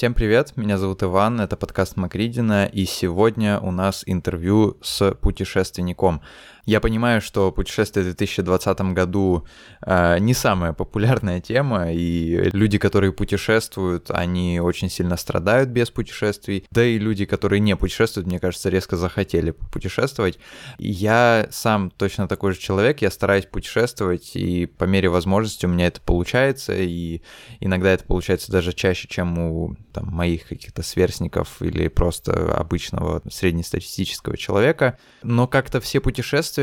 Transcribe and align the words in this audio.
Всем 0.00 0.14
привет, 0.14 0.56
меня 0.56 0.78
зовут 0.78 1.02
Иван, 1.02 1.42
это 1.42 1.58
подкаст 1.58 1.98
Макридина, 1.98 2.64
и 2.64 2.86
сегодня 2.86 3.60
у 3.60 3.70
нас 3.70 4.02
интервью 4.06 4.78
с 4.80 5.12
путешественником. 5.12 6.22
Я 6.64 6.80
понимаю, 6.80 7.20
что 7.20 7.52
путешествие 7.52 8.02
в 8.04 8.06
2020 8.06 8.80
году 8.92 9.46
э, 9.84 10.18
не 10.18 10.34
самая 10.34 10.72
популярная 10.72 11.40
тема, 11.40 11.92
и 11.92 12.50
люди, 12.52 12.78
которые 12.78 13.12
путешествуют, 13.12 14.10
они 14.10 14.60
очень 14.60 14.90
сильно 14.90 15.16
страдают 15.16 15.70
без 15.70 15.90
путешествий, 15.90 16.66
да 16.70 16.84
и 16.84 16.98
люди, 16.98 17.24
которые 17.24 17.60
не 17.60 17.76
путешествуют, 17.76 18.26
мне 18.26 18.38
кажется, 18.38 18.68
резко 18.68 18.96
захотели 18.96 19.50
путешествовать. 19.50 20.38
Я 20.78 21.48
сам 21.50 21.90
точно 21.90 22.28
такой 22.28 22.52
же 22.52 22.60
человек, 22.60 23.02
я 23.02 23.10
стараюсь 23.10 23.46
путешествовать, 23.46 24.36
и 24.36 24.66
по 24.66 24.84
мере 24.84 25.08
возможности 25.08 25.66
у 25.66 25.68
меня 25.68 25.86
это 25.86 26.00
получается, 26.00 26.74
и 26.76 27.22
иногда 27.60 27.90
это 27.90 28.04
получается 28.04 28.52
даже 28.52 28.72
чаще, 28.72 29.08
чем 29.08 29.38
у 29.38 29.76
там, 29.92 30.06
моих 30.06 30.48
каких-то 30.48 30.82
сверстников 30.82 31.60
или 31.62 31.88
просто 31.88 32.54
обычного 32.54 33.22
среднестатистического 33.30 34.36
человека. 34.36 34.98
Но 35.22 35.46
как-то 35.46 35.80
все 35.80 36.00
путешествия 36.00 36.59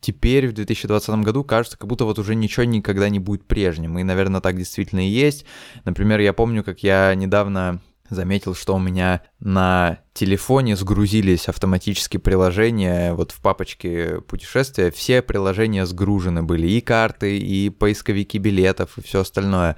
теперь 0.00 0.48
в 0.48 0.52
2020 0.52 1.16
году 1.22 1.44
кажется, 1.44 1.78
как 1.78 1.88
будто 1.88 2.04
вот 2.04 2.18
уже 2.18 2.34
ничего 2.34 2.64
никогда 2.64 3.08
не 3.08 3.18
будет 3.18 3.44
прежним. 3.46 3.98
И, 3.98 4.02
наверное, 4.02 4.40
так 4.40 4.56
действительно 4.56 5.06
и 5.06 5.10
есть. 5.10 5.44
Например, 5.84 6.20
я 6.20 6.32
помню, 6.32 6.64
как 6.64 6.82
я 6.82 7.14
недавно 7.14 7.80
заметил, 8.10 8.54
что 8.54 8.74
у 8.74 8.78
меня 8.78 9.22
на 9.40 9.98
телефоне 10.12 10.76
сгрузились 10.76 11.48
автоматически 11.48 12.18
приложения, 12.18 13.14
вот 13.14 13.32
в 13.32 13.40
папочке 13.40 14.20
путешествия 14.20 14.90
все 14.90 15.22
приложения 15.22 15.86
сгружены 15.86 16.42
были, 16.42 16.66
и 16.68 16.80
карты, 16.80 17.38
и 17.38 17.70
поисковики 17.70 18.38
билетов, 18.38 18.98
и 18.98 19.02
все 19.02 19.20
остальное. 19.20 19.76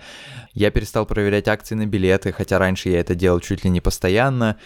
Я 0.52 0.70
перестал 0.70 1.06
проверять 1.06 1.48
акции 1.48 1.74
на 1.74 1.86
билеты, 1.86 2.32
хотя 2.32 2.58
раньше 2.58 2.88
я 2.88 3.00
это 3.00 3.14
делал 3.14 3.40
чуть 3.40 3.64
ли 3.64 3.70
не 3.70 3.80
постоянно, 3.80 4.56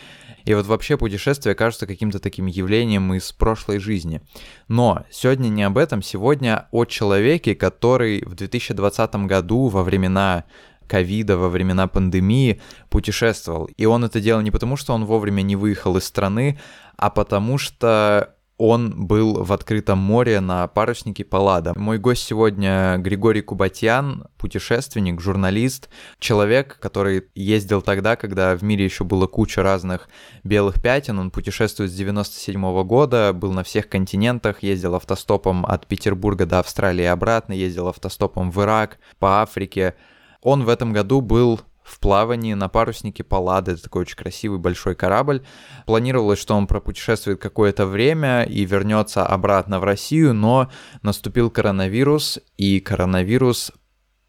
и 0.44 0.54
вот 0.54 0.66
вообще 0.66 0.96
путешествие 0.96 1.54
кажется 1.54 1.86
каким-то 1.86 2.18
таким 2.18 2.46
явлением 2.46 3.12
из 3.14 3.32
прошлой 3.32 3.78
жизни. 3.78 4.20
Но 4.68 5.04
сегодня 5.10 5.48
не 5.48 5.62
об 5.62 5.78
этом, 5.78 6.02
сегодня 6.02 6.68
о 6.70 6.84
человеке, 6.84 7.54
который 7.54 8.22
в 8.24 8.34
2020 8.34 9.14
году 9.26 9.68
во 9.68 9.82
времена 9.82 10.44
ковида, 10.86 11.36
во 11.36 11.48
времена 11.48 11.86
пандемии 11.86 12.60
путешествовал. 12.88 13.66
И 13.76 13.86
он 13.86 14.04
это 14.04 14.20
делал 14.20 14.42
не 14.42 14.50
потому, 14.50 14.76
что 14.76 14.92
он 14.92 15.04
вовремя 15.04 15.42
не 15.42 15.54
выехал 15.54 15.96
из 15.96 16.04
страны, 16.04 16.58
а 16.96 17.10
потому 17.10 17.58
что 17.58 18.34
он 18.60 19.06
был 19.06 19.42
в 19.42 19.54
открытом 19.54 19.98
море 19.98 20.38
на 20.40 20.68
паруснике 20.68 21.24
Паллада. 21.24 21.72
Мой 21.76 21.96
гость 21.96 22.24
сегодня 22.24 22.98
Григорий 22.98 23.40
Кубатьян, 23.40 24.26
путешественник, 24.36 25.18
журналист, 25.18 25.88
человек, 26.18 26.78
который 26.78 27.24
ездил 27.34 27.80
тогда, 27.80 28.16
когда 28.16 28.54
в 28.54 28.62
мире 28.62 28.84
еще 28.84 29.04
было 29.04 29.26
куча 29.26 29.62
разных 29.62 30.10
белых 30.44 30.82
пятен. 30.82 31.18
Он 31.18 31.30
путешествует 31.30 31.90
с 31.90 31.94
97 31.94 32.62
-го 32.62 32.84
года, 32.84 33.32
был 33.32 33.52
на 33.52 33.64
всех 33.64 33.88
континентах, 33.88 34.62
ездил 34.62 34.94
автостопом 34.94 35.64
от 35.64 35.86
Петербурга 35.86 36.44
до 36.44 36.58
Австралии 36.58 37.04
и 37.04 37.06
обратно, 37.06 37.54
ездил 37.54 37.88
автостопом 37.88 38.50
в 38.50 38.60
Ирак, 38.60 38.98
по 39.18 39.40
Африке. 39.40 39.94
Он 40.42 40.64
в 40.64 40.68
этом 40.68 40.92
году 40.92 41.22
был 41.22 41.62
в 41.90 41.98
плавании 41.98 42.54
на 42.54 42.68
паруснике 42.68 43.24
Паллады. 43.24 43.72
Это 43.72 43.82
такой 43.82 44.02
очень 44.02 44.16
красивый 44.16 44.58
большой 44.58 44.94
корабль. 44.94 45.44
Планировалось, 45.86 46.38
что 46.38 46.54
он 46.54 46.66
пропутешествует 46.66 47.40
какое-то 47.40 47.86
время 47.86 48.44
и 48.44 48.64
вернется 48.64 49.26
обратно 49.26 49.80
в 49.80 49.84
Россию, 49.84 50.32
но 50.34 50.70
наступил 51.02 51.50
коронавирус, 51.50 52.38
и 52.56 52.80
коронавирус 52.80 53.72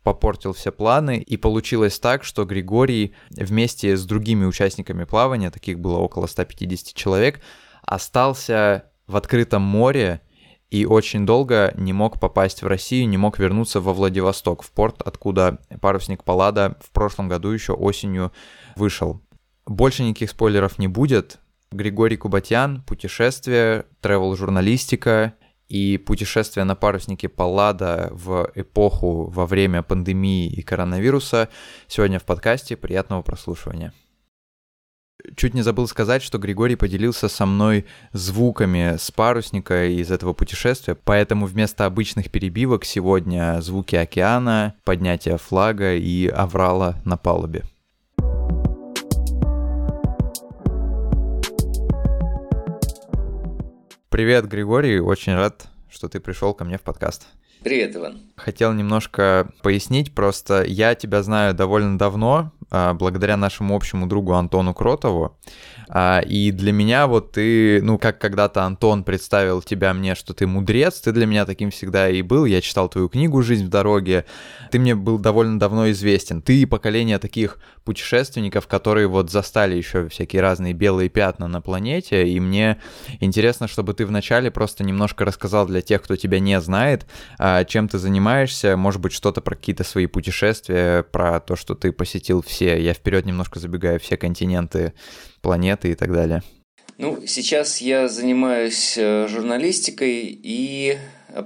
попортил 0.03 0.53
все 0.53 0.71
планы, 0.71 1.19
и 1.19 1.37
получилось 1.37 1.99
так, 1.99 2.23
что 2.23 2.45
Григорий 2.45 3.13
вместе 3.29 3.95
с 3.95 4.03
другими 4.05 4.45
участниками 4.45 5.03
плавания, 5.03 5.51
таких 5.51 5.79
было 5.79 5.97
около 5.97 6.25
150 6.25 6.95
человек, 6.95 7.41
остался 7.83 8.85
в 9.05 9.15
открытом 9.15 9.61
море 9.61 10.21
и 10.71 10.85
очень 10.85 11.25
долго 11.25 11.73
не 11.75 11.91
мог 11.91 12.19
попасть 12.19 12.63
в 12.63 12.67
Россию, 12.67 13.09
не 13.09 13.17
мог 13.17 13.37
вернуться 13.37 13.81
во 13.81 13.93
Владивосток, 13.93 14.63
в 14.63 14.71
порт, 14.71 15.01
откуда 15.01 15.59
парусник 15.81 16.23
Паллада 16.23 16.77
в 16.81 16.91
прошлом 16.91 17.27
году 17.27 17.49
еще 17.49 17.73
осенью 17.73 18.31
вышел. 18.77 19.21
Больше 19.67 20.03
никаких 20.03 20.29
спойлеров 20.29 20.79
не 20.79 20.87
будет. 20.87 21.39
Григорий 21.71 22.15
Кубатян, 22.15 22.83
путешествие, 22.83 23.85
travel-журналистика 24.01 25.33
и 25.67 25.97
путешествие 25.97 26.63
на 26.63 26.75
паруснике 26.75 27.27
Паллада 27.27 28.09
в 28.11 28.49
эпоху 28.55 29.29
во 29.29 29.45
время 29.45 29.83
пандемии 29.83 30.49
и 30.49 30.61
коронавируса 30.61 31.49
сегодня 31.87 32.17
в 32.17 32.23
подкасте. 32.23 32.77
Приятного 32.77 33.21
прослушивания. 33.21 33.93
Чуть 35.35 35.53
не 35.53 35.61
забыл 35.61 35.87
сказать, 35.87 36.23
что 36.23 36.37
Григорий 36.37 36.75
поделился 36.75 37.27
со 37.27 37.45
мной 37.45 37.85
звуками 38.11 38.95
с 38.97 39.11
парусника 39.11 39.85
из 39.85 40.11
этого 40.11 40.33
путешествия, 40.33 40.95
поэтому 40.95 41.45
вместо 41.45 41.85
обычных 41.85 42.31
перебивок 42.31 42.85
сегодня 42.85 43.61
звуки 43.61 43.95
океана, 43.95 44.75
поднятие 44.83 45.37
флага 45.37 45.95
и 45.95 46.27
аврала 46.27 46.95
на 47.05 47.17
палубе. 47.17 47.63
Привет, 54.09 54.47
Григорий, 54.47 54.99
очень 54.99 55.35
рад, 55.35 55.67
что 55.89 56.09
ты 56.09 56.19
пришел 56.19 56.53
ко 56.53 56.65
мне 56.65 56.77
в 56.77 56.81
подкаст. 56.81 57.27
Привет, 57.63 57.95
Иван. 57.95 58.21
Хотел 58.35 58.73
немножко 58.73 59.51
пояснить, 59.61 60.15
просто 60.15 60.63
я 60.63 60.95
тебя 60.95 61.21
знаю 61.21 61.53
довольно 61.53 61.95
давно, 61.95 62.51
а, 62.71 62.93
благодаря 62.95 63.37
нашему 63.37 63.75
общему 63.75 64.07
другу 64.07 64.33
Антону 64.33 64.73
Кротову. 64.73 65.37
А, 65.93 66.21
и 66.21 66.51
для 66.51 66.71
меня 66.71 67.05
вот 67.05 67.33
ты, 67.33 67.81
ну, 67.81 67.97
как 67.97 68.17
когда-то 68.17 68.63
Антон 68.63 69.03
представил 69.03 69.61
тебя 69.61 69.93
мне, 69.93 70.15
что 70.15 70.33
ты 70.33 70.47
мудрец, 70.47 71.01
ты 71.01 71.11
для 71.11 71.25
меня 71.25 71.45
таким 71.45 71.69
всегда 71.69 72.09
и 72.09 72.21
был. 72.21 72.45
Я 72.45 72.61
читал 72.61 72.87
твою 72.87 73.09
книгу 73.09 73.41
«Жизнь 73.41 73.65
в 73.65 73.69
дороге». 73.69 74.23
Ты 74.71 74.79
мне 74.79 74.95
был 74.95 75.19
довольно 75.19 75.59
давно 75.59 75.91
известен. 75.91 76.41
Ты 76.41 76.65
поколение 76.65 77.19
таких 77.19 77.59
путешественников, 77.83 78.67
которые 78.67 79.07
вот 79.07 79.29
застали 79.29 79.75
еще 79.75 80.07
всякие 80.07 80.41
разные 80.41 80.71
белые 80.71 81.09
пятна 81.09 81.49
на 81.49 81.59
планете. 81.59 82.25
И 82.25 82.39
мне 82.39 82.79
интересно, 83.19 83.67
чтобы 83.67 83.93
ты 83.93 84.05
вначале 84.05 84.49
просто 84.49 84.85
немножко 84.85 85.25
рассказал 85.25 85.67
для 85.67 85.81
тех, 85.81 86.01
кто 86.01 86.15
тебя 86.15 86.39
не 86.39 86.61
знает, 86.61 87.05
а, 87.37 87.50
чем 87.67 87.87
ты 87.87 87.97
занимаешься, 87.97 88.77
может 88.77 89.01
быть, 89.01 89.13
что-то 89.13 89.41
про 89.41 89.55
какие-то 89.55 89.83
свои 89.83 90.05
путешествия, 90.05 91.03
про 91.03 91.39
то, 91.39 91.55
что 91.55 91.75
ты 91.75 91.91
посетил 91.91 92.41
все 92.41 92.81
я 92.81 92.93
вперед 92.93 93.25
немножко 93.25 93.59
забегаю, 93.59 93.99
все 93.99 94.17
континенты 94.17 94.93
планеты 95.41 95.91
и 95.91 95.95
так 95.95 96.11
далее? 96.11 96.43
Ну, 96.97 97.23
сейчас 97.25 97.81
я 97.81 98.07
занимаюсь 98.07 98.95
э, 98.97 99.27
журналистикой 99.27 100.39
и 100.43 100.97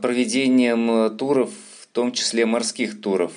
проведением 0.02 0.92
э, 0.92 1.10
туров, 1.12 1.52
в 1.82 1.88
том 1.88 2.12
числе 2.12 2.46
морских 2.46 3.00
туров. 3.00 3.32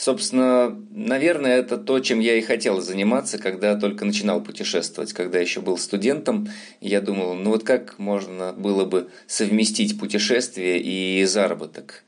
Собственно, 0.00 0.74
наверное, 0.90 1.58
это 1.58 1.76
то, 1.76 2.00
чем 2.00 2.20
я 2.20 2.36
и 2.36 2.40
хотел 2.40 2.80
заниматься, 2.80 3.36
когда 3.36 3.76
только 3.76 4.06
начинал 4.06 4.40
путешествовать, 4.40 5.12
когда 5.12 5.38
еще 5.38 5.60
был 5.60 5.76
студентом. 5.76 6.48
Я 6.80 7.02
думал, 7.02 7.34
ну 7.34 7.50
вот 7.50 7.64
как 7.64 7.98
можно 7.98 8.54
было 8.54 8.86
бы 8.86 9.10
совместить 9.26 10.00
путешествие 10.00 10.80
и 10.80 11.22
заработок. 11.26 12.04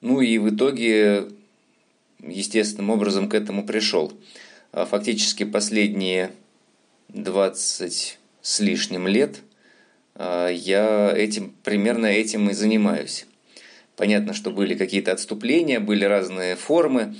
Ну 0.00 0.20
и 0.20 0.38
в 0.38 0.54
итоге 0.54 1.28
естественным 2.22 2.90
образом 2.90 3.28
к 3.28 3.34
этому 3.34 3.64
пришел. 3.66 4.12
А 4.72 4.84
фактически 4.84 5.44
последние 5.44 6.32
20 7.08 8.18
с 8.42 8.60
лишним 8.60 9.08
лет 9.08 9.40
а, 10.14 10.48
я 10.48 11.12
этим, 11.14 11.54
примерно 11.62 12.06
этим 12.06 12.50
и 12.50 12.54
занимаюсь. 12.54 13.26
Понятно, 13.96 14.34
что 14.34 14.50
были 14.50 14.74
какие-то 14.74 15.12
отступления, 15.12 15.80
были 15.80 16.04
разные 16.04 16.56
формы 16.56 17.16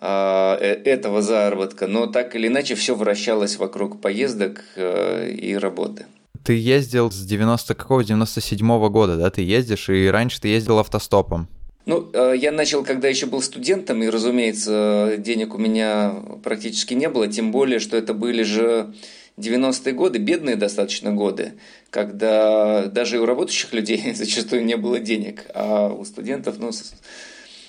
а, 0.00 0.56
э, 0.58 0.64
этого 0.84 1.20
заработка, 1.20 1.86
но 1.86 2.06
так 2.06 2.34
или 2.34 2.46
иначе 2.46 2.74
все 2.74 2.94
вращалось 2.94 3.56
вокруг 3.56 4.00
поездок 4.00 4.64
и 4.76 5.58
работы. 5.60 6.06
Ты 6.44 6.54
ездил 6.54 7.10
с 7.10 7.26
90 7.26 7.74
какого 7.74 8.02
97 8.02 8.66
-го 8.66 8.88
года, 8.88 9.16
да? 9.16 9.30
Ты 9.30 9.42
ездишь, 9.42 9.90
и 9.90 10.08
раньше 10.08 10.40
ты 10.40 10.48
ездил 10.48 10.78
автостопом. 10.78 11.48
Ну, 11.88 12.10
э, 12.12 12.34
я 12.36 12.52
начал, 12.52 12.84
когда 12.84 13.08
еще 13.08 13.24
был 13.24 13.40
студентом, 13.40 14.02
и, 14.02 14.08
разумеется, 14.08 15.14
денег 15.16 15.54
у 15.54 15.58
меня 15.58 16.22
практически 16.44 16.92
не 16.92 17.08
было, 17.08 17.28
тем 17.28 17.50
более, 17.50 17.78
что 17.78 17.96
это 17.96 18.12
были 18.12 18.42
же 18.42 18.92
90-е 19.38 19.94
годы, 19.94 20.18
бедные 20.18 20.56
достаточно 20.56 21.12
годы, 21.12 21.54
когда 21.88 22.84
даже 22.84 23.18
у 23.18 23.24
работающих 23.24 23.72
людей 23.72 24.12
зачастую 24.14 24.66
не 24.66 24.76
было 24.76 24.98
денег, 24.98 25.46
а 25.54 25.88
у 25.88 26.04
студентов, 26.04 26.56
ну, 26.58 26.72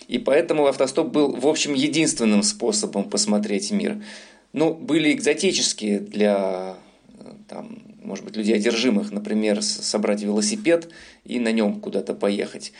и 0.10 0.20
поэтому 0.20 0.68
автостоп 0.68 1.08
был, 1.08 1.32
в 1.34 1.48
общем, 1.48 1.74
единственным 1.74 2.44
способом 2.44 3.10
посмотреть 3.10 3.72
мир. 3.72 4.04
Ну, 4.52 4.74
были 4.74 5.14
экзотические 5.14 6.02
для, 6.02 6.76
там, 7.48 7.80
может 8.04 8.26
быть, 8.26 8.36
людей 8.36 8.58
одержимых, 8.58 9.14
например, 9.14 9.62
собрать 9.62 10.22
велосипед 10.24 10.90
и 11.24 11.40
на 11.40 11.54
нем 11.54 11.80
куда-то 11.80 12.14
поехать. 12.14 12.74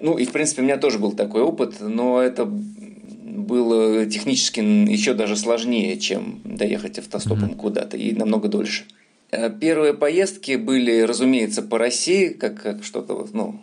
Ну 0.00 0.18
и, 0.18 0.24
в 0.24 0.32
принципе, 0.32 0.62
у 0.62 0.64
меня 0.64 0.76
тоже 0.76 0.98
был 0.98 1.12
такой 1.12 1.42
опыт, 1.42 1.80
но 1.80 2.20
это 2.20 2.44
было 2.44 4.06
технически 4.06 4.60
еще 4.60 5.14
даже 5.14 5.36
сложнее, 5.36 5.98
чем 5.98 6.40
доехать 6.44 6.98
автостопом 6.98 7.50
mm-hmm. 7.50 7.56
куда-то, 7.56 7.96
и 7.96 8.12
намного 8.12 8.48
дольше. 8.48 8.84
Э, 9.30 9.50
первые 9.50 9.94
поездки 9.94 10.56
были, 10.56 11.00
разумеется, 11.00 11.62
по 11.62 11.78
России, 11.78 12.28
как, 12.28 12.62
как 12.62 12.84
что-то 12.84 13.26
ну, 13.32 13.60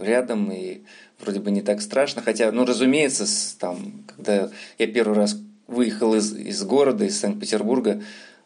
рядом 0.00 0.50
и 0.50 0.80
вроде 1.20 1.40
бы 1.40 1.50
не 1.50 1.62
так 1.62 1.80
страшно. 1.80 2.22
Хотя, 2.22 2.50
ну, 2.52 2.64
разумеется, 2.64 3.26
там, 3.58 4.04
когда 4.06 4.50
я 4.78 4.86
первый 4.86 5.16
раз 5.16 5.36
выехал 5.66 6.14
из, 6.14 6.34
из 6.34 6.62
города, 6.62 7.04
из 7.04 7.18
Санкт-Петербурга, 7.18 8.02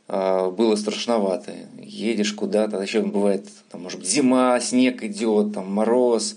а, 0.06 0.50
было 0.50 0.76
страшновато. 0.76 1.52
Едешь 1.78 2.32
куда-то, 2.32 2.80
еще 2.80 3.00
бывает, 3.02 3.46
там, 3.70 3.82
может 3.82 4.00
быть, 4.00 4.08
зима, 4.08 4.58
снег 4.60 5.02
идет, 5.02 5.54
там, 5.54 5.70
мороз. 5.72 6.36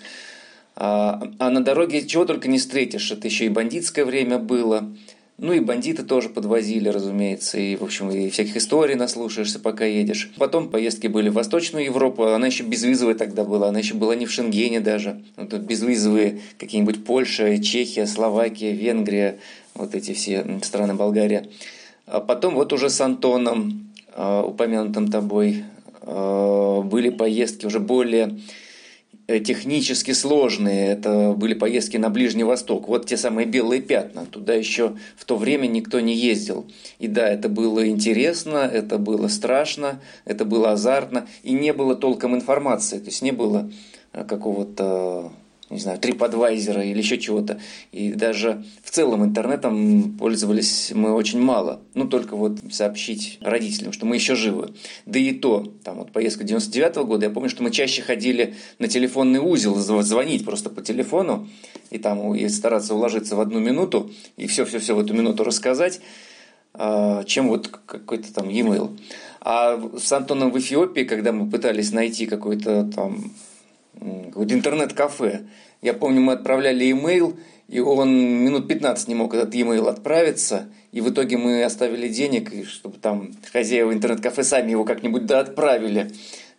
А, 0.79 1.19
а 1.39 1.49
на 1.49 1.63
дороге 1.63 2.05
чего 2.05 2.25
только 2.25 2.47
не 2.47 2.59
встретишь. 2.59 3.11
Это 3.11 3.27
еще 3.27 3.45
и 3.45 3.49
бандитское 3.49 4.05
время 4.05 4.37
было. 4.37 4.87
Ну 5.39 5.53
и 5.53 5.59
бандиты 5.59 6.03
тоже 6.03 6.29
подвозили, 6.29 6.89
разумеется, 6.89 7.59
и, 7.59 7.75
в 7.75 7.83
общем, 7.83 8.09
и 8.09 8.29
всяких 8.29 8.57
историй 8.57 8.95
наслушаешься, 8.95 9.59
пока 9.59 9.85
едешь. 9.85 10.31
Потом 10.37 10.69
поездки 10.69 11.05
были 11.05 11.29
в 11.29 11.33
Восточную 11.33 11.85
Европу, 11.85 12.23
она 12.23 12.47
еще 12.47 12.63
безвизовая 12.63 13.13
тогда 13.13 13.43
была, 13.43 13.69
она 13.69 13.77
еще 13.77 13.93
была 13.93 14.15
не 14.15 14.25
в 14.25 14.31
Шенгене 14.31 14.79
даже. 14.79 15.21
Вот 15.35 15.49
тут 15.49 15.61
безвизовые 15.61 16.41
какие-нибудь 16.57 17.05
Польша, 17.05 17.61
Чехия, 17.61 18.07
Словакия, 18.07 18.71
Венгрия, 18.71 19.37
вот 19.75 19.93
эти 19.93 20.13
все 20.13 20.43
страны, 20.63 20.95
Болгария. 20.95 21.47
А 22.07 22.19
потом 22.19 22.55
вот 22.55 22.73
уже 22.73 22.89
с 22.89 22.99
Антоном, 22.99 23.93
а, 24.15 24.43
упомянутым 24.43 25.11
тобой, 25.11 25.65
а, 26.01 26.81
были 26.81 27.09
поездки 27.09 27.67
уже 27.67 27.79
более 27.79 28.39
технически 29.27 30.11
сложные. 30.11 30.87
Это 30.89 31.33
были 31.33 31.53
поездки 31.53 31.97
на 31.97 32.09
Ближний 32.09 32.43
Восток. 32.43 32.87
Вот 32.87 33.05
те 33.05 33.17
самые 33.17 33.45
белые 33.45 33.81
пятна. 33.81 34.25
Туда 34.25 34.53
еще 34.53 34.95
в 35.17 35.25
то 35.25 35.35
время 35.35 35.67
никто 35.67 35.99
не 35.99 36.15
ездил. 36.15 36.65
И 36.99 37.07
да, 37.07 37.27
это 37.27 37.49
было 37.49 37.87
интересно, 37.87 38.57
это 38.57 38.97
было 38.97 39.27
страшно, 39.27 40.01
это 40.25 40.45
было 40.45 40.71
азартно. 40.71 41.27
И 41.43 41.51
не 41.51 41.73
было 41.73 41.95
толком 41.95 42.35
информации. 42.35 42.99
То 42.99 43.07
есть 43.07 43.21
не 43.21 43.31
было 43.31 43.69
э, 44.13 44.23
какого-то 44.23 45.31
не 45.69 45.79
знаю, 45.79 45.99
TripAdvisor 45.99 46.85
или 46.85 46.97
еще 46.97 47.17
чего-то. 47.17 47.59
И 47.91 48.13
даже 48.13 48.63
в 48.83 48.91
целом 48.91 49.23
интернетом 49.25 50.17
пользовались 50.17 50.91
мы 50.93 51.13
очень 51.13 51.41
мало. 51.41 51.81
Ну, 51.93 52.07
только 52.07 52.35
вот 52.35 52.59
сообщить 52.71 53.37
родителям, 53.41 53.91
что 53.91 54.05
мы 54.05 54.15
еще 54.15 54.35
живы. 54.35 54.73
Да 55.05 55.19
и 55.19 55.33
то, 55.33 55.73
там 55.83 55.97
вот 55.97 56.11
поездка 56.11 56.45
99 56.45 56.97
-го 56.97 57.05
года, 57.05 57.25
я 57.25 57.31
помню, 57.31 57.49
что 57.49 57.63
мы 57.63 57.71
чаще 57.71 58.01
ходили 58.01 58.55
на 58.79 58.87
телефонный 58.87 59.39
узел, 59.39 59.75
звонить 59.75 60.45
просто 60.45 60.69
по 60.69 60.81
телефону, 60.81 61.47
и 61.89 61.97
там 61.97 62.33
и 62.33 62.47
стараться 62.47 62.95
уложиться 62.95 63.35
в 63.35 63.41
одну 63.41 63.59
минуту, 63.59 64.09
и 64.37 64.47
все-все-все 64.47 64.95
в 64.95 64.99
эту 64.99 65.13
минуту 65.13 65.43
рассказать, 65.43 65.99
а, 66.73 67.23
чем 67.25 67.49
вот 67.49 67.67
какой-то 67.67 68.33
там 68.33 68.49
e-mail. 68.49 68.97
А 69.41 69.81
с 69.97 70.11
Антоном 70.11 70.51
в 70.51 70.57
Эфиопии, 70.57 71.03
когда 71.03 71.31
мы 71.31 71.49
пытались 71.49 71.91
найти 71.91 72.25
какой-то 72.25 72.83
там 72.83 73.33
какое-то 73.99 74.53
интернет-кафе. 74.53 75.41
Я 75.81 75.93
помню, 75.93 76.21
мы 76.21 76.33
отправляли 76.33 76.89
имейл, 76.91 77.37
и 77.67 77.79
он 77.79 78.15
минут 78.15 78.67
15 78.67 79.07
не 79.07 79.15
мог 79.15 79.33
этот 79.33 79.53
e-mail 79.53 79.89
отправиться, 79.89 80.69
и 80.91 81.01
в 81.01 81.09
итоге 81.09 81.37
мы 81.37 81.63
оставили 81.63 82.07
денег, 82.07 82.51
чтобы 82.67 82.97
там 82.97 83.31
хозяева 83.51 83.93
интернет-кафе 83.93 84.43
сами 84.43 84.71
его 84.71 84.85
как-нибудь 84.85 85.25
да 85.25 85.39
отправили. 85.41 86.11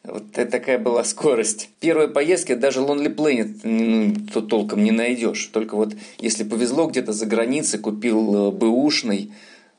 Вот 0.05 0.33
такая 0.33 0.79
была 0.79 1.05
скорость. 1.05 1.71
Первые 1.81 2.09
поездки 2.09 2.55
даже 2.55 2.81
Lonely 2.81 3.15
Planet 3.15 3.61
ну, 3.65 4.15
то 4.33 4.41
толком 4.41 4.85
не 4.85 4.91
найдешь. 4.91 5.45
Только 5.53 5.75
вот 5.75 5.95
если 6.19 6.45
повезло 6.45 6.87
где-то 6.87 7.13
за 7.13 7.27
границей, 7.27 7.79
купил 7.81 8.49
э, 8.49 8.51
бэушный 8.53 9.33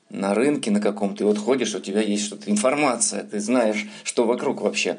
на 0.10 0.34
рынке 0.34 0.72
на 0.72 0.82
каком-то, 0.82 1.24
и 1.24 1.28
вот 1.28 1.38
ходишь, 1.38 1.76
у 1.76 1.80
тебя 1.80 2.02
есть 2.02 2.26
что-то 2.26 2.50
информация, 2.50 3.24
ты 3.24 3.40
знаешь, 3.40 3.88
что 4.04 4.26
вокруг 4.26 4.62
вообще 4.62 4.98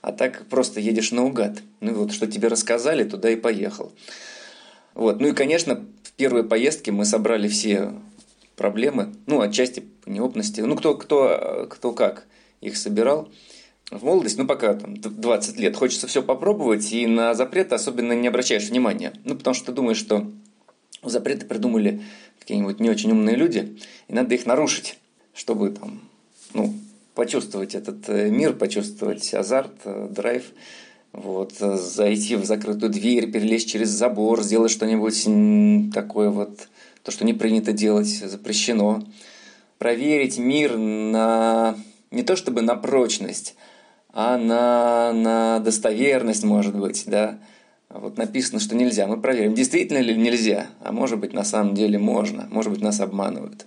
а 0.00 0.12
так 0.12 0.46
просто 0.46 0.80
едешь 0.80 1.12
наугад. 1.12 1.62
Ну 1.80 1.94
вот, 1.94 2.12
что 2.12 2.26
тебе 2.26 2.48
рассказали, 2.48 3.04
туда 3.04 3.30
и 3.30 3.36
поехал. 3.36 3.92
Вот. 4.94 5.20
Ну 5.20 5.28
и, 5.28 5.32
конечно, 5.32 5.84
в 6.02 6.12
первой 6.12 6.44
поездке 6.44 6.92
мы 6.92 7.04
собрали 7.04 7.48
все 7.48 7.92
проблемы, 8.56 9.14
ну, 9.26 9.40
отчасти 9.40 9.80
по 10.04 10.10
неопытности, 10.10 10.60
ну, 10.60 10.76
кто, 10.76 10.94
кто, 10.96 11.66
кто 11.70 11.92
как 11.92 12.26
их 12.60 12.76
собирал. 12.76 13.28
В 13.90 14.04
молодость, 14.04 14.36
ну, 14.36 14.46
пока 14.46 14.74
там 14.74 15.00
20 15.00 15.58
лет, 15.58 15.76
хочется 15.76 16.06
все 16.06 16.22
попробовать, 16.22 16.92
и 16.92 17.06
на 17.06 17.34
запреты 17.34 17.74
особенно 17.74 18.12
не 18.12 18.28
обращаешь 18.28 18.68
внимания. 18.68 19.14
Ну, 19.24 19.36
потому 19.36 19.54
что 19.54 19.66
ты 19.66 19.72
думаешь, 19.72 19.96
что 19.96 20.30
запреты 21.02 21.46
придумали 21.46 22.02
какие-нибудь 22.38 22.80
не 22.80 22.90
очень 22.90 23.12
умные 23.12 23.36
люди, 23.36 23.78
и 24.08 24.12
надо 24.12 24.34
их 24.34 24.44
нарушить, 24.44 24.98
чтобы 25.32 25.70
там, 25.70 26.00
ну, 26.52 26.74
почувствовать 27.18 27.74
этот 27.74 28.08
э, 28.08 28.30
мир, 28.30 28.52
почувствовать 28.52 29.34
азарт, 29.34 29.72
э, 29.84 30.06
драйв, 30.08 30.44
вот, 31.12 31.54
э, 31.58 31.76
зайти 31.76 32.36
в 32.36 32.44
закрытую 32.44 32.92
дверь, 32.92 33.28
перелезть 33.28 33.68
через 33.68 33.88
забор, 33.88 34.40
сделать 34.44 34.70
что-нибудь 34.70 35.92
такое 35.92 36.30
вот, 36.30 36.68
то, 37.02 37.10
что 37.10 37.24
не 37.24 37.34
принято 37.34 37.72
делать, 37.72 38.06
запрещено. 38.06 39.02
Проверить 39.78 40.38
мир 40.38 40.78
на 40.78 41.76
не 42.12 42.22
то 42.22 42.36
чтобы 42.36 42.62
на 42.62 42.76
прочность, 42.76 43.56
а 44.12 44.38
на, 44.38 45.12
на 45.12 45.58
достоверность, 45.58 46.44
может 46.44 46.76
быть, 46.76 47.02
да. 47.08 47.40
Вот 47.90 48.16
написано, 48.16 48.60
что 48.60 48.76
нельзя. 48.76 49.08
Мы 49.08 49.20
проверим, 49.20 49.54
действительно 49.54 49.98
ли 49.98 50.16
нельзя, 50.16 50.68
а 50.84 50.92
может 50.92 51.18
быть 51.18 51.32
на 51.32 51.42
самом 51.42 51.74
деле 51.74 51.98
можно, 51.98 52.46
может 52.52 52.70
быть 52.70 52.80
нас 52.80 53.00
обманывают. 53.00 53.66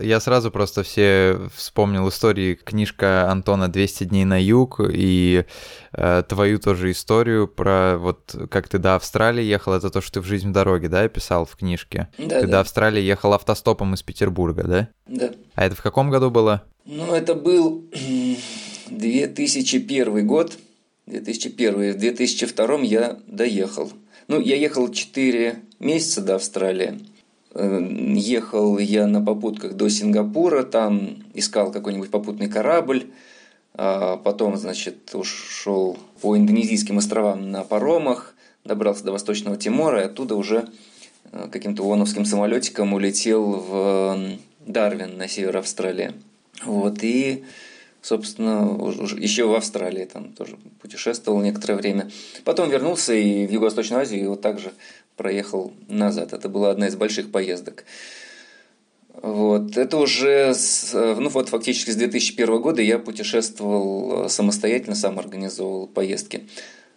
Я 0.00 0.20
сразу 0.20 0.50
просто 0.52 0.82
все 0.84 1.40
вспомнил 1.54 2.08
истории, 2.08 2.54
книжка 2.54 3.30
Антона 3.30 3.64
«200 3.64 4.04
дней 4.04 4.24
на 4.24 4.40
юг» 4.40 4.80
и 4.80 5.44
э, 5.92 6.22
твою 6.28 6.58
тоже 6.60 6.92
историю 6.92 7.48
про 7.48 7.98
вот 7.98 8.36
как 8.50 8.68
ты 8.68 8.78
до 8.78 8.94
Австралии 8.94 9.42
ехал, 9.42 9.72
это 9.72 9.90
то, 9.90 10.00
что 10.00 10.14
ты 10.14 10.20
в 10.20 10.24
«Жизнь 10.24 10.50
в 10.50 10.52
дороге», 10.52 10.88
да, 10.88 11.08
писал 11.08 11.46
в 11.46 11.56
книжке? 11.56 12.08
Да, 12.16 12.40
Ты 12.40 12.46
да. 12.46 12.52
до 12.52 12.60
Австралии 12.60 13.02
ехал 13.02 13.32
автостопом 13.32 13.94
из 13.94 14.02
Петербурга, 14.02 14.62
да? 14.62 14.88
Да. 15.06 15.32
А 15.54 15.66
это 15.66 15.74
в 15.74 15.82
каком 15.82 16.10
году 16.10 16.30
было? 16.30 16.62
Ну, 16.84 17.12
это 17.12 17.34
был 17.34 17.84
2001 18.90 20.26
год, 20.26 20.56
2001. 21.06 21.94
В 21.94 21.98
2002 21.98 22.76
я 22.82 23.18
доехал. 23.26 23.92
Ну, 24.28 24.40
я 24.40 24.56
ехал 24.56 24.92
4 24.92 25.56
месяца 25.80 26.20
до 26.20 26.36
Австралии. 26.36 27.00
Э, 27.60 27.80
ехал 28.14 28.78
я 28.78 29.08
на 29.08 29.20
попутках 29.20 29.74
до 29.74 29.88
Сингапура, 29.88 30.62
там 30.62 31.16
искал 31.34 31.72
какой-нибудь 31.72 32.08
попутный 32.08 32.48
корабль, 32.48 33.06
а 33.74 34.16
потом, 34.16 34.56
значит, 34.56 35.12
ушел 35.12 35.98
по 36.20 36.36
индонезийским 36.36 36.98
островам 36.98 37.50
на 37.50 37.64
паромах, 37.64 38.36
добрался 38.64 39.02
до 39.02 39.10
Восточного 39.10 39.56
Тимора 39.56 40.02
и 40.02 40.04
оттуда 40.04 40.36
уже 40.36 40.68
э, 41.32 41.48
каким-то 41.50 41.82
ООНовским 41.82 42.24
самолетиком 42.24 42.92
улетел 42.92 43.44
в 43.68 44.38
Дарвин 44.64 45.16
на 45.16 45.26
север 45.26 45.56
Австралии. 45.56 46.12
Вот, 46.64 47.02
и, 47.02 47.44
собственно, 48.02 48.78
еще 49.18 49.46
в 49.46 49.54
Австралии 49.54 50.04
там 50.04 50.32
тоже 50.32 50.56
путешествовал 50.80 51.40
некоторое 51.40 51.76
время. 51.76 52.10
Потом 52.44 52.70
вернулся 52.70 53.14
и 53.14 53.46
в 53.46 53.50
Юго-Восточную 53.50 54.02
Азию, 54.02 54.24
и 54.24 54.26
вот 54.26 54.40
так 54.40 54.58
же 54.58 54.72
проехал 55.16 55.72
назад. 55.88 56.32
Это 56.32 56.48
была 56.48 56.70
одна 56.70 56.86
из 56.86 56.96
больших 56.96 57.30
поездок. 57.30 57.84
Вот. 59.20 59.76
Это 59.76 59.96
уже, 59.96 60.54
с, 60.54 60.92
ну 60.94 61.28
вот 61.28 61.48
фактически 61.48 61.90
с 61.90 61.96
2001 61.96 62.60
года 62.60 62.82
я 62.82 62.98
путешествовал 62.98 64.26
э, 64.26 64.28
самостоятельно, 64.28 64.94
сам 64.94 65.18
организовывал 65.18 65.88
поездки. 65.88 66.46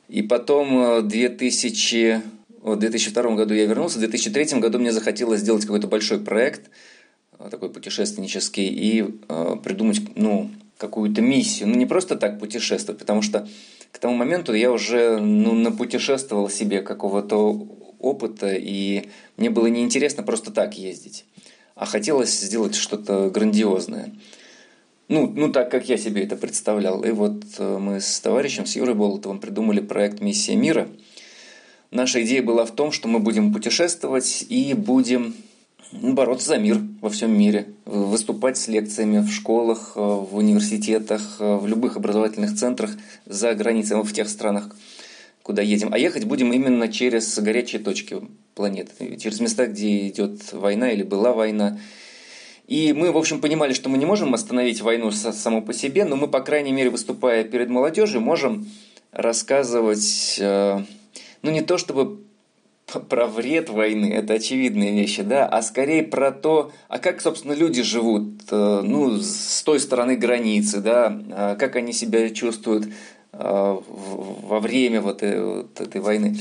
И 0.08 0.22
потом 0.22 1.02
в 1.02 1.08
2000, 1.08 2.22
в 2.62 2.76
2002 2.76 3.36
году 3.36 3.54
я 3.56 3.66
вернулся, 3.66 3.98
в 3.98 4.02
2003 4.02 4.60
году 4.60 4.78
мне 4.78 4.92
захотелось 4.92 5.40
сделать 5.40 5.64
какой-то 5.66 5.88
большой 5.88 6.20
проект, 6.20 6.70
э, 7.40 7.48
такой 7.50 7.70
путешественнический, 7.70 8.68
и 8.68 9.20
э, 9.28 9.56
придумать, 9.64 10.02
ну, 10.16 10.52
какую-то 10.82 11.22
миссию. 11.22 11.70
Ну, 11.70 11.76
не 11.76 11.86
просто 11.86 12.16
так 12.16 12.40
путешествовать, 12.40 13.00
потому 13.00 13.22
что 13.22 13.48
к 13.92 14.00
тому 14.00 14.16
моменту 14.16 14.54
я 14.54 14.72
уже 14.72 15.20
ну, 15.20 15.54
напутешествовал 15.54 16.50
себе 16.50 16.82
какого-то 16.82 17.68
опыта, 18.00 18.52
и 18.52 19.10
мне 19.38 19.52
было 19.52 19.68
неинтересно 19.68 20.24
просто 20.24 20.52
так 20.52 20.78
ездить, 20.78 21.26
а 21.76 21.86
хотелось 21.86 22.32
сделать 22.40 22.74
что-то 22.74 23.30
грандиозное. 23.30 24.12
Ну, 25.08 25.32
ну, 25.36 25.52
так, 25.52 25.70
как 25.70 25.88
я 25.88 25.98
себе 25.98 26.24
это 26.24 26.36
представлял. 26.36 27.04
И 27.04 27.12
вот 27.12 27.44
э, 27.58 27.78
мы 27.78 28.00
с 28.00 28.20
товарищем, 28.22 28.66
с 28.66 28.78
Юрой 28.78 28.96
Болотовым 28.96 29.40
придумали 29.40 29.82
проект 29.82 30.22
«Миссия 30.22 30.56
мира». 30.56 30.88
Наша 31.92 32.24
идея 32.24 32.42
была 32.42 32.66
в 32.66 32.72
том, 32.72 32.94
что 32.94 33.10
мы 33.10 33.20
будем 33.20 33.54
путешествовать 33.54 34.46
и 34.48 34.74
будем 34.74 35.36
бороться 35.92 36.48
за 36.48 36.58
мир 36.58 36.80
во 37.02 37.10
всем 37.10 37.38
мире, 37.38 37.68
выступать 37.86 38.58
с 38.58 38.68
лекциями 38.68 39.20
в 39.20 39.32
школах, 39.32 39.94
э, 39.96 40.00
в 40.00 40.36
университетах, 40.36 41.38
э, 41.40 41.56
в 41.56 41.68
любых 41.68 41.98
образовательных 41.98 42.56
центрах 42.56 42.92
за 43.26 43.54
границами, 43.54 44.04
в 44.04 44.14
тех 44.14 44.30
странах, 44.30 44.76
куда 45.44 45.62
едем. 45.62 45.94
А 45.94 45.98
ехать 45.98 46.26
будем 46.26 46.54
именно 46.54 46.88
через 46.88 47.38
горячие 47.40 47.82
точки 47.82 48.22
планеты, 48.56 49.18
через 49.18 49.40
места, 49.40 49.68
где 49.68 50.08
идет 50.08 50.54
война 50.54 50.92
или 50.92 51.04
была 51.04 51.34
война. 51.34 51.80
И 52.68 52.94
мы, 52.94 53.12
в 53.12 53.18
общем, 53.18 53.42
понимали, 53.42 53.74
что 53.74 53.90
мы 53.90 53.98
не 53.98 54.06
можем 54.06 54.34
остановить 54.34 54.82
войну 54.82 55.12
само 55.12 55.62
по 55.62 55.74
себе, 55.74 56.06
но 56.06 56.16
мы, 56.16 56.28
по 56.28 56.40
крайней 56.40 56.72
мере, 56.72 56.90
выступая 56.90 57.44
перед 57.44 57.70
молодежью, 57.70 58.22
можем 58.22 58.68
рассказывать, 59.12 60.38
э, 60.40 60.80
ну 61.42 61.52
не 61.52 61.62
то 61.62 61.78
чтобы 61.78 62.22
про 63.00 63.28
вред 63.28 63.70
войны, 63.70 64.12
это 64.14 64.34
очевидные 64.34 64.92
вещи, 64.92 65.24
да, 65.24 65.48
а 65.48 65.62
скорее 65.62 66.04
про 66.04 66.32
то, 66.32 66.72
а 66.88 67.00
как, 67.00 67.22
собственно, 67.22 67.54
люди 67.54 67.82
живут, 67.82 68.42
э, 68.52 68.82
ну, 68.84 69.18
с 69.18 69.64
той 69.64 69.80
стороны 69.80 70.16
границы, 70.16 70.82
да, 70.82 71.22
а 71.32 71.56
как 71.56 71.76
они 71.76 71.94
себя 71.94 72.30
чувствуют 72.30 72.88
э, 73.34 73.78
во 73.88 74.60
время 74.60 75.02
вот 75.02 75.24
этой 75.24 76.02
войны. 76.02 76.38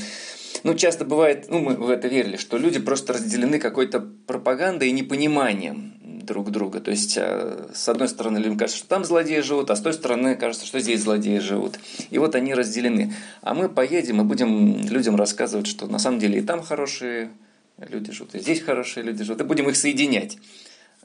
Ну, 0.63 0.75
часто 0.75 1.05
бывает, 1.05 1.47
ну, 1.49 1.59
мы 1.59 1.75
в 1.75 1.89
это 1.89 2.07
верили, 2.07 2.37
что 2.37 2.57
люди 2.57 2.79
просто 2.79 3.13
разделены 3.13 3.57
какой-то 3.57 3.99
пропагандой 3.99 4.89
и 4.89 4.91
непониманием 4.91 5.93
друг 6.25 6.51
друга. 6.51 6.79
То 6.79 6.91
есть, 6.91 7.17
э, 7.17 7.67
с 7.73 7.89
одной 7.89 8.07
стороны, 8.07 8.37
людям 8.37 8.57
кажется, 8.57 8.79
что 8.79 8.87
там 8.87 9.05
злодеи 9.05 9.39
живут, 9.41 9.69
а 9.71 9.75
с 9.75 9.81
той 9.81 9.93
стороны 9.93 10.35
кажется, 10.35 10.65
что 10.65 10.79
здесь 10.79 11.01
злодеи 11.01 11.39
живут. 11.39 11.79
И 12.09 12.17
вот 12.17 12.35
они 12.35 12.53
разделены. 12.53 13.13
А 13.41 13.53
мы 13.53 13.69
поедем 13.69 14.21
и 14.21 14.23
будем 14.23 14.87
людям 14.87 15.15
рассказывать, 15.15 15.67
что 15.67 15.87
на 15.87 15.99
самом 15.99 16.19
деле 16.19 16.39
и 16.39 16.41
там 16.41 16.61
хорошие 16.61 17.29
люди 17.77 18.11
живут, 18.11 18.35
и 18.35 18.39
здесь 18.39 18.61
хорошие 18.61 19.03
люди 19.03 19.23
живут, 19.23 19.41
и 19.41 19.43
будем 19.43 19.69
их 19.69 19.75
соединять 19.75 20.37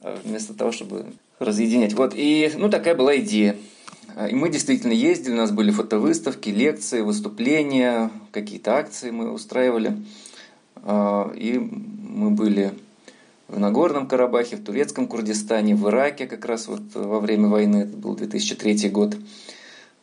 э, 0.02 0.16
вместо 0.25 0.54
того, 0.54 0.73
чтобы 0.73 1.06
разъединять. 1.38 1.94
Вот, 1.94 2.12
и, 2.14 2.52
ну, 2.56 2.68
такая 2.68 2.94
была 2.94 3.16
идея. 3.18 3.56
И 4.30 4.35
мы 4.35 4.49
действительно 4.49 4.92
ездили, 4.92 5.35
у 5.35 5.37
нас 5.37 5.50
были 5.50 5.70
фотовыставки, 5.70 6.49
лекции, 6.49 7.02
выступления, 7.02 8.11
какие-то 8.32 8.76
акции 8.76 9.11
мы 9.11 9.30
устраивали. 9.30 9.96
Э, 10.76 11.32
и 11.35 11.58
мы 11.58 12.30
были 12.30 12.73
в 13.48 13.58
Нагорном 13.58 14.08
Карабахе, 14.08 14.56
в 14.56 14.64
Турецком 14.64 15.06
Курдистане, 15.06 15.74
в 15.74 15.88
Ираке 15.88 16.26
как 16.26 16.44
раз 16.44 16.68
вот 16.68 16.82
во 16.94 17.20
время 17.20 17.48
войны, 17.48 17.78
это 17.78 17.96
был 17.96 18.16
2003 18.16 18.88
год. 18.90 19.16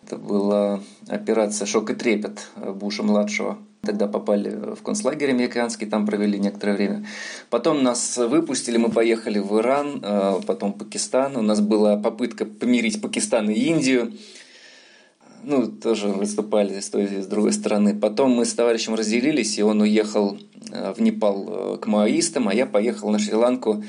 Это 0.05 0.17
была 0.17 0.81
операция 1.07 1.65
«Шок 1.65 1.89
и 1.89 1.95
трепет» 1.95 2.47
Буша-младшего. 2.55 3.57
Тогда 3.81 4.07
попали 4.07 4.49
в 4.49 4.81
концлагерь 4.81 5.31
американский, 5.31 5.85
там 5.85 6.05
провели 6.05 6.39
некоторое 6.39 6.73
время. 6.73 7.05
Потом 7.49 7.83
нас 7.83 8.17
выпустили, 8.17 8.77
мы 8.77 8.89
поехали 8.89 9.39
в 9.39 9.59
Иран, 9.59 9.99
э, 10.01 10.39
потом 10.47 10.71
Пакистан. 10.71 11.35
У 11.35 11.41
нас 11.41 11.59
была 11.59 11.97
попытка 11.97 12.45
помирить 12.45 13.01
Пакистан 13.01 13.49
и 13.49 13.53
Индию. 13.53 14.13
Ну, 15.43 15.67
тоже 15.67 16.07
выступали 16.07 16.79
с 16.79 16.89
той 16.89 17.05
и 17.05 17.21
с 17.21 17.27
другой 17.27 17.53
стороны. 17.53 17.95
Потом 17.95 18.31
мы 18.31 18.45
с 18.45 18.53
товарищем 18.53 18.95
разделились, 18.95 19.57
и 19.57 19.61
он 19.61 19.81
уехал 19.81 20.37
Э, 20.73 20.93
в 20.93 21.01
Непал 21.01 21.75
э, 21.75 21.77
к 21.77 21.87
маоистам, 21.87 22.47
а 22.47 22.53
я 22.53 22.65
поехал 22.65 23.11
на 23.11 23.19
Шри-Ланку. 23.19 23.83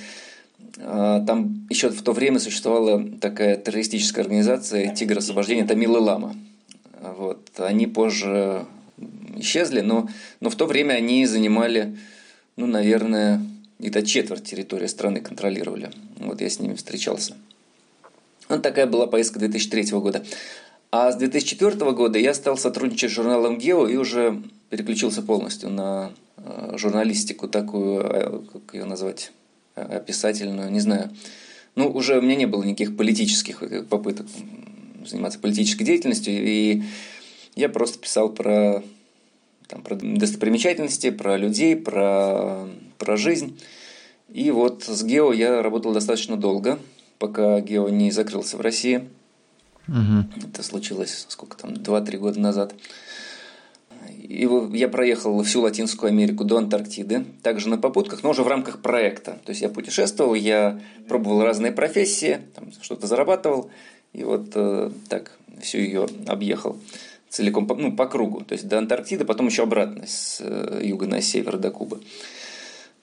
Э, 0.76 1.24
там 1.26 1.66
еще 1.70 1.88
в 1.88 2.02
то 2.02 2.12
время 2.12 2.38
существовала 2.38 3.02
такая 3.20 3.56
террористическая 3.56 4.24
организация 4.24 4.94
«Тигр 4.94 5.18
освобождения» 5.18 5.64
Тамилы 5.64 5.98
Лама. 5.98 6.34
Вот. 7.00 7.48
Они 7.56 7.86
позже 7.86 8.66
исчезли, 9.36 9.80
но, 9.80 10.08
но 10.40 10.50
в 10.50 10.56
то 10.56 10.66
время 10.66 10.94
они 10.94 11.26
занимали, 11.26 11.96
ну, 12.56 12.66
наверное, 12.66 13.40
где-то 13.78 14.04
четверть 14.04 14.44
территории 14.44 14.86
страны 14.86 15.20
контролировали. 15.20 15.90
Вот 16.18 16.40
я 16.40 16.50
с 16.50 16.60
ними 16.60 16.74
встречался. 16.74 17.34
Вот 18.48 18.62
такая 18.62 18.86
была 18.86 19.06
поездка 19.06 19.38
2003 19.38 19.90
года. 19.98 20.22
А 20.96 21.10
с 21.10 21.16
2004 21.16 21.92
года 21.92 22.18
я 22.18 22.34
стал 22.34 22.56
сотрудничать 22.56 23.10
с 23.10 23.14
журналом 23.14 23.58
«Гео» 23.58 23.88
и 23.88 23.96
уже 23.96 24.42
переключился 24.70 25.22
полностью 25.22 25.70
на 25.70 26.12
Э, 26.44 26.76
журналистику 26.76 27.48
такую, 27.48 28.00
э, 28.02 28.40
как 28.52 28.74
ее 28.74 28.84
назвать, 28.84 29.32
э, 29.76 29.82
описательную, 29.82 30.70
не 30.70 30.80
знаю. 30.80 31.10
Ну, 31.74 31.88
уже 31.88 32.18
у 32.18 32.22
меня 32.22 32.36
не 32.36 32.46
было 32.46 32.62
никаких 32.62 32.96
политических 32.96 33.62
попыток 33.88 34.26
заниматься 35.06 35.38
политической 35.38 35.84
деятельностью, 35.84 36.34
и 36.34 36.82
я 37.56 37.68
просто 37.68 37.98
писал 37.98 38.28
про, 38.28 38.82
там, 39.68 39.82
про 39.82 39.96
достопримечательности, 39.96 41.10
про 41.10 41.38
людей, 41.38 41.76
про, 41.76 42.68
про 42.98 43.16
жизнь. 43.16 43.58
И 44.32 44.50
вот 44.50 44.84
с 44.84 45.02
Гео 45.02 45.32
я 45.32 45.62
работал 45.62 45.92
достаточно 45.92 46.36
долго, 46.36 46.78
пока 47.18 47.60
Гео 47.60 47.88
не 47.88 48.10
закрылся 48.10 48.56
в 48.58 48.60
России. 48.60 49.08
Угу. 49.88 50.48
Это 50.48 50.62
случилось 50.62 51.26
сколько 51.28 51.56
там, 51.56 51.72
2-3 51.72 52.16
года 52.18 52.40
назад. 52.40 52.74
И 54.08 54.48
я 54.72 54.88
проехал 54.88 55.42
всю 55.42 55.62
Латинскую 55.62 56.08
Америку 56.08 56.44
до 56.44 56.58
Антарктиды, 56.58 57.24
также 57.42 57.68
на 57.68 57.78
попутках, 57.78 58.22
но 58.22 58.30
уже 58.30 58.42
в 58.42 58.48
рамках 58.48 58.80
проекта. 58.82 59.38
То 59.44 59.50
есть 59.50 59.62
я 59.62 59.68
путешествовал, 59.68 60.34
я 60.34 60.80
пробовал 61.08 61.42
разные 61.42 61.72
профессии, 61.72 62.40
что-то 62.82 63.06
зарабатывал, 63.06 63.70
и 64.12 64.24
вот 64.24 64.52
э, 64.54 64.90
так 65.08 65.32
всю 65.60 65.78
ее 65.78 66.08
объехал 66.26 66.78
целиком, 67.28 67.68
ну, 67.78 67.94
по 67.94 68.06
кругу. 68.06 68.42
То 68.42 68.52
есть 68.52 68.68
до 68.68 68.78
Антарктиды, 68.78 69.24
потом 69.24 69.46
еще 69.46 69.64
обратно 69.64 70.06
с 70.06 70.38
э, 70.40 70.80
юга 70.82 71.06
на 71.06 71.20
север 71.20 71.58
до 71.58 71.70
Кубы. 71.70 72.00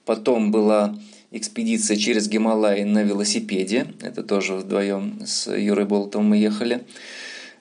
Потом 0.04 0.50
была 0.50 0.96
экспедиция 1.32 1.96
через 1.96 2.28
Гималаи 2.28 2.82
на 2.84 3.02
велосипеде. 3.02 3.86
Это 4.00 4.22
тоже 4.22 4.54
вдвоем 4.54 5.20
с 5.24 5.50
Юрой 5.54 5.86
Болотовым 5.86 6.28
мы 6.28 6.36
ехали. 6.36 6.84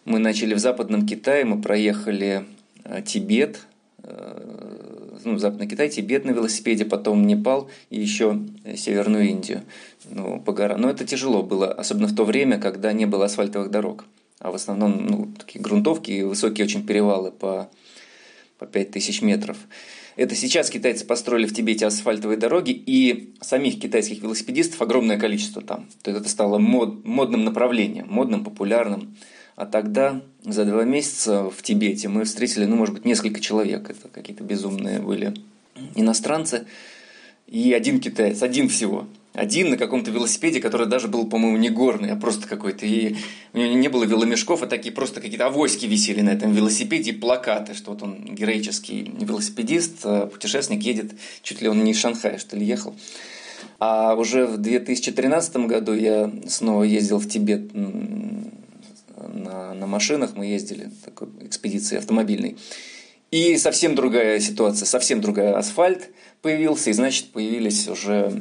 Мы 0.06 0.20
начали 0.20 0.54
в 0.54 0.60
Западном 0.60 1.08
Китае, 1.08 1.46
мы 1.46 1.62
проехали 1.62 2.46
Э, 2.84 3.02
Тибет, 3.02 3.60
э, 4.04 5.20
ну, 5.24 5.38
Западный 5.38 5.68
Китай, 5.68 5.90
Тибет 5.90 6.26
на 6.26 6.32
велосипеде, 6.32 6.86
потом 6.86 7.28
Непал 7.28 7.70
и 7.90 8.00
еще 8.00 8.40
Северную 8.76 9.30
Индию 9.30 9.62
ну, 10.10 10.40
по 10.40 10.52
горам. 10.52 10.82
Но 10.82 10.90
это 10.90 11.06
тяжело 11.06 11.44
было, 11.44 11.72
особенно 11.72 12.08
в 12.08 12.16
то 12.16 12.26
время, 12.26 12.60
когда 12.60 12.92
не 12.94 13.06
было 13.06 13.26
асфальтовых 13.26 13.70
дорог. 13.70 14.06
А 14.40 14.52
в 14.52 14.56
основном 14.56 15.06
ну, 15.06 15.32
такие 15.38 15.62
грунтовки 15.62 16.12
и 16.12 16.24
высокие 16.24 16.66
очень 16.66 16.86
перевалы 16.86 17.32
по, 17.32 17.70
по 18.58 18.66
5000 18.66 19.22
метров. 19.22 19.58
Это 20.16 20.36
сейчас 20.36 20.70
китайцы 20.70 21.06
построили 21.06 21.48
в 21.48 21.54
Тибете 21.54 21.86
асфальтовые 21.86 22.38
дороги, 22.38 22.72
и 22.72 23.34
самих 23.42 23.80
китайских 23.80 24.22
велосипедистов 24.22 24.82
огромное 24.82 25.18
количество 25.18 25.62
там. 25.62 25.88
То 26.04 26.12
есть 26.12 26.22
это 26.22 26.30
стало 26.30 26.58
мод, 26.58 27.06
модным 27.06 27.44
направлением, 27.44 28.08
модным, 28.10 28.44
популярным. 28.44 29.16
А 29.56 29.66
тогда 29.66 30.22
за 30.44 30.66
два 30.66 30.84
месяца 30.84 31.50
в 31.50 31.62
Тибете 31.62 32.08
мы 32.08 32.26
встретили, 32.26 32.66
ну, 32.66 32.76
может 32.76 32.96
быть, 32.96 33.06
несколько 33.06 33.40
человек. 33.40 33.90
Это 33.90 34.08
какие-то 34.10 34.44
безумные 34.44 35.00
были 35.00 35.34
иностранцы. 35.96 36.66
И 37.48 37.74
один 37.74 38.00
китаец, 38.00 38.42
один 38.42 38.70
всего. 38.70 39.08
Один 39.34 39.70
на 39.70 39.78
каком-то 39.78 40.12
велосипеде, 40.12 40.60
который 40.60 40.88
даже 40.88 41.08
был, 41.08 41.26
по-моему, 41.26 41.58
не 41.58 41.70
горный, 41.70 42.12
а 42.12 42.16
просто 42.18 42.48
какой-то. 42.48 42.86
И 42.86 43.16
у 43.54 43.58
него 43.58 43.74
не 43.76 43.88
было 43.88 44.04
веломешков, 44.04 44.62
а 44.62 44.68
такие 44.68 44.94
просто 44.94 45.22
какие-то 45.22 45.48
авоськи 45.48 45.86
висели 45.86 46.22
на 46.22 46.32
этом 46.32 46.52
велосипеде 46.52 47.12
и 47.12 47.14
плакаты, 47.14 47.74
что 47.74 47.92
вот 47.92 48.04
он 48.04 48.36
героический 48.36 49.10
велосипедист, 49.20 50.00
а 50.04 50.28
путешественник 50.28 50.84
едет, 50.84 51.14
чуть 51.44 51.62
ли 51.62 51.70
он 51.70 51.84
не 51.84 51.92
из 51.92 51.98
Шанхая, 51.98 52.38
что 52.40 52.58
ли, 52.58 52.66
ехал. 52.66 52.94
А 53.80 54.16
уже 54.16 54.46
в 54.46 54.58
2013 54.58 55.56
году 55.68 55.94
я 55.94 56.32
снова 56.48 56.84
ездил 56.84 57.20
в 57.20 57.28
Тибет 57.28 57.72
на, 59.34 59.74
на 59.74 59.88
машинах 59.88 60.32
мы 60.36 60.46
ездили, 60.46 60.90
такой 61.04 61.30
экспедиции 61.42 61.98
автомобильной. 61.98 62.58
И 63.32 63.58
совсем 63.58 63.96
другая 63.96 64.40
ситуация, 64.40 64.86
совсем 64.86 65.22
другая 65.22 65.56
асфальт 65.58 66.10
появился, 66.42 66.90
и 66.90 66.94
значит 66.94 67.28
появились 67.28 67.88
уже 67.88 68.34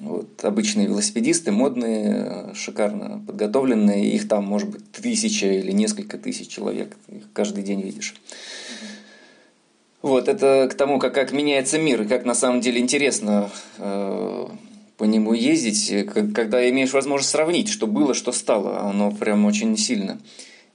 вот, 0.00 0.44
обычные 0.44 0.86
велосипедисты, 0.86 1.52
модные, 1.52 2.52
шикарно 2.54 3.22
подготовленные, 3.26 4.10
их 4.10 4.28
там 4.28 4.44
может 4.44 4.70
быть 4.70 4.90
тысяча 4.92 5.46
или 5.46 5.72
несколько 5.72 6.16
тысяч 6.18 6.48
человек, 6.48 6.96
их 7.08 7.24
каждый 7.32 7.62
день 7.62 7.82
видишь. 7.82 8.14
Вот, 10.02 10.28
это 10.28 10.68
к 10.70 10.74
тому, 10.74 10.98
как, 10.98 11.14
как 11.14 11.32
меняется 11.32 11.78
мир, 11.78 12.02
и 12.02 12.08
как 12.08 12.24
на 12.24 12.34
самом 12.34 12.62
деле 12.62 12.80
интересно 12.80 13.50
э, 13.76 14.46
по 14.96 15.04
нему 15.04 15.34
ездить, 15.34 15.90
э, 15.90 16.04
когда 16.04 16.66
имеешь 16.70 16.94
возможность 16.94 17.30
сравнить, 17.30 17.68
что 17.68 17.86
было, 17.86 18.14
что 18.14 18.32
стало. 18.32 18.80
Оно 18.80 19.10
прям 19.10 19.44
очень 19.44 19.76
сильно 19.76 20.18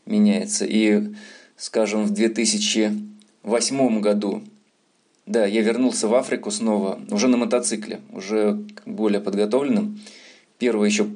меняется. 0.05 0.65
И, 0.65 1.13
скажем, 1.57 2.03
в 2.03 2.11
2008 2.11 3.99
году, 3.99 4.43
да, 5.25 5.45
я 5.45 5.61
вернулся 5.61 6.07
в 6.07 6.13
Африку 6.13 6.51
снова, 6.51 6.99
уже 7.09 7.27
на 7.27 7.37
мотоцикле, 7.37 8.01
уже 8.11 8.63
более 8.85 9.19
подготовленным. 9.19 9.99
Первые 10.59 10.89
еще 10.89 11.07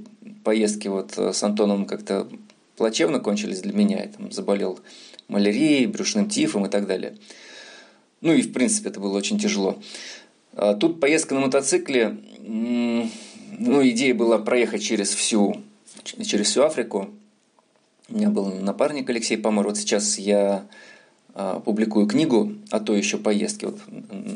поездки 0.43 0.87
вот 0.87 1.13
э, 1.17 1.31
с 1.31 1.43
Антоном 1.43 1.85
как-то 1.85 2.27
плачевно 2.75 3.19
кончились 3.19 3.61
для 3.61 3.73
меня. 3.73 4.01
Я 4.01 4.07
там 4.07 4.31
заболел 4.31 4.79
малярией, 5.27 5.85
брюшным 5.85 6.27
тифом 6.27 6.65
и 6.65 6.69
так 6.69 6.87
далее. 6.87 7.17
Ну 8.21 8.33
и, 8.33 8.41
в 8.41 8.51
принципе, 8.51 8.89
это 8.89 8.99
было 8.99 9.15
очень 9.15 9.37
тяжело. 9.37 9.77
А 10.53 10.73
тут 10.73 10.99
поездка 10.99 11.35
на 11.35 11.41
мотоцикле, 11.41 12.17
ну, 12.39 13.87
идея 13.89 14.15
была 14.15 14.39
проехать 14.39 14.81
через 14.81 15.13
всю, 15.13 15.61
через 16.03 16.47
всю 16.47 16.63
Африку. 16.63 17.09
У 18.09 18.15
меня 18.15 18.29
был 18.29 18.45
напарник 18.45 19.09
Алексей 19.09 19.37
Помор. 19.37 19.67
Вот 19.67 19.77
сейчас 19.77 20.17
я 20.17 20.65
публикую 21.65 22.07
книгу, 22.07 22.53
а 22.71 22.79
то 22.79 22.95
еще 22.95 23.17
поездки. 23.17 23.65
Вот 23.65 23.79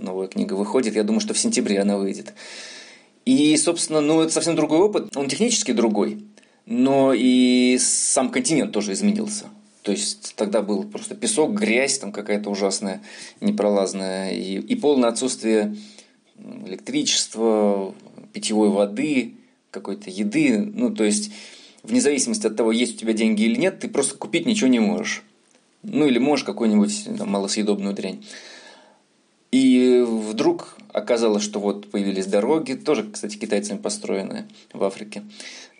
новая 0.01 0.27
книга 0.27 0.53
выходит, 0.53 0.95
я 0.95 1.03
думаю, 1.03 1.21
что 1.21 1.33
в 1.33 1.39
сентябре 1.39 1.79
она 1.79 1.97
выйдет. 1.97 2.33
И, 3.25 3.55
собственно, 3.57 4.01
ну, 4.01 4.21
это 4.21 4.33
совсем 4.33 4.55
другой 4.55 4.79
опыт. 4.79 5.15
Он 5.15 5.29
технически 5.29 5.71
другой, 5.71 6.23
но 6.65 7.13
и 7.15 7.77
сам 7.79 8.29
континент 8.29 8.71
тоже 8.71 8.93
изменился. 8.93 9.45
То 9.81 9.91
есть 9.91 10.33
тогда 10.35 10.61
был 10.61 10.83
просто 10.83 11.13
песок, 11.15 11.53
грязь 11.53 11.99
там 11.99 12.11
какая-то 12.11 12.49
ужасная, 12.49 13.01
непролазная, 13.41 14.31
и, 14.31 14.59
и 14.59 14.75
полное 14.75 15.09
отсутствие 15.09 15.75
электричества, 16.65 17.93
питьевой 18.31 18.69
воды, 18.69 19.35
какой-то 19.71 20.09
еды. 20.09 20.59
Ну, 20.59 20.93
то 20.93 21.03
есть, 21.03 21.31
вне 21.83 21.99
зависимости 21.99 22.47
от 22.47 22.55
того, 22.55 22.71
есть 22.71 22.95
у 22.95 22.97
тебя 22.99 23.13
деньги 23.13 23.43
или 23.43 23.59
нет, 23.59 23.79
ты 23.79 23.89
просто 23.89 24.15
купить 24.15 24.45
ничего 24.45 24.69
не 24.69 24.79
можешь. 24.79 25.23
Ну, 25.83 26.07
или 26.07 26.17
можешь 26.17 26.45
какую-нибудь 26.45 27.17
там, 27.17 27.29
малосъедобную 27.29 27.93
дрянь. 27.93 28.23
И 29.51 30.03
вдруг 30.05 30.77
оказалось, 30.91 31.43
что 31.43 31.59
вот 31.59 31.91
появились 31.91 32.25
дороги, 32.25 32.73
тоже, 32.73 33.09
кстати, 33.11 33.37
китайцами 33.37 33.77
построенные 33.77 34.47
в 34.73 34.83
Африке. 34.83 35.23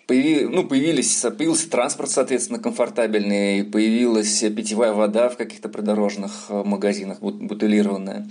Появи, 0.06 0.46
ну, 0.46 0.64
появились, 0.64 1.24
появился 1.36 1.70
транспорт, 1.70 2.10
соответственно, 2.10 2.58
комфортабельный, 2.58 3.64
появилась 3.64 4.40
питьевая 4.40 4.92
вода 4.92 5.30
в 5.30 5.36
каких-то 5.36 5.70
придорожных 5.70 6.46
э, 6.50 6.62
магазинах, 6.62 7.20
бутылированная. 7.20 8.28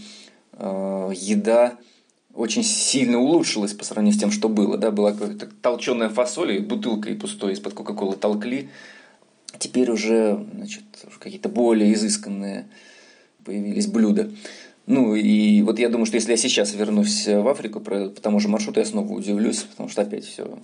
Э, 0.53 1.11
еда 1.15 1.77
очень 2.33 2.63
сильно 2.63 3.19
улучшилась 3.19 3.73
по 3.73 3.83
сравнению 3.83 4.17
с 4.17 4.21
тем, 4.21 4.31
что 4.31 4.49
было. 4.49 4.77
Да? 4.77 4.91
Была 4.91 5.13
какая-то 5.13 5.49
толченая 5.61 6.09
фасоль, 6.09 6.53
и 6.53 6.59
бутылкой 6.59 7.15
пустой 7.15 7.53
из-под 7.53 7.73
Кока-Колы 7.73 8.15
толкли. 8.15 8.69
Теперь 9.59 9.91
уже 9.91 10.45
значит, 10.53 10.83
какие-то 11.19 11.49
более 11.49 11.93
изысканные 11.93 12.67
появились 13.45 13.87
блюда. 13.87 14.31
Ну 14.85 15.15
и 15.15 15.61
вот 15.61 15.79
я 15.79 15.89
думаю, 15.89 16.05
что 16.05 16.15
если 16.15 16.31
я 16.31 16.37
сейчас 16.37 16.73
вернусь 16.73 17.27
в 17.27 17.47
Африку 17.47 17.79
по 17.79 18.09
тому 18.09 18.39
же 18.39 18.49
маршруту, 18.49 18.79
я 18.79 18.85
снова 18.85 19.11
удивлюсь, 19.13 19.59
потому 19.59 19.89
что 19.89 20.01
опять 20.01 20.25
все 20.25 20.59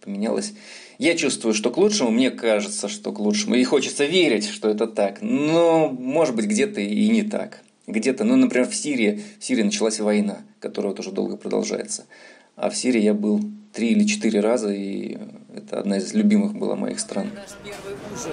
поменялось. 0.00 0.52
Я 0.98 1.16
чувствую, 1.16 1.54
что 1.54 1.70
к 1.70 1.76
лучшему, 1.76 2.10
мне 2.10 2.30
кажется, 2.30 2.88
что 2.88 3.12
к 3.12 3.18
лучшему, 3.18 3.56
и 3.56 3.64
хочется 3.64 4.04
верить, 4.04 4.46
что 4.46 4.68
это 4.68 4.86
так, 4.86 5.20
но 5.22 5.88
может 5.88 6.36
быть 6.36 6.46
где-то 6.46 6.80
и 6.80 7.08
не 7.08 7.22
так. 7.22 7.62
Где-то, 7.86 8.24
ну, 8.24 8.36
например, 8.36 8.68
в 8.68 8.74
Сирии, 8.74 9.22
в 9.38 9.44
Сирии 9.44 9.62
началась 9.62 9.98
война, 9.98 10.38
которая 10.60 10.94
тоже 10.94 11.10
долго 11.10 11.36
продолжается. 11.36 12.04
А 12.56 12.70
в 12.70 12.76
Сирии 12.76 13.00
я 13.00 13.12
был 13.12 13.40
три 13.74 13.90
или 13.90 14.04
четыре 14.04 14.40
раза, 14.40 14.72
и 14.72 15.18
это 15.54 15.80
одна 15.80 15.98
из 15.98 16.14
любимых 16.14 16.54
была 16.54 16.76
моих 16.76 17.00
стран. 17.00 17.30
Наш 17.34 17.50
первый 17.64 17.98
ужин 18.14 18.32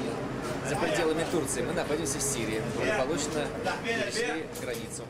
за 0.69 0.75
пределами 0.75 1.25
Турции. 1.31 1.63
Мы 1.67 1.73
находимся 1.73 2.19
в 2.19 2.21
Сирии. 2.21 2.61
Благополучно 2.77 3.41
перешли 3.83 4.45
границу. 4.61 5.03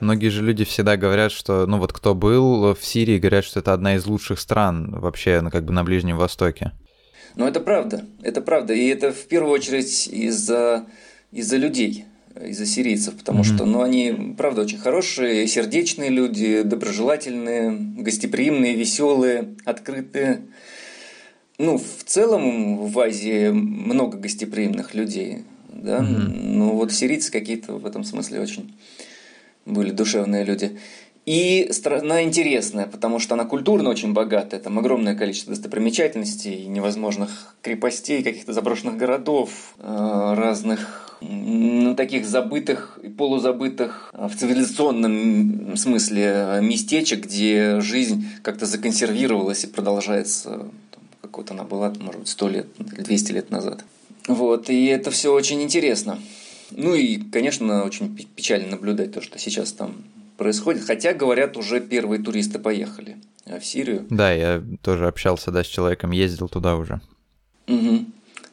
Многие 0.00 0.28
же 0.28 0.42
люди 0.42 0.64
всегда 0.64 0.96
говорят, 0.96 1.32
что, 1.32 1.66
ну 1.66 1.78
вот 1.78 1.92
кто 1.92 2.14
был 2.14 2.74
в 2.74 2.84
Сирии, 2.84 3.18
говорят, 3.18 3.44
что 3.44 3.60
это 3.60 3.72
одна 3.72 3.96
из 3.96 4.06
лучших 4.06 4.38
стран 4.38 4.90
вообще, 4.90 5.40
ну 5.40 5.50
как 5.50 5.64
бы 5.64 5.72
на 5.72 5.84
Ближнем 5.84 6.16
Востоке. 6.16 6.72
Ну 7.36 7.46
это 7.46 7.60
правда, 7.60 8.04
это 8.22 8.40
правда. 8.40 8.74
И 8.74 8.86
это 8.86 9.12
в 9.12 9.26
первую 9.26 9.52
очередь 9.52 10.06
из-за 10.08 10.86
из 11.32 11.52
людей, 11.52 12.04
из-за 12.40 12.66
сирийцев, 12.66 13.14
потому 13.14 13.40
mm-hmm. 13.40 13.54
что, 13.54 13.64
ну, 13.64 13.82
они, 13.82 14.34
правда, 14.36 14.62
очень 14.62 14.78
хорошие, 14.78 15.46
сердечные 15.46 16.10
люди, 16.10 16.62
доброжелательные, 16.62 17.70
гостеприимные, 17.98 18.74
веселые, 18.74 19.54
открытые. 19.64 20.42
Ну, 21.58 21.78
в 21.78 22.04
целом 22.04 22.86
в 22.86 22.98
Азии 22.98 23.50
много 23.50 24.18
гостеприимных 24.18 24.94
людей, 24.94 25.44
да, 25.68 25.98
mm-hmm. 25.98 26.46
но 26.46 26.72
вот 26.72 26.92
сирийцы 26.92 27.30
какие-то 27.30 27.74
в 27.74 27.86
этом 27.86 28.02
смысле 28.02 28.40
очень 28.40 28.74
были 29.64 29.90
душевные 29.90 30.44
люди. 30.44 30.78
И 31.26 31.68
страна 31.70 32.22
интересная, 32.22 32.86
потому 32.86 33.18
что 33.18 33.34
она 33.34 33.46
культурно 33.46 33.88
очень 33.88 34.12
богатая. 34.12 34.60
Там 34.60 34.78
огромное 34.78 35.14
количество 35.14 35.54
достопримечательностей, 35.54 36.66
невозможных 36.66 37.56
крепостей, 37.62 38.22
каких-то 38.22 38.52
заброшенных 38.52 38.98
городов, 38.98 39.74
э, 39.78 40.34
разных 40.36 41.03
ну, 41.26 41.94
таких 41.94 42.26
забытых 42.26 42.98
и 43.02 43.08
полузабытых 43.08 44.10
э, 44.12 44.28
в 44.28 44.36
цивилизационном 44.36 45.76
смысле 45.76 46.22
э, 46.22 46.60
местечек, 46.62 47.24
где 47.24 47.80
жизнь 47.80 48.26
как-то 48.42 48.66
законсервировалась 48.66 49.64
и 49.64 49.68
продолжается. 49.68 50.66
Какой-то 51.20 51.54
она 51.54 51.64
была, 51.64 51.92
может 52.00 52.20
быть, 52.20 52.28
сто 52.28 52.48
лет, 52.48 52.66
200 52.78 53.32
лет 53.32 53.50
назад. 53.50 53.84
Вот, 54.28 54.70
и 54.70 54.86
это 54.86 55.10
все 55.10 55.32
очень 55.32 55.62
интересно. 55.62 56.18
Ну 56.70 56.94
и, 56.94 57.18
конечно, 57.18 57.84
очень 57.84 58.14
печально 58.16 58.72
наблюдать 58.72 59.12
то, 59.12 59.20
что 59.20 59.38
сейчас 59.38 59.72
там 59.72 60.04
происходит. 60.36 60.84
Хотя, 60.84 61.12
говорят, 61.12 61.56
уже 61.56 61.80
первые 61.80 62.22
туристы 62.22 62.58
поехали 62.58 63.16
э, 63.46 63.58
в 63.58 63.64
Сирию. 63.64 64.06
Да, 64.10 64.32
я 64.32 64.62
тоже 64.82 65.06
общался 65.06 65.50
да, 65.50 65.62
с 65.64 65.66
человеком, 65.66 66.10
ездил 66.10 66.48
туда 66.48 66.76
уже. 66.76 67.00
Угу. 67.68 68.04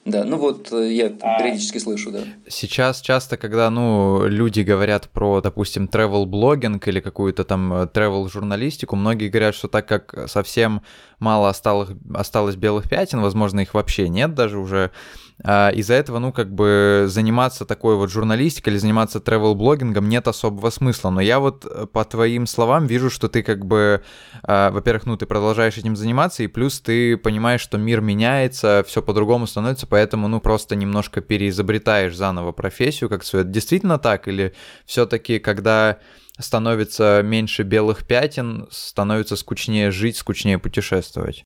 Да, 0.04 0.24
ну 0.24 0.38
вот 0.38 0.72
э, 0.72 0.92
я 0.94 1.10
периодически 1.10 1.78
слышу, 1.78 2.12
да. 2.12 2.22
Сейчас 2.48 3.02
часто, 3.02 3.38
когда, 3.38 3.70
ну, 3.70 4.26
люди 4.26 4.62
говорят 4.62 5.10
про, 5.10 5.42
допустим, 5.42 5.86
travel 5.86 6.26
блогинг 6.26 6.88
или 6.88 7.00
какую-то 7.00 7.44
там 7.44 7.72
э, 7.72 7.86
travel 7.86 8.28
журналистику, 8.32 8.96
многие 8.96 9.30
говорят, 9.30 9.54
что 9.54 9.68
так 9.68 9.88
как 9.88 10.28
совсем 10.28 10.82
мало 11.20 11.50
осталось, 11.50 11.92
осталось 12.16 12.56
белых 12.56 12.90
пятен, 12.90 13.22
возможно, 13.22 13.60
их 13.60 13.76
вообще 13.76 14.10
нет 14.10 14.34
даже 14.34 14.58
уже, 14.58 14.90
а, 15.31 15.31
из-за 15.44 15.96
этого, 15.96 16.20
ну, 16.20 16.32
как 16.32 16.54
бы 16.54 17.06
заниматься 17.08 17.66
такой 17.66 17.96
вот 17.96 18.12
журналистикой 18.12 18.74
или 18.74 18.80
заниматься 18.80 19.20
travel-блогингом 19.20 20.08
нет 20.08 20.28
особого 20.28 20.70
смысла. 20.70 21.10
Но 21.10 21.20
я 21.20 21.40
вот 21.40 21.66
э, 21.66 21.88
по 21.88 22.06
твоим 22.06 22.46
словам 22.46 22.86
вижу, 22.86 23.10
что 23.10 23.28
ты 23.28 23.42
как 23.42 23.66
бы, 23.66 24.04
а, 24.44 24.70
во-первых, 24.70 25.06
ну, 25.06 25.18
ты 25.18 25.26
продолжаешь 25.26 25.78
этим 25.78 25.96
заниматься, 25.96 26.44
и 26.44 26.48
плюс 26.48 26.80
ты 26.80 27.18
понимаешь, 27.18 27.62
что 27.62 27.78
мир 27.78 28.02
меняется, 28.02 28.84
все 28.88 29.02
по-другому 29.02 29.48
становится, 29.48 29.88
поэтому, 29.88 30.28
ну, 30.28 30.40
просто 30.40 30.76
немножко 30.76 31.22
переизобретаешь 31.22 32.16
заново 32.16 32.52
профессию 32.52 33.10
как 33.10 33.24
свою. 33.24 33.44
Это 33.44 33.52
действительно 33.52 33.98
так? 33.98 34.28
Или 34.28 34.54
все-таки, 34.86 35.40
когда 35.40 35.98
становится 36.38 37.22
меньше 37.24 37.64
белых 37.64 38.06
пятен, 38.06 38.68
становится 38.70 39.36
скучнее 39.36 39.92
жить, 39.92 40.18
скучнее 40.18 40.60
путешествовать? 40.60 41.44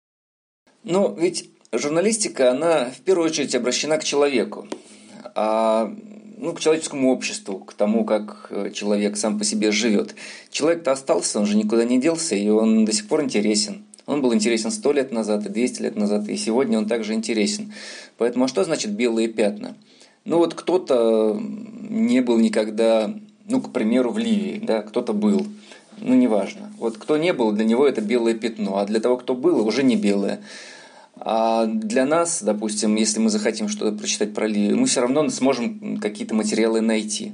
Ну, 0.84 1.16
ведь 1.18 1.55
журналистика, 1.78 2.52
она 2.52 2.92
в 2.92 3.02
первую 3.02 3.28
очередь 3.28 3.56
обращена 3.56 3.98
к 3.98 4.04
человеку, 4.04 4.68
а, 5.36 5.94
ну, 6.38 6.54
к 6.54 6.60
человеческому 6.60 7.12
обществу, 7.12 7.60
к 7.60 7.74
тому, 7.74 8.06
как 8.06 8.48
э, 8.50 8.72
человек 8.74 9.18
сам 9.18 9.40
по 9.40 9.46
себе 9.46 9.72
живет. 9.72 10.16
Человек-то 10.52 10.92
остался, 10.92 11.40
он 11.40 11.46
же 11.46 11.56
никуда 11.56 11.86
не 11.86 12.00
делся, 12.00 12.36
и 12.36 12.48
он 12.50 12.86
до 12.86 12.92
сих 12.92 13.08
пор 13.08 13.24
интересен. 13.24 13.86
Он 14.06 14.22
был 14.22 14.34
интересен 14.34 14.72
сто 14.72 14.92
лет 14.92 15.12
назад, 15.12 15.46
и 15.46 15.50
200 15.50 15.82
лет 15.82 15.96
назад, 15.96 16.28
и 16.28 16.38
сегодня 16.38 16.78
он 16.78 16.88
также 16.88 17.14
интересен. 17.14 17.74
Поэтому 18.18 18.46
а 18.46 18.48
что 18.48 18.64
значит 18.64 18.92
белые 18.92 19.28
пятна? 19.28 19.76
Ну 20.26 20.38
вот 20.38 20.54
кто-то 20.54 21.40
не 21.40 22.22
был 22.22 22.38
никогда, 22.38 23.14
ну, 23.48 23.62
к 23.62 23.72
примеру, 23.72 24.12
в 24.12 24.18
Ливии, 24.18 24.60
да, 24.64 24.82
кто-то 24.82 25.14
был, 25.14 25.46
ну, 26.00 26.14
неважно. 26.14 26.72
Вот 26.78 26.98
кто 26.98 27.18
не 27.18 27.34
был, 27.34 27.52
для 27.52 27.66
него 27.66 27.88
это 27.88 28.02
белое 28.02 28.34
пятно, 28.34 28.78
а 28.78 28.86
для 28.86 29.00
того, 29.00 29.18
кто 29.18 29.36
был, 29.36 29.66
уже 29.66 29.84
не 29.84 29.96
белое. 29.96 30.42
А 31.28 31.66
для 31.66 32.06
нас, 32.06 32.44
допустим, 32.44 32.94
если 32.94 33.20
мы 33.20 33.32
захотим 33.32 33.68
что-то 33.68 33.98
прочитать 33.98 34.36
про 34.36 34.46
Ливию, 34.46 34.78
мы 34.78 34.86
все 34.86 35.02
равно 35.02 35.28
сможем 35.30 35.98
какие-то 35.98 36.36
материалы 36.36 36.82
найти. 36.82 37.34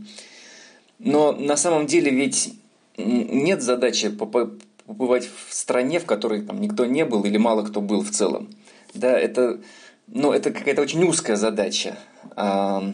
Но 0.98 1.34
на 1.34 1.58
самом 1.58 1.88
деле 1.88 2.10
ведь 2.10 2.54
нет 2.96 3.62
задачи 3.62 4.08
побывать 4.08 5.30
в 5.48 5.54
стране, 5.54 6.00
в 6.00 6.06
которой 6.06 6.42
там 6.42 6.62
никто 6.62 6.86
не 6.86 7.04
был 7.04 7.26
или 7.26 7.36
мало 7.36 7.64
кто 7.64 7.82
был 7.82 8.02
в 8.02 8.12
целом. 8.12 8.48
Да, 8.94 9.20
это, 9.20 9.60
ну, 10.08 10.32
это 10.32 10.52
какая-то 10.52 10.82
очень 10.82 11.04
узкая 11.04 11.36
задача. 11.36 11.98
А, 12.38 12.94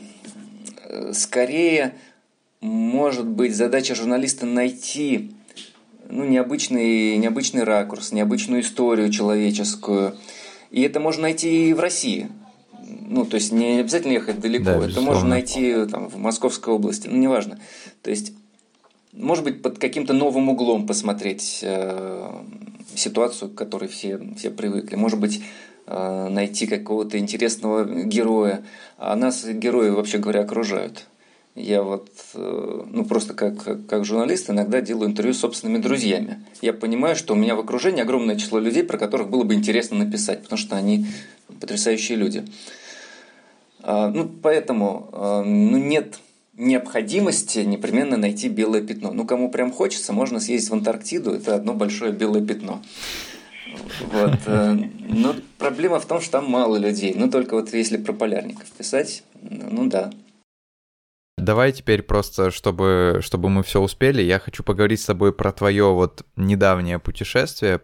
скорее, 1.14 1.94
может 2.60 3.28
быть, 3.28 3.56
задача 3.56 3.94
журналиста 3.94 4.48
найти 4.48 5.32
ну, 6.10 6.26
необычный, 6.26 7.18
необычный 7.18 7.66
ракурс, 7.66 8.14
необычную 8.14 8.62
историю 8.62 9.12
человеческую– 9.12 10.16
и 10.72 10.82
это 10.82 11.00
можно 11.00 11.24
найти 11.24 11.70
и 11.70 11.74
в 11.74 11.80
России. 11.80 12.30
Ну, 13.10 13.26
то 13.26 13.36
есть 13.36 13.52
не 13.52 13.80
обязательно 13.80 14.14
ехать 14.14 14.40
далеко. 14.40 14.66
Да, 14.66 14.86
это 14.86 15.02
можно 15.02 15.28
найти 15.28 15.86
там, 15.86 16.10
в 16.10 16.18
Московской 16.18 16.74
области, 16.74 17.08
ну, 17.08 17.18
неважно. 17.18 17.60
То 18.02 18.10
есть, 18.10 18.34
может 19.14 19.44
быть, 19.44 19.62
под 19.62 19.80
каким-то 19.80 20.14
новым 20.14 20.50
углом 20.50 20.88
посмотреть 20.88 21.60
э, 21.64 22.32
ситуацию, 22.96 23.50
к 23.50 23.56
которой 23.56 23.90
все, 23.90 24.20
все 24.38 24.52
привыкли. 24.52 24.96
Может 24.96 25.20
быть, 25.20 25.42
э, 25.86 26.28
найти 26.30 26.68
какого-то 26.68 27.18
интересного 27.18 27.86
героя. 28.04 28.64
А 28.98 29.16
нас 29.16 29.46
герои, 29.46 29.90
вообще 29.90 30.18
говоря, 30.18 30.42
окружают. 30.42 31.08
Я 31.58 31.82
вот, 31.82 32.12
э, 32.36 32.84
ну 32.92 33.04
просто 33.04 33.34
как, 33.34 33.88
как 33.88 34.06
журналист 34.06 34.52
иногда 34.52 34.80
делаю 34.80 35.10
интервью 35.10 35.34
с 35.34 35.40
собственными 35.40 35.82
друзьями. 35.82 36.46
Я 36.62 36.72
понимаю, 36.72 37.16
что 37.16 37.34
у 37.34 37.36
меня 37.36 37.56
в 37.56 37.60
окружении 37.60 38.04
огромное 38.04 38.36
число 38.36 38.60
людей, 38.60 38.84
про 38.84 39.00
которых 39.00 39.32
было 39.32 39.44
бы 39.44 39.56
интересно 39.56 39.98
написать, 39.98 40.44
потому 40.44 40.60
что 40.60 40.76
они 40.76 41.08
потрясающие 41.60 42.16
люди. 42.16 42.46
А, 43.82 44.10
ну, 44.10 44.30
поэтому 44.30 45.10
а, 45.14 45.44
ну, 45.44 45.78
нет 45.78 46.20
необходимости 46.58 47.60
непременно 47.60 48.18
найти 48.18 48.50
белое 48.50 48.84
пятно. 48.84 49.12
Ну, 49.12 49.26
кому 49.26 49.50
прям 49.50 49.72
хочется, 49.72 50.14
можно 50.14 50.40
съездить 50.40 50.70
в 50.70 50.74
Антарктиду, 50.74 51.32
это 51.32 51.56
одно 51.56 51.74
большое 51.74 52.12
белое 52.12 52.46
пятно. 52.46 52.84
Вот. 54.12 54.40
Э, 54.46 54.78
но 55.10 55.36
проблема 55.58 56.00
в 56.00 56.06
том, 56.06 56.22
что 56.22 56.34
там 56.34 56.52
мало 56.52 56.78
людей. 56.78 57.16
Ну, 57.16 57.32
только 57.32 57.56
вот 57.56 57.74
если 57.74 57.98
про 57.98 58.14
полярников 58.14 58.70
писать, 58.70 59.24
ну 59.42 59.88
да. 59.88 60.12
Давай 61.38 61.72
теперь 61.72 62.02
просто, 62.02 62.50
чтобы, 62.50 63.20
чтобы 63.22 63.50
мы 63.50 63.62
все 63.62 63.80
успели, 63.80 64.24
я 64.24 64.40
хочу 64.40 64.64
поговорить 64.64 65.02
с 65.02 65.06
тобой 65.06 65.32
про 65.32 65.52
твое 65.52 65.94
вот 65.94 66.26
недавнее 66.36 66.98
путешествие. 66.98 67.80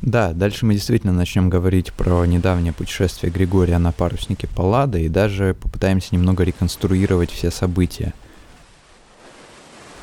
Да, 0.00 0.32
дальше 0.32 0.64
мы 0.64 0.74
действительно 0.74 1.12
начнем 1.12 1.50
говорить 1.50 1.92
про 1.92 2.24
недавнее 2.24 2.72
путешествие 2.72 3.32
Григория 3.32 3.78
на 3.78 3.90
паруснике 3.90 4.46
Паллада 4.46 4.98
и 4.98 5.08
даже 5.08 5.54
попытаемся 5.54 6.14
немного 6.14 6.44
реконструировать 6.44 7.32
все 7.32 7.50
события. 7.50 8.14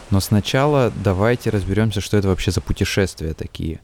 Но 0.10 0.19
сначала 0.19 0.91
давайте 1.03 1.49
разберемся, 1.49 2.01
что 2.01 2.17
это 2.17 2.27
вообще 2.27 2.51
за 2.51 2.60
путешествия 2.60 3.34
такие. 3.34 3.79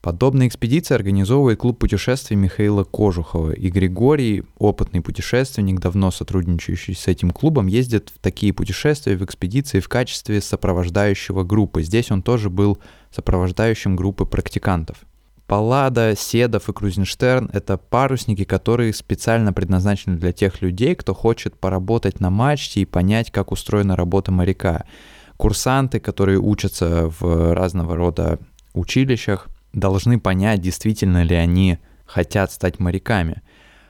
Подобные 0.00 0.48
экспедиции 0.48 0.94
организовывает 0.94 1.58
клуб 1.58 1.80
путешествий 1.80 2.36
Михаила 2.36 2.84
Кожухова, 2.84 3.50
и 3.50 3.68
Григорий, 3.70 4.44
опытный 4.56 5.00
путешественник, 5.00 5.80
давно 5.80 6.12
сотрудничающий 6.12 6.94
с 6.94 7.08
этим 7.08 7.32
клубом, 7.32 7.66
ездит 7.66 8.12
в 8.14 8.20
такие 8.20 8.52
путешествия, 8.52 9.16
в 9.16 9.24
экспедиции 9.24 9.80
в 9.80 9.88
качестве 9.88 10.40
сопровождающего 10.40 11.42
группы. 11.42 11.82
Здесь 11.82 12.12
он 12.12 12.22
тоже 12.22 12.50
был 12.50 12.78
сопровождающим 13.10 13.96
группы 13.96 14.26
практикантов. 14.26 14.98
Паллада, 15.46 16.14
Седов 16.16 16.68
и 16.68 16.72
Крузенштерн— 16.72 17.50
это 17.52 17.76
парусники, 17.76 18.44
которые 18.44 18.92
специально 18.92 19.52
предназначены 19.52 20.16
для 20.16 20.32
тех 20.32 20.60
людей, 20.60 20.96
кто 20.96 21.14
хочет 21.14 21.58
поработать 21.58 22.18
на 22.20 22.30
мачте 22.30 22.80
и 22.80 22.84
понять, 22.84 23.30
как 23.30 23.52
устроена 23.52 23.94
работа 23.94 24.32
моряка. 24.32 24.84
Курсанты, 25.36 26.00
которые 26.00 26.40
учатся 26.40 27.12
в 27.20 27.54
разного 27.54 27.94
рода 27.94 28.40
училищах, 28.74 29.48
должны 29.76 30.18
понять, 30.18 30.60
действительно 30.60 31.22
ли 31.22 31.36
они 31.36 31.78
хотят 32.06 32.50
стать 32.50 32.80
моряками. 32.80 33.42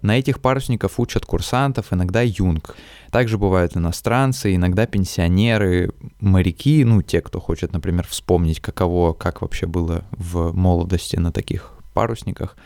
На 0.03 0.19
этих 0.19 0.41
парусников 0.41 1.01
учат 1.01 1.25
курсантов, 1.25 1.93
иногда 1.93 2.21
юнг. 2.23 2.77
Также 3.11 3.39
бывают 3.39 3.77
иностранцы, 3.77 4.55
иногда 4.55 4.87
пенсионеры, 4.87 5.91
моряки, 6.21 6.85
ну, 6.85 7.03
те, 7.03 7.23
кто 7.23 7.41
хочет, 7.41 7.73
например, 7.73 8.07
вспомнить, 8.07 8.61
каково, 8.61 9.15
как 9.15 9.41
вообще 9.41 9.67
было 9.67 10.05
в 10.11 10.53
молодости 10.53 11.17
на 11.17 11.33
таких 11.33 11.73
парусниках. 11.95 12.57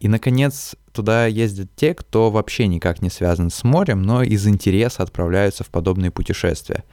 И, 0.00 0.08
наконец, 0.08 0.74
туда 0.92 1.26
ездят 1.26 1.68
те, 1.76 1.94
кто 1.94 2.30
вообще 2.30 2.66
никак 2.66 3.02
не 3.02 3.10
связан 3.10 3.50
с 3.50 3.62
морем, 3.62 4.02
но 4.02 4.22
из 4.22 4.46
интереса 4.46 5.02
отправляются 5.02 5.62
в 5.62 5.68
подобные 5.68 6.10
путешествия. 6.10 6.84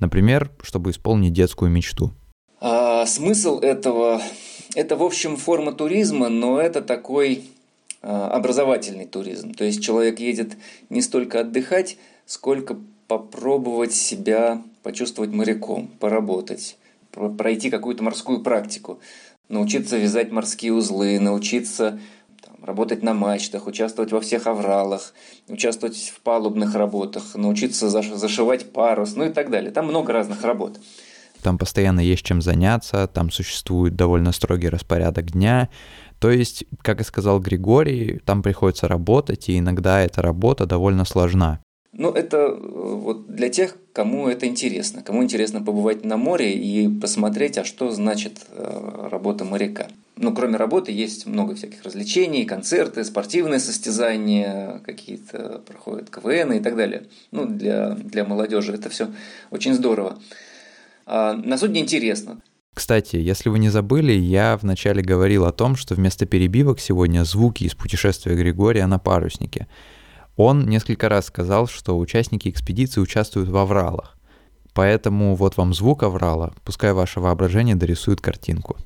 Например, 0.00 0.50
чтобы 0.62 0.90
исполнить 0.90 1.32
детскую 1.32 1.70
мечту. 1.70 2.12
А, 2.60 3.06
смысл 3.06 3.60
этого– 3.60 4.20
это, 4.76 4.94
в 4.94 5.02
общем, 5.02 5.36
форма 5.36 5.72
туризма, 5.72 6.28
но 6.28 6.60
это 6.60 6.82
такой 6.82 7.44
а, 8.02 8.28
образовательный 8.28 9.06
туризм. 9.06 9.54
То 9.54 9.64
есть 9.64 9.82
человек 9.82 10.20
едет 10.20 10.52
не 10.90 11.00
столько 11.00 11.40
отдыхать, 11.40 11.96
сколько 12.26 12.76
попробовать 13.08 13.94
себя 13.94 14.62
почувствовать 14.82 15.32
моряком, 15.32 15.88
поработать, 15.98 16.76
пройти 17.38 17.70
какую-то 17.70 18.04
морскую 18.04 18.42
практику, 18.42 19.00
научиться 19.48 19.96
вязать 19.96 20.30
морские 20.30 20.74
узлы, 20.74 21.18
научиться 21.18 21.98
там, 22.42 22.56
работать 22.62 23.02
на 23.02 23.14
мачтах, 23.14 23.66
участвовать 23.66 24.12
во 24.12 24.20
всех 24.20 24.46
авралах, 24.46 25.14
участвовать 25.48 26.12
в 26.14 26.20
палубных 26.20 26.74
работах, 26.74 27.34
научиться 27.34 27.88
зашивать 27.88 28.70
парус, 28.72 29.16
ну 29.16 29.24
и 29.24 29.30
так 29.30 29.48
далее. 29.48 29.70
Там 29.70 29.86
много 29.86 30.12
разных 30.12 30.44
работ. 30.44 30.78
Там 31.42 31.58
постоянно 31.58 32.00
есть 32.00 32.24
чем 32.24 32.42
заняться, 32.42 33.06
там 33.06 33.30
существует 33.30 33.96
довольно 33.96 34.32
строгий 34.32 34.68
распорядок 34.68 35.32
дня, 35.32 35.68
то 36.18 36.30
есть, 36.30 36.64
как 36.82 37.00
и 37.00 37.04
сказал 37.04 37.40
Григорий, 37.40 38.20
там 38.24 38.42
приходится 38.42 38.88
работать, 38.88 39.48
и 39.48 39.58
иногда 39.58 40.00
эта 40.00 40.22
работа 40.22 40.66
довольно 40.66 41.04
сложна. 41.04 41.60
Ну, 41.92 42.10
это 42.10 42.36
э, 42.36 42.56
вот 42.58 43.26
для 43.26 43.48
тех, 43.48 43.76
кому 43.92 44.28
это 44.28 44.46
интересно. 44.46 45.02
Кому 45.02 45.22
интересно 45.22 45.62
побывать 45.62 46.04
на 46.04 46.16
море 46.18 46.52
и 46.52 46.88
посмотреть, 46.88 47.56
а 47.56 47.64
что 47.64 47.90
значит 47.90 48.46
э, 48.50 49.08
работа 49.10 49.44
моряка. 49.44 49.88
Ну, 50.16 50.34
кроме 50.34 50.56
работы, 50.56 50.92
есть 50.92 51.26
много 51.26 51.54
всяких 51.54 51.82
развлечений, 51.84 52.44
концерты, 52.44 53.04
спортивные 53.04 53.60
состязания, 53.60 54.80
какие-то 54.84 55.62
проходят 55.66 56.10
КВН 56.10 56.52
и 56.52 56.60
так 56.60 56.76
далее. 56.76 57.04
Ну, 57.30 57.46
для, 57.46 57.90
для 57.90 58.24
молодежи 58.24 58.74
это 58.74 58.90
все 58.90 59.08
очень 59.50 59.74
здорово. 59.74 60.18
А 61.06 61.34
на 61.34 61.56
судне 61.56 61.80
интересно. 61.80 62.40
Кстати, 62.74 63.16
если 63.16 63.48
вы 63.48 63.58
не 63.58 63.70
забыли, 63.70 64.12
я 64.12 64.58
вначале 64.58 65.02
говорил 65.02 65.46
о 65.46 65.52
том, 65.52 65.76
что 65.76 65.94
вместо 65.94 66.26
перебивок 66.26 66.78
сегодня 66.78 67.24
звуки 67.24 67.64
из 67.64 67.74
путешествия 67.74 68.34
Григория 68.34 68.86
на 68.86 68.98
паруснике. 68.98 69.66
Он 70.36 70.68
несколько 70.68 71.08
раз 71.08 71.26
сказал, 71.26 71.68
что 71.68 71.98
участники 71.98 72.50
экспедиции 72.50 73.00
участвуют 73.00 73.48
в 73.48 73.56
авралах. 73.56 74.18
Поэтому 74.74 75.34
вот 75.36 75.56
вам 75.56 75.72
звук 75.72 76.02
аврала, 76.02 76.52
пускай 76.64 76.92
ваше 76.92 77.20
воображение 77.20 77.76
дорисует 77.76 78.20
картинку. 78.20 78.76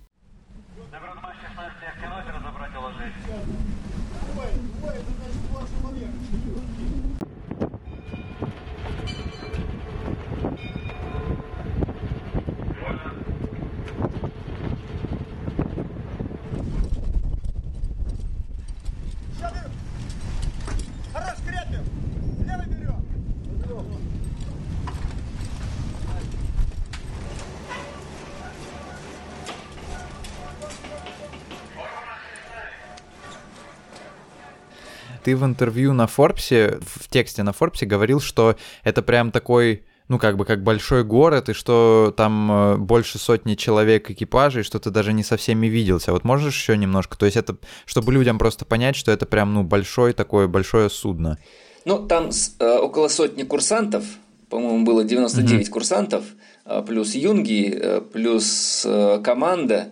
Ты 35.31 35.37
в 35.37 35.45
интервью 35.45 35.93
на 35.93 36.09
Форбсе, 36.09 36.81
в 36.81 37.09
тексте 37.09 37.45
на 37.45 37.53
Форбсе 37.53 37.87
говорил, 37.87 38.19
что 38.19 38.57
это 38.83 39.01
прям 39.01 39.31
такой 39.31 39.85
ну, 40.09 40.19
как 40.19 40.37
бы, 40.37 40.45
как 40.45 40.65
большой 40.65 41.05
город, 41.05 41.49
и 41.51 41.53
что 41.53 42.13
там 42.17 42.51
э, 42.51 42.77
больше 42.79 43.17
сотни 43.21 43.55
человек 43.55 44.11
экипажей, 44.11 44.65
что 44.65 44.81
ты 44.81 44.91
даже 44.91 45.13
не 45.13 45.23
со 45.23 45.37
всеми 45.37 45.69
виделся. 45.69 46.11
Вот 46.11 46.25
можешь 46.25 46.53
еще 46.53 46.77
немножко? 46.77 47.17
То 47.17 47.27
есть 47.27 47.37
это, 47.37 47.59
чтобы 47.87 48.13
людям 48.13 48.41
просто 48.41 48.65
понять, 48.65 48.97
что 48.97 49.13
это 49.13 49.25
прям, 49.25 49.55
ну, 49.55 49.63
большое 49.63 50.15
такое, 50.15 50.49
большое 50.49 50.91
судно. 50.91 51.39
Ну, 51.85 52.05
там 52.09 52.31
э, 52.59 52.79
около 52.79 53.07
сотни 53.07 53.45
курсантов, 53.45 54.05
по-моему, 54.49 54.85
было 54.85 55.05
99 55.05 55.69
mm-hmm. 55.69 55.71
курсантов, 55.71 56.25
э, 56.65 56.83
плюс 56.85 57.15
юнги, 57.15 57.73
э, 57.73 58.01
плюс 58.01 58.85
команда. 59.23 59.91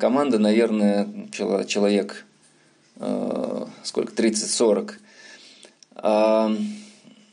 Команда, 0.00 0.40
наверное, 0.40 1.06
человек 1.68 2.25
сколько, 3.82 4.12
30-40. 4.12 4.92
А, 5.96 6.50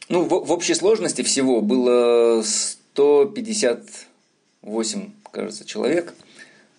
ну, 0.09 0.23
в, 0.23 0.45
в 0.45 0.51
общей 0.51 0.73
сложности 0.73 1.21
всего 1.21 1.61
было 1.61 2.41
158, 2.43 5.09
кажется, 5.31 5.65
человек. 5.65 6.13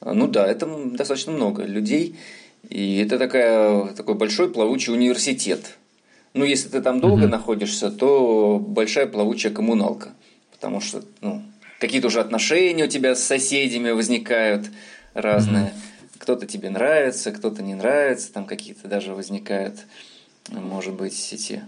А, 0.01 0.13
ну 0.15 0.29
да, 0.29 0.47
это 0.47 0.67
достаточно 0.67 1.33
много 1.33 1.65
людей. 1.65 2.17
И 2.71 2.99
это 2.99 3.19
такая, 3.19 3.89
такой 3.89 4.15
большой 4.15 4.51
плавучий 4.51 4.93
университет. 4.93 5.77
Ну, 6.33 6.45
если 6.45 6.69
ты 6.69 6.81
там 6.81 7.01
долго 7.01 7.25
mm-hmm. 7.25 7.29
находишься, 7.29 7.91
то 7.91 8.59
большая 8.59 9.07
плавучая 9.07 9.53
коммуналка. 9.53 10.15
Потому 10.51 10.81
что, 10.81 11.03
ну, 11.21 11.43
какие-то 11.79 12.07
уже 12.07 12.21
отношения 12.21 12.85
у 12.85 12.89
тебя 12.89 13.15
с 13.15 13.23
соседями 13.23 13.91
возникают 13.91 14.71
разные. 15.15 15.67
Mm-hmm 15.67 15.94
кто-то 16.19 16.47
тебе 16.47 16.71
нравится, 16.71 17.33
кто-то 17.33 17.63
не 17.63 17.75
нравится, 17.75 18.33
там 18.33 18.47
какие-то 18.47 18.89
даже 18.89 19.15
возникают, 19.15 19.81
может 20.51 20.95
быть, 20.95 21.33
эти, 21.33 21.63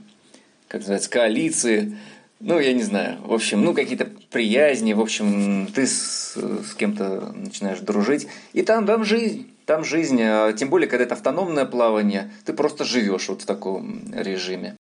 как 0.68 0.80
называется, 0.80 1.10
коалиции, 1.10 1.96
ну, 2.40 2.58
я 2.58 2.72
не 2.74 2.82
знаю, 2.82 3.18
в 3.22 3.32
общем, 3.32 3.62
ну, 3.62 3.74
какие-то 3.74 4.08
приязни, 4.30 4.92
в 4.92 5.00
общем, 5.00 5.66
ты 5.68 5.86
с, 5.86 6.36
с 6.36 6.74
кем-то 6.74 7.32
начинаешь 7.32 7.80
дружить, 7.80 8.28
и 8.52 8.62
там, 8.62 8.86
там 8.86 9.04
жизнь, 9.04 9.50
там 9.64 9.84
жизнь, 9.84 10.20
а 10.22 10.52
тем 10.52 10.68
более, 10.68 10.88
когда 10.88 11.04
это 11.04 11.14
автономное 11.14 11.64
плавание, 11.64 12.30
ты 12.44 12.52
просто 12.52 12.84
живешь 12.84 13.28
вот 13.28 13.42
в 13.42 13.46
таком 13.46 14.02
режиме. 14.12 14.76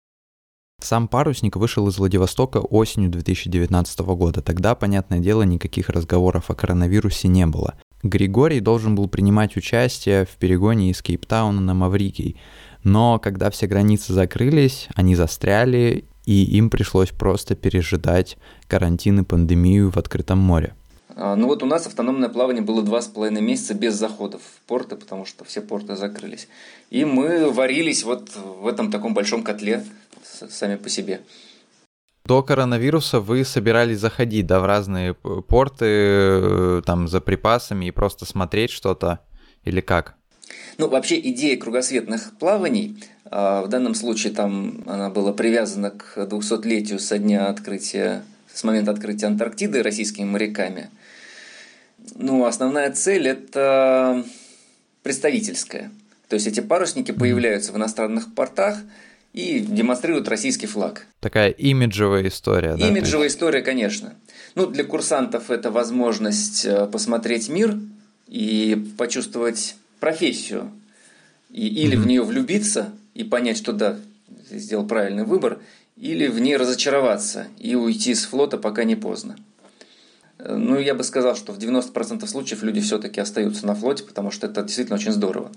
Сам 0.81 1.07
парусник 1.07 1.55
вышел 1.57 1.87
из 1.87 1.99
Владивостока 1.99 2.59
осенью 2.59 3.09
2019 3.09 4.01
года. 4.01 4.43
Тогда, 4.43 4.75
понятное 4.75 5.21
дело, 5.21 5.43
никаких 5.43 5.89
разговоров 5.89 6.51
о 6.51 6.55
коронавирусе 6.57 7.29
не 7.29 7.47
было. 7.47 7.75
Григорий 8.03 8.61
должен 8.61 8.95
был 8.95 9.09
принимать 9.09 9.57
участие 9.57 10.25
в 10.25 10.37
перегоне 10.37 10.91
из 10.91 11.03
Кейптауна 11.03 11.61
на 11.61 11.75
Маврикий, 11.75 12.37
но 12.83 13.19
когда 13.21 13.51
все 13.51 13.67
границы 13.67 14.13
закрылись, 14.13 14.89
они 14.95 15.15
застряли, 15.15 16.05
и 16.27 16.45
им 16.57 16.69
пришлось 16.71 17.11
просто 17.11 17.55
пережидать 17.55 18.37
карантин 18.67 19.21
и 19.21 19.25
пандемию 19.25 19.91
в 19.91 19.97
открытом 19.97 20.39
море. 20.39 20.75
А, 21.15 21.37
ну 21.37 21.47
вот 21.47 21.63
у 21.63 21.67
нас 21.67 21.87
автономное 21.87 22.29
плавание 22.29 22.63
было 22.63 22.83
два 22.83 23.03
с 23.03 23.07
половиной 23.07 23.43
месяца 23.43 23.75
без 23.75 23.95
заходов 23.95 24.41
в 24.43 24.67
порты, 24.67 24.97
потому 24.97 25.25
что 25.25 25.45
все 25.45 25.61
порты 25.61 25.97
закрылись. 25.97 26.49
И 26.91 27.05
мы 27.05 27.51
варились 27.51 28.03
вот 28.03 28.31
в 28.35 28.67
этом 28.67 28.91
таком 28.91 29.15
большом 29.15 29.43
котле 29.43 29.85
сами 30.23 30.77
по 30.77 30.89
себе. 30.89 31.21
До 32.25 32.43
коронавируса 32.43 33.19
вы 33.19 33.45
собирались 33.45 33.99
заходить, 33.99 34.47
да, 34.47 34.61
в 34.61 34.67
разные 34.67 35.15
порты, 35.15 35.87
э, 35.89 36.83
там, 36.87 37.09
за 37.09 37.21
припасами 37.21 37.87
и 37.87 37.91
просто 37.91 38.27
смотреть 38.27 38.71
что-то, 38.71 39.21
или 39.65 39.81
как? 39.81 40.15
Ну, 40.79 40.89
вообще 40.89 41.19
идея 41.19 41.57
кругосветных 41.57 42.33
плаваний, 42.39 43.03
а, 43.25 43.63
в 43.63 43.69
данном 43.69 43.95
случае 43.95 44.33
там 44.33 44.85
она 44.87 45.11
была 45.11 45.33
привязана 45.33 45.91
к 45.91 46.17
200-летию 46.17 47.01
со 47.01 47.19
дня 47.19 47.49
открытия, 47.49 48.23
с 48.53 48.63
момента 48.63 48.93
открытия 48.93 49.27
Антарктиды 49.27 49.83
российскими 49.83 50.25
моряками. 50.25 50.91
Ну, 52.15 52.45
основная 52.45 52.93
цель– 52.93 53.27
это 53.29 54.25
представительская. 55.03 55.91
То 56.29 56.35
есть 56.35 56.47
эти 56.47 56.61
парусники 56.61 57.11
появляются 57.11 57.73
в 57.73 57.77
иностранных 57.77 58.33
портах– 58.33 58.79
и 59.33 59.61
демонстрируют 59.61 60.29
российский 60.29 60.67
флаг. 60.67 61.07
Такая 61.21 61.51
имиджевая 61.51 62.29
история, 62.29 62.77
да? 62.77 62.89
Имиджевая 62.89 63.25
есть... 63.25 63.37
история, 63.37 63.63
конечно. 63.63 64.15
Ну, 64.55 64.67
для 64.67 64.85
курсантов 64.85 65.51
это 65.51 65.71
возможность 65.71 66.67
э, 66.67 66.87
посмотреть 66.87 67.49
мир 67.49 67.79
и 68.29 68.87
почувствовать 68.99 69.77
профессию. 70.01 70.71
И, 71.51 71.67
или 71.67 71.97
mm-hmm. 71.97 72.01
в 72.01 72.07
нее 72.07 72.23
влюбиться 72.23 72.93
и 73.15 73.25
понять, 73.25 73.57
что 73.57 73.73
да, 73.73 73.99
сделал 74.51 74.87
правильный 74.87 75.25
выбор, 75.25 75.61
или 75.97 76.27
в 76.27 76.39
ней 76.39 76.57
разочароваться 76.57 77.47
и 77.59 77.75
уйти 77.75 78.15
с 78.15 78.25
флота, 78.25 78.59
пока 78.59 78.85
не 78.85 78.97
поздно. 78.97 79.37
Э, 80.39 80.55
ну, 80.57 80.79
я 80.79 80.95
бы 80.95 81.05
сказал, 81.05 81.37
что 81.37 81.53
в 81.53 81.59
90% 81.59 82.27
случаев 82.27 82.63
люди 82.63 82.81
все-таки 82.81 83.21
остаются 83.21 83.67
на 83.67 83.75
флоте, 83.75 84.05
потому 84.05 84.31
что 84.31 84.47
это 84.47 84.63
действительно 84.63 84.97
очень 84.97 85.13
здорово. 85.13 85.51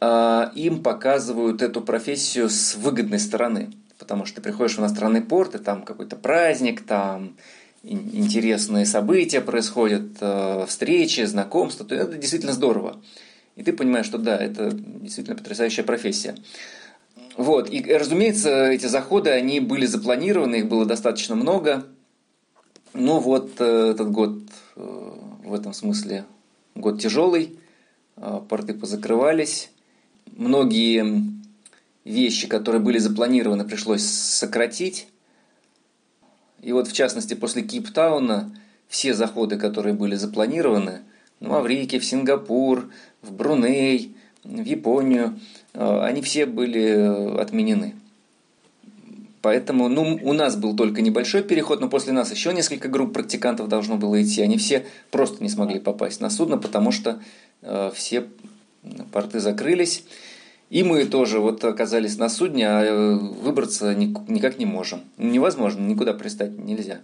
А, 0.00 0.50
им 0.54 0.82
показывают 0.82 1.60
эту 1.60 1.82
профессию 1.82 2.48
с 2.48 2.74
выгодной 2.74 3.18
стороны. 3.18 3.70
Потому 3.98 4.24
что 4.24 4.36
ты 4.36 4.42
приходишь 4.42 4.76
в 4.76 4.80
иностранный 4.80 5.20
порт, 5.20 5.54
и 5.54 5.58
там 5.58 5.82
какой-то 5.82 6.16
праздник, 6.16 6.82
там 6.86 7.36
интересные 7.82 8.86
события 8.86 9.42
происходят, 9.42 10.16
э, 10.20 10.64
встречи, 10.66 11.24
знакомства. 11.24 11.84
То 11.84 11.94
это 11.94 12.16
действительно 12.16 12.52
здорово. 12.52 13.00
И 13.56 13.62
ты 13.62 13.74
понимаешь, 13.74 14.06
что 14.06 14.16
да, 14.16 14.38
это 14.38 14.70
действительно 14.72 15.36
потрясающая 15.36 15.84
профессия. 15.84 16.34
Вот. 17.36 17.70
И, 17.70 17.82
разумеется, 17.92 18.70
эти 18.70 18.86
заходы, 18.86 19.30
они 19.30 19.60
были 19.60 19.84
запланированы, 19.84 20.56
их 20.56 20.68
было 20.68 20.86
достаточно 20.86 21.34
много. 21.34 21.84
Но 22.94 23.20
вот 23.20 23.52
э, 23.58 23.90
этот 23.90 24.10
год 24.10 24.38
э, 24.76 25.10
в 25.44 25.52
этом 25.52 25.74
смысле 25.74 26.24
год 26.74 27.00
тяжелый, 27.00 27.58
порты 28.48 28.74
позакрывались, 28.74 29.70
многие 30.40 31.22
вещи, 32.04 32.48
которые 32.48 32.80
были 32.80 32.98
запланированы, 32.98 33.64
пришлось 33.64 34.02
сократить. 34.02 35.06
И 36.62 36.72
вот 36.72 36.88
в 36.88 36.92
частности 36.92 37.34
после 37.34 37.62
Кейптауна 37.62 38.50
все 38.88 39.14
заходы, 39.14 39.58
которые 39.58 39.94
были 39.94 40.14
запланированы, 40.14 41.02
в 41.40 41.48
Маврикий, 41.48 41.98
в 41.98 42.04
Сингапур, 42.04 42.90
в 43.22 43.32
Бруней, 43.32 44.14
в 44.42 44.64
Японию, 44.64 45.38
э, 45.72 46.00
они 46.02 46.22
все 46.22 46.46
были 46.46 46.82
э, 46.82 47.40
отменены. 47.40 47.94
Поэтому 49.42 49.88
ну, 49.88 50.18
у 50.22 50.32
нас 50.34 50.56
был 50.56 50.76
только 50.76 51.00
небольшой 51.00 51.42
переход, 51.42 51.80
но 51.80 51.88
после 51.88 52.12
нас 52.12 52.30
еще 52.30 52.52
несколько 52.52 52.88
групп 52.88 53.14
практикантов 53.14 53.68
должно 53.68 53.96
было 53.96 54.22
идти. 54.22 54.42
Они 54.42 54.58
все 54.58 54.84
просто 55.10 55.42
не 55.42 55.48
смогли 55.48 55.80
попасть 55.80 56.20
на 56.20 56.28
судно, 56.28 56.58
потому 56.58 56.92
что 56.92 57.20
э, 57.62 57.90
все 57.94 58.26
порты 59.12 59.40
закрылись. 59.40 60.04
И 60.70 60.84
мы 60.84 61.04
тоже 61.04 61.40
вот 61.40 61.64
оказались 61.64 62.16
на 62.16 62.28
судне, 62.28 62.68
а 62.68 62.84
э, 62.84 63.14
выбраться 63.14 63.92
никак 63.94 64.58
не 64.58 64.66
можем. 64.66 65.02
Невозможно, 65.18 65.80
никуда 65.80 66.14
пристать 66.14 66.56
нельзя. 66.56 67.00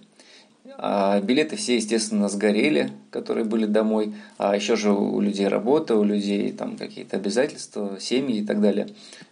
А 0.78 1.20
билеты 1.20 1.56
все, 1.56 1.74
естественно, 1.76 2.28
сгорели, 2.28 2.92
которые 3.10 3.44
были 3.44 3.66
домой. 3.66 4.14
А 4.38 4.54
еще 4.54 4.76
же 4.76 4.92
у 4.92 5.20
людей 5.20 5.48
работа, 5.48 5.96
у 5.96 6.04
людей 6.04 6.52
там 6.52 6.76
какие-то 6.76 7.16
обязательства, 7.16 7.98
семьи 7.98 8.38
и 8.38 8.46
так 8.46 8.60
далее. 8.60 8.88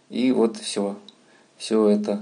И 0.09 0.33
вот 0.33 0.57
все, 0.57 0.97
все 1.57 1.87
это 1.87 2.19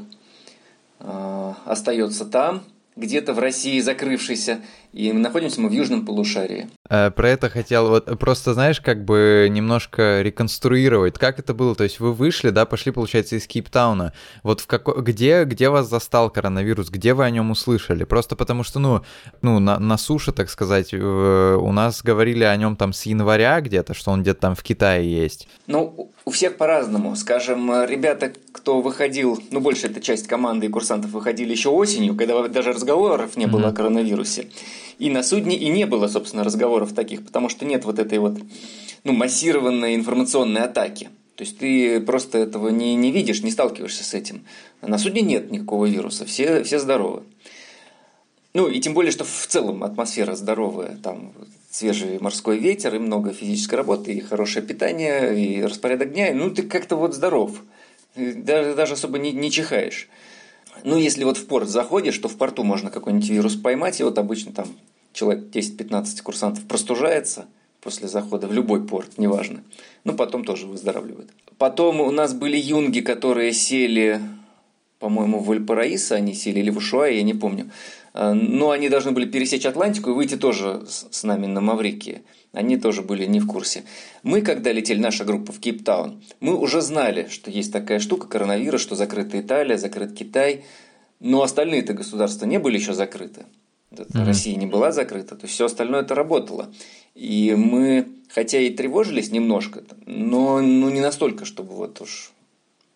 э, 0.99 1.53
остается 1.65 2.25
там 2.25 2.63
где-то 2.95 3.33
в 3.33 3.39
России 3.39 3.79
закрывшийся, 3.79 4.61
и 4.91 5.11
находимся 5.11 5.59
мы 5.59 5.69
в 5.69 5.71
южном 5.71 6.05
полушарии. 6.05 6.69
Э, 6.89 7.11
про 7.11 7.29
это 7.29 7.49
хотел 7.49 7.89
вот 7.89 8.19
просто, 8.19 8.53
знаешь, 8.53 8.79
как 8.79 9.03
бы 9.03 9.47
немножко 9.49 10.21
реконструировать, 10.21 11.17
как 11.17 11.39
это 11.39 11.53
было, 11.53 11.75
то 11.75 11.83
есть 11.83 11.99
вы 11.99 12.13
вышли, 12.13 12.49
да, 12.51 12.65
пошли, 12.65 12.91
получается, 12.91 13.35
из 13.35 13.47
Кейптауна, 13.47 14.13
вот 14.43 14.61
в 14.61 14.67
какой, 14.67 15.01
где, 15.01 15.43
где 15.45 15.69
вас 15.69 15.89
застал 15.89 16.29
коронавирус, 16.29 16.89
где 16.89 17.13
вы 17.13 17.25
о 17.25 17.29
нем 17.29 17.51
услышали? 17.51 18.03
Просто 18.03 18.35
потому 18.35 18.63
что, 18.63 18.79
ну, 18.79 19.01
ну 19.41 19.59
на, 19.59 19.79
на 19.79 19.97
суше, 19.97 20.31
так 20.31 20.49
сказать, 20.49 20.93
у 20.93 21.71
нас 21.71 22.03
говорили 22.03 22.43
о 22.43 22.55
нем 22.55 22.75
там 22.75 22.93
с 22.93 23.03
января 23.03 23.59
где-то, 23.61 23.93
что 23.93 24.11
он 24.11 24.21
где-то 24.21 24.41
там 24.41 24.55
в 24.55 24.63
Китае 24.63 25.09
есть. 25.11 25.47
Ну, 25.67 26.11
у 26.25 26.31
всех 26.31 26.57
по-разному. 26.57 27.15
Скажем, 27.15 27.85
ребята, 27.85 28.31
кто 28.51 28.81
выходил, 28.81 29.41
ну, 29.51 29.59
большая 29.59 29.91
эта 29.91 30.01
часть 30.01 30.27
команды 30.27 30.67
и 30.67 30.69
курсантов 30.69 31.11
выходили 31.11 31.51
еще 31.51 31.69
осенью, 31.69 32.15
когда 32.15 32.47
даже 32.47 32.73
разговоров 32.83 33.37
не 33.37 33.47
было 33.47 33.67
mm-hmm. 33.67 33.69
о 33.69 33.73
коронавирусе. 33.73 34.47
И 34.99 35.09
на 35.09 35.23
судне 35.23 35.57
и 35.57 35.69
не 35.69 35.85
было, 35.85 36.07
собственно, 36.07 36.43
разговоров 36.43 36.93
таких, 36.93 37.25
потому 37.25 37.49
что 37.49 37.65
нет 37.65 37.85
вот 37.85 37.99
этой 37.99 38.19
вот 38.19 38.37
ну, 39.03 39.13
массированной 39.13 39.95
информационной 39.95 40.61
атаки. 40.61 41.09
То 41.35 41.43
есть 41.43 41.57
ты 41.57 41.99
просто 42.01 42.37
этого 42.37 42.69
не, 42.69 42.95
не 42.95 43.11
видишь, 43.11 43.41
не 43.41 43.51
сталкиваешься 43.51 44.03
с 44.03 44.13
этим. 44.13 44.45
На 44.81 44.97
судне 44.97 45.21
нет 45.21 45.51
никакого 45.51 45.85
вируса, 45.87 46.25
все, 46.25 46.63
все 46.63 46.77
здоровы. 46.77 47.23
Ну 48.53 48.67
и 48.67 48.79
тем 48.79 48.93
более, 48.93 49.11
что 49.11 49.23
в 49.23 49.47
целом 49.47 49.83
атмосфера 49.83 50.35
здоровая, 50.35 50.97
там 51.01 51.33
свежий 51.71 52.19
морской 52.19 52.59
ветер, 52.59 52.93
и 52.93 52.99
много 52.99 53.33
физической 53.33 53.75
работы, 53.75 54.13
и 54.13 54.19
хорошее 54.19 54.63
питание, 54.63 55.35
и 55.39 55.63
распорядок 55.63 56.13
дня, 56.13 56.31
ну 56.35 56.51
ты 56.51 56.61
как-то 56.61 56.95
вот 56.95 57.15
здоров, 57.15 57.51
даже, 58.15 58.75
даже 58.75 58.93
особо 58.93 59.17
не, 59.17 59.31
не 59.31 59.49
чихаешь. 59.49 60.07
Ну, 60.83 60.97
если 60.97 61.23
вот 61.23 61.37
в 61.37 61.45
порт 61.45 61.69
заходишь, 61.69 62.17
то 62.17 62.27
в 62.27 62.35
порту 62.35 62.63
можно 62.63 62.89
какой-нибудь 62.89 63.29
вирус 63.29 63.55
поймать, 63.55 63.99
и 63.99 64.03
вот 64.03 64.17
обычно 64.17 64.51
там 64.51 64.67
человек 65.13 65.45
10-15 65.53 66.21
курсантов 66.23 66.65
простужается 66.65 67.45
после 67.81 68.07
захода 68.07 68.47
в 68.47 68.53
любой 68.53 68.85
порт, 68.85 69.17
неважно. 69.17 69.63
Ну, 70.03 70.13
потом 70.13 70.43
тоже 70.45 70.65
выздоравливают. 70.67 71.29
Потом 71.57 72.01
у 72.01 72.11
нас 72.11 72.33
были 72.33 72.57
юнги, 72.57 73.01
которые 73.01 73.53
сели, 73.53 74.21
по-моему, 74.99 75.39
в 75.39 75.47
Вальпараисо, 75.47 76.15
они 76.15 76.33
сели, 76.33 76.59
или 76.59 76.69
в 76.69 76.77
Ушуае, 76.77 77.17
я 77.17 77.23
не 77.23 77.33
помню. 77.33 77.69
А, 78.13 78.33
но 78.33 78.71
они 78.71 78.89
должны 78.89 79.11
были 79.11 79.25
пересечь 79.25 79.65
Атлантику 79.65 80.11
и 80.11 80.13
выйти 80.13 80.35
тоже 80.35 80.83
с 80.87 81.23
нами 81.23 81.47
на 81.47 81.61
Маврикии. 81.61 82.21
Они 82.51 82.77
тоже 82.77 83.01
были 83.01 83.25
не 83.25 83.39
в 83.39 83.47
курсе. 83.47 83.83
Мы, 84.21 84.41
когда 84.41 84.71
летели, 84.71 84.99
наша 84.99 85.25
группа 85.25 85.51
в 85.51 85.59
Кейптаун, 85.59 86.23
мы 86.39 86.55
уже 86.55 86.81
знали, 86.81 87.27
что 87.29 87.49
есть 87.49 87.73
такая 87.73 87.99
штука, 87.99 88.27
коронавирус, 88.27 88.81
что 88.81 88.95
закрыта 88.95 89.39
Италия, 89.39 89.77
закрыт 89.77 90.13
Китай. 90.13 90.63
Но 91.19 91.41
остальные-то 91.41 91.93
государства 91.93 92.45
не 92.45 92.59
были 92.59 92.77
еще 92.77 92.93
закрыты. 92.93 93.45
Mm-hmm. 93.91 94.25
Россия 94.25 94.55
не 94.55 94.65
была 94.65 94.91
закрыта, 94.91 95.35
то 95.35 95.43
есть 95.43 95.53
все 95.53 95.65
остальное 95.65 96.01
это 96.01 96.15
работало. 96.15 96.69
И 97.15 97.53
мы, 97.55 98.07
хотя 98.29 98.59
и 98.59 98.71
тревожились 98.71 99.31
немножко, 99.31 99.83
но 100.05 100.61
ну, 100.61 100.89
не 100.89 100.99
настолько, 100.99 101.45
чтобы 101.45 101.75
вот 101.75 102.01
уж, 102.01 102.31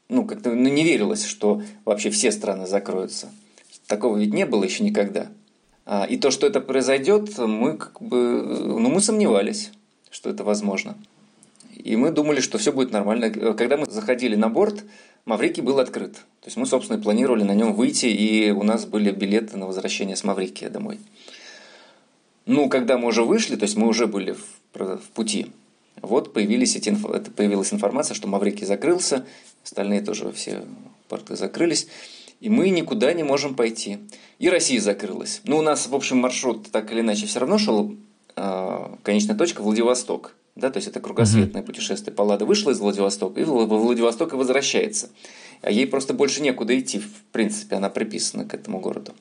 ну, 0.10 0.26
как-то 0.26 0.52
ну, 0.52 0.70
не 0.70 0.84
верилось, 0.84 1.26
что 1.26 1.62
вообще 1.86 2.10
все 2.10 2.32
страны 2.32 2.66
закроются. 2.66 3.30
Такого 3.88 4.18
ведь 4.18 4.34
не 4.34 4.46
было 4.46 4.64
еще 4.66 4.84
никогда. 4.84 5.28
А, 5.86 6.06
и 6.06 6.18
то, 6.18 6.30
что 6.30 6.46
это 6.46 6.60
произойдет, 6.60 7.38
мы 7.38 7.78
как 7.78 8.02
бы, 8.02 8.44
ну, 8.44 8.90
мы 8.90 9.00
сомневались, 9.00 9.72
что 10.12 10.30
это 10.30 10.44
возможно. 10.44 10.98
И 11.74 11.96
мы 11.96 12.12
думали, 12.12 12.42
что 12.42 12.58
все 12.58 12.74
будет 12.74 12.92
нормально. 12.92 13.32
Когда 13.54 13.78
мы 13.78 13.86
заходили 13.86 14.36
на 14.36 14.50
борт, 14.50 14.84
Маврикий 15.26 15.64
был 15.64 15.80
открыт. 15.80 16.14
То 16.14 16.48
есть 16.48 16.58
мы, 16.58 16.66
собственно, 16.66 17.02
планировали 17.02 17.44
на 17.44 17.54
нем 17.54 17.74
выйти, 17.74 18.08
и 18.08 18.52
у 18.52 18.64
нас 18.64 18.86
были 18.86 19.12
билеты 19.12 19.58
на 19.58 19.68
возвращение 19.68 20.16
с 20.16 20.24
Маврикия 20.24 20.70
домой. 20.70 21.00
Ну, 22.46 22.70
когда 22.70 22.98
мы 22.98 23.08
уже 23.08 23.24
вышли, 23.24 23.56
то 23.56 23.64
есть 23.64 23.78
мы 23.78 23.88
уже 23.88 24.08
были 24.08 24.34
в, 24.34 24.44
в 24.74 25.10
пути, 25.14 25.48
вот 26.02 26.34
появились 26.34 26.76
эти, 26.76 26.96
появилась 27.36 27.74
информация, 27.74 28.16
что 28.16 28.28
Маврикий 28.28 28.66
закрылся, 28.66 29.26
остальные 29.64 30.02
тоже 30.02 30.32
все 30.32 30.64
порты 31.08 31.36
закрылись 31.36 31.88
и 32.40 32.50
мы 32.50 32.70
никуда 32.70 33.14
не 33.14 33.24
можем 33.24 33.56
пойти. 33.56 34.00
И 34.40 34.50
Россия 34.50 34.80
закрылась. 34.80 35.42
Ну, 35.46 35.58
у 35.58 35.62
нас, 35.62 35.88
в 35.88 35.96
общем, 35.96 36.18
маршрут 36.18 36.72
так 36.72 36.92
или 36.92 37.02
иначе 37.02 37.26
все 37.26 37.40
равно 37.40 37.58
шел 37.58 37.96
конечная 39.04 39.36
точка 39.36 39.62
Владивосток. 39.62 40.36
Да, 40.56 40.72
то 40.72 40.78
есть 40.78 40.88
это 40.88 41.00
кругосветное 41.00 41.62
mm-hmm. 41.62 41.66
путешествие. 41.66 42.16
Паллада 42.16 42.46
вышла 42.46 42.72
из 42.72 42.80
Владивостока 42.80 43.40
и 43.40 43.44
во 43.44 43.66
Владивосток 43.66 44.34
и 44.34 44.36
возвращается. 44.36 45.10
А 45.62 45.70
ей 45.70 45.86
просто 45.86 46.14
больше 46.14 46.42
некуда 46.42 46.78
идти, 46.78 47.00
в 47.00 47.24
принципе, 47.32 47.76
она 47.76 47.90
приписана 47.90 48.46
к 48.46 48.54
этому 48.56 48.80
городу. 48.80 49.14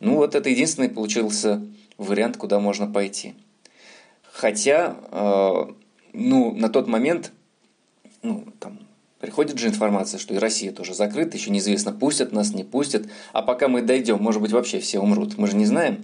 Ну 0.00 0.16
вот 0.16 0.34
это 0.34 0.48
единственный 0.48 0.88
получился 0.88 1.62
вариант, 1.98 2.36
куда 2.36 2.58
можно 2.58 2.86
пойти. 2.86 3.34
Хотя, 4.32 4.96
э, 5.10 5.72
ну, 6.12 6.54
на 6.54 6.68
тот 6.68 6.88
момент, 6.88 7.32
ну, 8.22 8.46
там, 8.58 8.78
приходит 9.20 9.58
же 9.58 9.68
информация, 9.68 10.18
что 10.18 10.34
и 10.34 10.38
Россия 10.38 10.72
тоже 10.72 10.94
закрыта, 10.94 11.36
еще 11.36 11.50
неизвестно, 11.50 11.92
пустят 11.92 12.32
нас, 12.32 12.52
не 12.52 12.64
пустят. 12.64 13.06
А 13.32 13.42
пока 13.42 13.68
мы 13.68 13.82
дойдем, 13.82 14.22
может 14.22 14.40
быть, 14.40 14.52
вообще 14.52 14.80
все 14.80 15.00
умрут. 15.00 15.38
Мы 15.38 15.46
же 15.46 15.56
не 15.56 15.66
знаем. 15.66 15.96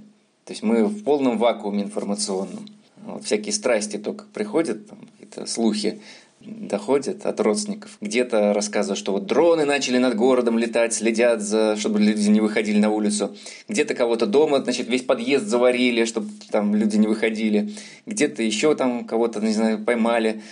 То 0.44 0.52
есть 0.52 0.62
мы 0.62 0.84
в 0.86 1.04
полном 1.04 1.38
вакууме 1.38 1.82
информационном. 1.82 2.66
Вот 3.04 3.24
всякие 3.24 3.52
страсти 3.52 3.96
только 3.96 4.24
приходят, 4.32 4.88
там, 4.88 4.98
какие-то 5.12 5.46
слухи 5.46 6.00
доходят 6.44 7.24
от 7.24 7.40
родственников. 7.40 7.96
Где-то 8.00 8.52
рассказывают, 8.52 8.98
что 8.98 9.12
вот 9.12 9.26
дроны 9.26 9.64
начали 9.64 9.98
над 9.98 10.16
городом 10.16 10.58
летать, 10.58 10.92
следят 10.92 11.40
за, 11.40 11.76
чтобы 11.76 12.00
люди 12.00 12.28
не 12.28 12.40
выходили 12.40 12.78
на 12.78 12.90
улицу. 12.90 13.36
Где-то 13.68 13.94
кого-то 13.94 14.26
дома, 14.26 14.62
значит, 14.62 14.88
весь 14.88 15.02
подъезд 15.02 15.46
заварили, 15.46 16.04
чтобы 16.04 16.28
там 16.50 16.74
люди 16.74 16.96
не 16.96 17.06
выходили. 17.06 17.72
Где-то 18.06 18.42
еще 18.42 18.74
там 18.74 19.04
кого-то, 19.04 19.40
не 19.40 19.52
знаю, 19.52 19.78
поймали 19.84 20.42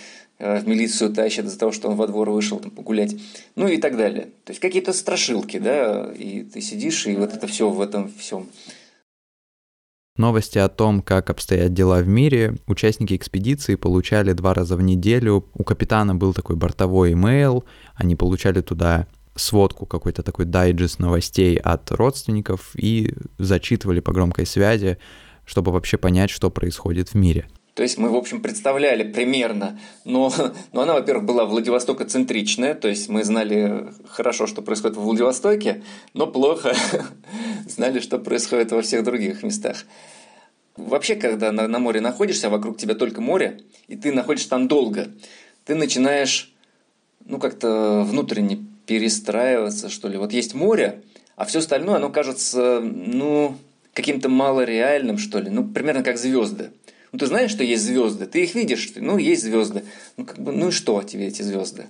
в 0.41 0.67
милицию 0.67 1.13
тащат 1.13 1.45
из-за 1.45 1.59
того, 1.59 1.71
что 1.71 1.89
он 1.89 1.95
во 1.95 2.07
двор 2.07 2.29
вышел 2.29 2.59
там, 2.59 2.71
погулять, 2.71 3.15
ну 3.55 3.67
и 3.67 3.77
так 3.77 3.95
далее. 3.95 4.25
То 4.43 4.51
есть 4.51 4.59
какие-то 4.59 4.91
страшилки, 4.93 5.59
да, 5.59 6.11
и 6.13 6.43
ты 6.43 6.61
сидишь, 6.61 7.05
и 7.05 7.15
вот 7.15 7.33
это 7.33 7.47
все 7.47 7.69
в 7.69 7.79
этом 7.79 8.11
всем 8.17 8.47
Новости 10.17 10.57
о 10.57 10.67
том, 10.67 11.01
как 11.01 11.29
обстоят 11.29 11.73
дела 11.73 12.01
в 12.01 12.07
мире, 12.07 12.57
участники 12.67 13.15
экспедиции 13.15 13.75
получали 13.75 14.33
два 14.33 14.53
раза 14.53 14.75
в 14.75 14.81
неделю. 14.81 15.49
У 15.53 15.63
капитана 15.63 16.13
был 16.13 16.33
такой 16.33 16.57
бортовой 16.57 17.13
имейл, 17.13 17.63
они 17.95 18.17
получали 18.17 18.59
туда 18.61 19.07
сводку, 19.35 19.85
какой-то 19.85 20.21
такой 20.21 20.45
дайджест 20.45 20.99
новостей 20.99 21.55
от 21.57 21.89
родственников 21.91 22.71
и 22.75 23.13
зачитывали 23.37 24.01
по 24.01 24.11
громкой 24.11 24.45
связи, 24.45 24.97
чтобы 25.45 25.71
вообще 25.71 25.97
понять, 25.97 26.29
что 26.29 26.51
происходит 26.51 27.09
в 27.09 27.15
мире. 27.15 27.47
То 27.73 27.83
есть 27.83 27.97
мы, 27.97 28.09
в 28.09 28.15
общем, 28.15 28.41
представляли 28.41 29.03
примерно, 29.09 29.79
но, 30.03 30.31
но 30.73 30.81
она, 30.81 30.93
во-первых, 30.93 31.25
была 31.25 31.45
Владивостока-центричная, 31.45 32.75
то 32.75 32.89
есть 32.89 33.07
мы 33.07 33.23
знали 33.23 33.93
хорошо, 34.07 34.45
что 34.45 34.61
происходит 34.61 34.97
в 34.97 35.01
Владивостоке, 35.01 35.83
но 36.13 36.27
плохо 36.27 36.75
знали, 37.67 37.99
что 37.99 38.19
происходит 38.19 38.71
во 38.71 38.81
всех 38.81 39.03
других 39.03 39.43
местах. 39.43 39.85
Вообще, 40.75 41.15
когда 41.15 41.51
на, 41.51 41.67
на 41.67 41.79
море 41.79 42.01
находишься, 42.01 42.47
а 42.47 42.49
вокруг 42.49 42.77
тебя 42.77 42.95
только 42.95 43.21
море, 43.21 43.61
и 43.87 43.95
ты 43.95 44.11
находишься 44.11 44.49
там 44.49 44.67
долго, 44.67 45.07
ты 45.65 45.75
начинаешь, 45.75 46.53
ну, 47.25 47.39
как-то 47.39 48.03
внутренне 48.05 48.65
перестраиваться, 48.85 49.89
что 49.89 50.09
ли. 50.09 50.17
Вот 50.17 50.33
есть 50.33 50.53
море, 50.53 51.03
а 51.37 51.45
все 51.45 51.59
остальное, 51.59 51.97
оно 51.97 52.09
кажется, 52.09 52.81
ну, 52.81 53.55
каким-то 53.93 54.29
малореальным, 54.29 55.17
что 55.17 55.39
ли. 55.39 55.49
Ну, 55.49 55.67
примерно 55.67 56.03
как 56.03 56.17
звезды. 56.17 56.71
Ну, 57.11 57.19
ты 57.19 57.25
знаешь, 57.25 57.51
что 57.51 57.63
есть 57.63 57.83
звезды, 57.83 58.25
ты 58.25 58.43
их 58.43 58.55
видишь, 58.55 58.93
ну, 58.95 59.17
есть 59.17 59.43
звезды. 59.43 59.83
Ну, 60.15 60.25
как 60.25 60.39
бы, 60.39 60.51
ну 60.51 60.69
и 60.69 60.71
что 60.71 61.03
тебе 61.03 61.27
эти 61.27 61.41
звезды? 61.41 61.87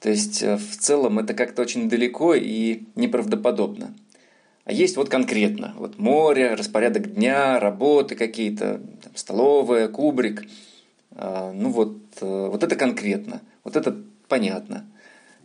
То 0.00 0.10
есть, 0.10 0.42
э, 0.42 0.56
в 0.56 0.76
целом, 0.76 1.18
это 1.18 1.34
как-то 1.34 1.62
очень 1.62 1.88
далеко 1.88 2.34
и 2.34 2.82
неправдоподобно. 2.94 3.94
А 4.64 4.72
есть 4.72 4.96
вот 4.98 5.08
конкретно, 5.08 5.74
вот 5.78 5.98
море, 5.98 6.54
распорядок 6.54 7.14
дня, 7.14 7.58
работы 7.58 8.14
какие-то, 8.14 8.82
там, 9.02 9.12
столовая, 9.14 9.88
кубрик. 9.88 10.44
А, 11.12 11.52
ну 11.52 11.70
вот, 11.70 11.96
э, 12.20 12.48
вот 12.50 12.62
это 12.62 12.76
конкретно, 12.76 13.40
вот 13.64 13.76
это 13.76 13.96
понятно. 14.28 14.84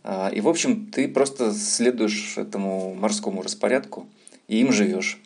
А, 0.02 0.28
и, 0.28 0.42
в 0.42 0.48
общем, 0.48 0.86
ты 0.86 1.08
просто 1.08 1.52
следуешь 1.52 2.36
этому 2.36 2.94
морскому 2.94 3.40
распорядку 3.40 4.06
и 4.46 4.60
им 4.60 4.70
живешь. 4.70 5.18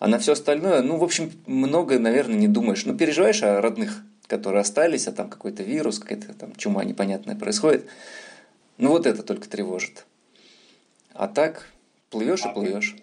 А 0.00 0.08
на 0.08 0.18
все 0.18 0.32
остальное, 0.32 0.80
ну, 0.80 0.96
в 0.96 1.04
общем, 1.04 1.30
много, 1.46 1.98
наверное, 1.98 2.36
не 2.36 2.48
думаешь. 2.48 2.86
Ну, 2.86 2.96
переживаешь 2.96 3.42
о 3.42 3.60
родных, 3.60 4.02
которые 4.26 4.62
остались, 4.62 5.06
а 5.06 5.12
там 5.12 5.28
какой-то 5.28 5.62
вирус, 5.62 5.98
какая-то 5.98 6.32
там 6.32 6.56
чума 6.56 6.82
непонятная 6.84 7.36
происходит. 7.36 7.86
Ну, 8.78 8.88
вот 8.88 9.06
это 9.06 9.22
только 9.22 9.46
тревожит. 9.46 10.06
А 11.12 11.28
так, 11.28 11.68
плывешь 12.08 12.46
и 12.46 12.48
плывешь. 12.48 12.96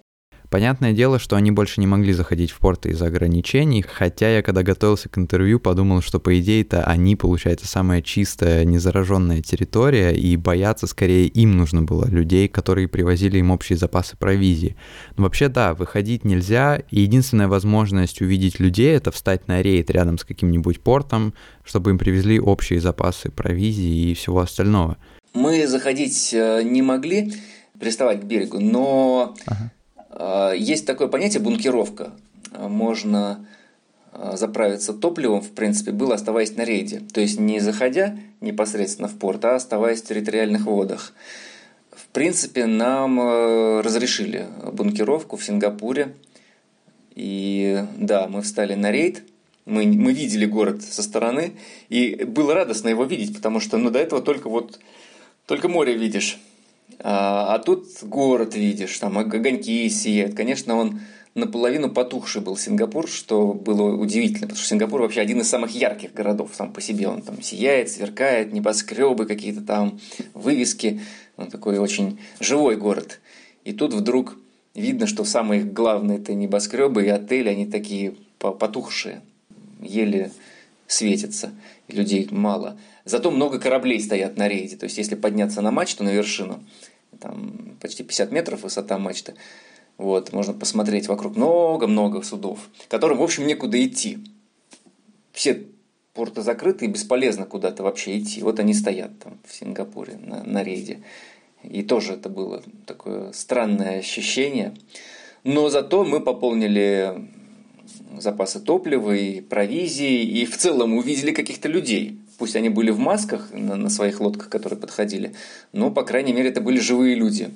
Понятное 0.49 0.93
дело, 0.93 1.19
что 1.19 1.35
они 1.35 1.51
больше 1.51 1.81
не 1.81 1.87
могли 1.87 2.13
заходить 2.13 2.51
в 2.51 2.59
порты 2.59 2.89
из-за 2.89 3.07
ограничений, 3.07 3.81
хотя 3.81 4.29
я, 4.29 4.41
когда 4.41 4.63
готовился 4.63 5.09
к 5.09 5.17
интервью, 5.17 5.59
подумал, 5.59 6.01
что 6.01 6.19
по 6.21 6.39
идее-то 6.39 6.85
они, 6.85 7.17
получается, 7.17 7.67
самая 7.67 8.01
чистая, 8.01 8.63
незараженная 8.63 9.41
территория, 9.41 10.15
и 10.15 10.37
бояться 10.37 10.87
скорее 10.87 11.27
им 11.27 11.57
нужно 11.57 11.81
было 11.81 12.05
людей, 12.05 12.47
которые 12.47 12.87
привозили 12.87 13.39
им 13.39 13.51
общие 13.51 13.77
запасы 13.77 14.15
провизии. 14.15 14.77
Но 15.17 15.23
вообще 15.23 15.49
да, 15.49 15.73
выходить 15.73 16.23
нельзя, 16.23 16.81
и 16.91 17.01
единственная 17.01 17.49
возможность 17.49 18.21
увидеть 18.21 18.59
людей— 18.59 18.91
это 18.95 19.11
встать 19.11 19.49
на 19.49 19.61
рейд 19.61 19.91
рядом 19.91 20.17
с 20.17 20.23
каким-нибудь 20.23 20.79
портом, 20.79 21.33
чтобы 21.65 21.89
им 21.89 21.97
привезли 21.97 22.39
общие 22.39 22.79
запасы 22.79 23.31
провизии 23.31 24.11
и 24.11 24.13
всего 24.13 24.39
остального. 24.39 24.95
Мы 25.33 25.67
заходить 25.67 26.33
э, 26.33 26.63
не 26.63 26.81
могли, 26.81 27.33
приставать 27.77 28.21
к 28.21 28.23
берегу, 28.23 28.59
но 28.59 29.35
ага 29.45 29.71
есть 30.55 30.85
такое 30.85 31.07
понятие 31.07 31.41
бункеровка. 31.41 32.11
Можно 32.57 33.45
а, 34.19 34.35
заправиться 34.35 34.93
топливом, 34.93 35.41
в 35.41 35.51
принципе, 35.51 35.91
было 35.91 36.15
оставаясь 36.15 36.55
на 36.55 36.63
рейде. 36.63 37.01
То 37.13 37.21
есть 37.21 37.39
не 37.39 37.59
заходя 37.59 38.17
непосредственно 38.41 39.07
в 39.07 39.17
порт, 39.17 39.45
а 39.45 39.55
оставаясь 39.55 40.01
в 40.01 40.07
территориальных 40.07 40.65
водах. 40.65 41.13
В 41.91 42.07
принципе, 42.07 42.65
нам 42.65 43.19
э, 43.19 43.81
разрешили 43.81 44.47
бункеровку 44.71 45.37
в 45.37 45.43
Сингапуре. 45.43 46.15
И 47.13 47.83
да, 47.97 48.27
мы 48.27 48.41
встали 48.41 48.73
на 48.73 48.91
рейд, 48.91 49.23
мы, 49.65 49.85
мы 49.85 50.13
видели 50.13 50.45
город 50.45 50.81
со 50.81 51.03
стороны, 51.03 51.53
и 51.89 52.23
было 52.23 52.53
радостно 52.53 52.89
его 52.89 53.03
видеть, 53.03 53.35
потому 53.35 53.59
что 53.59 53.77
ну, 53.77 53.91
до 53.91 53.99
этого 53.99 54.21
только 54.21 54.49
вот 54.49 54.79
только 55.45 55.67
море 55.67 55.95
видишь. 55.95 56.39
А, 56.99 57.55
а 57.55 57.59
тут 57.59 57.87
город 58.01 58.55
видишь, 58.55 58.97
там 58.97 59.17
огоньки 59.17 59.89
сияют. 59.89 60.35
Конечно, 60.35 60.75
он 60.75 60.99
наполовину 61.35 61.89
потухший 61.89 62.41
был 62.41 62.57
Сингапур, 62.57 63.07
что 63.07 63.53
было 63.53 63.95
удивительно, 63.95 64.47
потому 64.47 64.57
что 64.57 64.67
Сингапур 64.67 65.01
вообще 65.01 65.21
один 65.21 65.39
из 65.41 65.49
самых 65.49 65.71
ярких 65.71 66.13
городов 66.13 66.51
сам 66.53 66.73
по 66.73 66.81
себе. 66.81 67.07
Он 67.07 67.21
там 67.21 67.41
сияет, 67.41 67.89
сверкает, 67.89 68.51
небоскребы 68.51 69.25
какие-то 69.25 69.61
там, 69.61 69.99
вывески. 70.33 71.01
Он 71.37 71.47
такой 71.47 71.77
очень 71.77 72.19
живой 72.39 72.75
город. 72.75 73.19
И 73.63 73.73
тут 73.73 73.93
вдруг 73.93 74.35
видно, 74.73 75.07
что 75.07 75.23
самые 75.23 75.63
главные 75.63 76.17
это 76.17 76.33
небоскребы 76.33 77.05
и 77.05 77.09
отели, 77.09 77.49
они 77.49 77.65
такие 77.67 78.15
потухшие, 78.39 79.21
еле 79.81 80.31
светятся, 80.87 81.51
и 81.87 81.95
людей 81.95 82.27
мало. 82.31 82.79
Зато 83.05 83.29
много 83.31 83.59
кораблей 83.59 83.99
стоят 83.99 84.37
на 84.37 84.47
рейде. 84.47 84.77
То 84.77 84.85
есть, 84.85 84.97
если 84.97 85.15
подняться 85.15 85.61
на 85.61 85.71
мачту, 85.71 86.03
на 86.03 86.09
вершину, 86.09 86.63
там 87.19 87.77
почти 87.81 88.03
50 88.03 88.31
метров 88.31 88.63
высота 88.63 88.97
мачты, 88.97 89.35
вот, 89.97 90.31
можно 90.31 90.53
посмотреть 90.53 91.07
вокруг 91.07 91.35
много-много 91.35 92.21
судов, 92.21 92.59
которым, 92.87 93.17
в 93.17 93.23
общем, 93.23 93.47
некуда 93.47 93.83
идти. 93.83 94.19
Все 95.31 95.65
порты 96.13 96.41
закрыты 96.41 96.85
и 96.85 96.89
бесполезно 96.89 97.45
куда-то 97.45 97.83
вообще 97.83 98.19
идти. 98.19 98.41
Вот 98.41 98.59
они 98.59 98.73
стоят 98.73 99.19
там 99.19 99.39
в 99.45 99.53
Сингапуре 99.53 100.17
на, 100.17 100.43
на 100.43 100.63
рейде. 100.63 101.01
И 101.63 101.83
тоже 101.83 102.13
это 102.13 102.29
было 102.29 102.63
такое 102.85 103.31
странное 103.33 103.99
ощущение. 103.99 104.75
Но 105.43 105.69
зато 105.69 106.03
мы 106.03 106.19
пополнили 106.19 107.29
запасы 108.19 108.59
топлива 108.59 109.15
и 109.15 109.41
провизии, 109.41 110.23
и 110.23 110.45
в 110.45 110.57
целом 110.57 110.93
увидели 110.93 111.31
каких-то 111.31 111.67
людей. 111.67 112.19
Пусть 112.37 112.55
они 112.55 112.69
были 112.69 112.91
в 112.91 112.99
масках 112.99 113.49
на, 113.51 113.75
на 113.75 113.89
своих 113.89 114.19
лодках, 114.19 114.49
которые 114.49 114.79
подходили, 114.79 115.33
но, 115.73 115.91
по 115.91 116.03
крайней 116.03 116.33
мере, 116.33 116.49
это 116.49 116.61
были 116.61 116.79
живые 116.79 117.15
люди. 117.15 117.49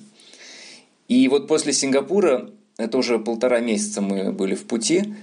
И 1.07 1.27
вот 1.27 1.47
после 1.47 1.73
Сингапура, 1.73 2.49
это 2.77 2.97
уже 2.97 3.19
полтора 3.19 3.59
месяца 3.59 4.01
мы 4.01 4.31
были 4.31 4.55
в 4.55 4.63
пути, 4.63 5.13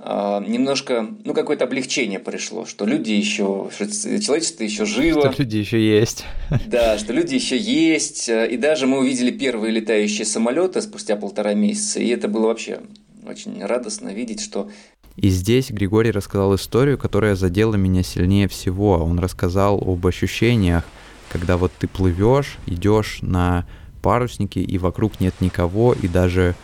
а, 0.00 0.40
немножко, 0.46 1.08
ну, 1.24 1.34
какое-то 1.34 1.64
облегчение 1.64 2.20
пришло, 2.20 2.66
что 2.66 2.84
люди 2.84 3.10
еще, 3.10 3.68
что 3.74 3.86
человечество 4.20 4.62
еще 4.62 4.84
живо. 4.84 5.32
Что 5.32 5.42
люди 5.42 5.56
еще 5.56 5.84
есть. 5.84 6.24
Да, 6.66 6.98
что 6.98 7.12
люди 7.12 7.34
еще 7.34 7.56
есть. 7.56 8.28
И 8.28 8.56
даже 8.56 8.86
мы 8.86 8.98
увидели 8.98 9.32
первые 9.32 9.72
летающие 9.72 10.24
самолеты 10.24 10.80
спустя 10.82 11.16
полтора 11.16 11.54
месяца, 11.54 11.98
и 11.98 12.08
это 12.08 12.28
было 12.28 12.46
вообще 12.46 12.80
очень 13.28 13.64
радостно 13.64 14.08
видеть, 14.12 14.40
что 14.40 14.70
и 15.18 15.30
здесь 15.30 15.70
Григорий 15.70 16.12
рассказал 16.12 16.54
историю, 16.54 16.96
которая 16.96 17.34
задела 17.34 17.74
меня 17.74 18.04
сильнее 18.04 18.46
всего. 18.46 18.98
Он 18.98 19.18
рассказал 19.18 19.82
об 19.84 20.06
ощущениях, 20.06 20.84
когда 21.28 21.56
вот 21.56 21.72
ты 21.76 21.88
плывешь, 21.88 22.56
идешь 22.66 23.18
на 23.20 23.66
паруснике, 24.00 24.60
и 24.60 24.78
вокруг 24.78 25.18
нет 25.18 25.34
никого, 25.40 25.92
и 25.92 26.06
даже 26.06 26.54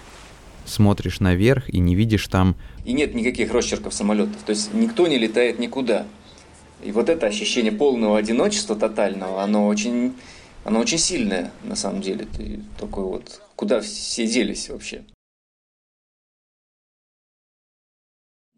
смотришь 0.66 1.18
наверх 1.18 1.68
и 1.68 1.80
не 1.80 1.96
видишь 1.96 2.28
там... 2.28 2.54
И 2.84 2.92
нет 2.92 3.14
никаких 3.14 3.52
росчерков 3.52 3.92
самолетов, 3.92 4.40
то 4.46 4.50
есть 4.50 4.72
никто 4.72 5.08
не 5.08 5.18
летает 5.18 5.58
никуда. 5.58 6.06
И 6.84 6.92
вот 6.92 7.08
это 7.08 7.26
ощущение 7.26 7.72
полного 7.72 8.18
одиночества 8.18 8.76
тотального, 8.76 9.42
оно 9.42 9.66
очень, 9.66 10.14
оно 10.64 10.78
очень 10.78 10.98
сильное 10.98 11.50
на 11.64 11.74
самом 11.74 12.02
деле. 12.02 12.28
Ты 12.36 12.60
такой 12.78 13.04
вот, 13.04 13.40
куда 13.56 13.80
все 13.80 14.28
делись 14.28 14.68
вообще? 14.68 15.02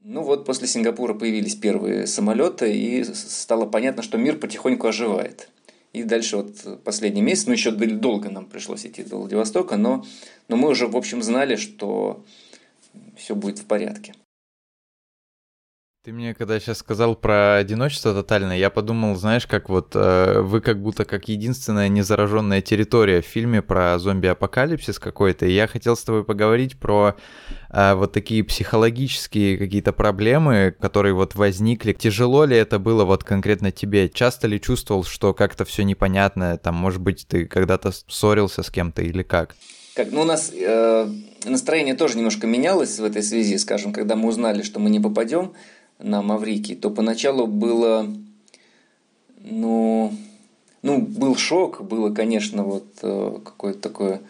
Ну 0.09 0.23
вот 0.23 0.45
после 0.45 0.69
Сингапура 0.69 1.15
появились 1.15 1.57
первые 1.57 2.07
самолеты, 2.07 2.73
и 2.73 3.03
стало 3.03 3.67
понятно, 3.67 4.05
что 4.05 4.19
мир 4.19 4.39
потихоньку 4.39 4.87
оживает. 4.87 5.49
И 5.93 6.05
дальше 6.05 6.37
вот 6.37 6.85
последний 6.85 7.23
месяц, 7.23 7.47
ну 7.47 7.55
еще 7.55 7.73
долго 7.73 8.31
нам 8.31 8.47
пришлось 8.47 8.87
идти 8.87 9.03
до 9.03 9.17
Владивостока, 9.17 9.77
но, 9.77 10.05
но 10.47 10.57
мы 10.57 10.69
уже, 10.69 10.87
в 10.87 10.97
общем, 10.97 11.25
знали, 11.25 11.57
что 11.57 12.23
все 13.17 13.35
будет 13.35 13.59
в 13.59 13.65
порядке. 13.65 14.15
Ты 16.07 16.13
мне 16.13 16.35
когда 16.35 16.61
сейчас 16.61 16.79
сказал 16.79 17.17
про 17.17 17.57
одиночество 17.57 18.15
тотальное, 18.15 18.57
я 18.57 18.71
подумал, 18.71 19.17
знаешь, 19.17 19.45
как 19.49 19.69
вот 19.69 19.91
э, 19.97 20.41
вы 20.41 20.61
как 20.61 20.81
будто 20.81 21.05
как 21.05 21.29
единственная 21.29 21.89
незараженная 21.89 22.61
территория 22.61 23.21
в 23.21 23.27
фильме 23.27 23.61
про 23.61 23.99
зомби-апокалипсис 23.99 25.01
какой-то, 25.01 25.47
и 25.47 25.53
я 25.53 25.67
хотел 25.67 25.97
с 25.97 26.05
тобой 26.05 26.23
поговорить 26.23 26.79
про 26.79 27.17
э, 27.71 27.95
вот 27.95 28.13
такие 28.13 28.45
психологические 28.45 29.59
какие-то 29.59 29.93
проблемы, 29.93 30.73
которые 30.81 31.13
вот 31.13 31.35
возникли. 31.35 31.93
Тяжело 31.93 32.45
ли 32.45 32.57
это 32.57 32.79
было 32.79 33.05
вот 33.05 33.25
конкретно 33.25 33.73
тебе? 33.73 34.09
Часто 34.09 34.47
ли 34.47 34.61
чувствовал, 34.61 35.03
что 35.03 35.35
как-то 35.35 35.65
все 35.65 35.83
непонятно, 35.83 36.57
там, 36.57 36.77
может 36.77 37.01
быть, 37.01 37.27
ты 37.27 37.47
когда-то 37.47 37.91
ссорился 37.91 38.63
с 38.63 38.71
кем-то 38.71 39.03
или 39.03 39.25
как? 39.25 39.57
Как, 39.97 40.13
ну, 40.13 40.21
у 40.21 40.25
нас 40.25 40.53
э, 40.55 41.09
настроение 41.47 41.95
тоже 41.95 42.19
немножко 42.19 42.47
менялось 42.47 42.99
в 42.99 43.05
этой 43.05 43.23
связи, 43.23 43.57
скажем, 43.59 43.93
когда 43.93 44.15
мы 44.15 44.29
узнали, 44.29 44.63
что 44.63 44.79
мы 44.79 44.91
не 44.91 45.01
попадем 45.01 45.55
на 45.99 46.23
Маврикий, 46.23 46.77
то 46.77 46.91
поначалу 46.91 47.47
было, 47.47 48.07
ну, 49.41 50.13
ну, 50.83 51.01
был 51.01 51.37
шок, 51.37 51.83
было, 51.83 52.13
конечно, 52.15 52.63
вот 52.63 52.87
э, 53.03 53.39
какое-то 53.45 53.81
такое 53.81 54.21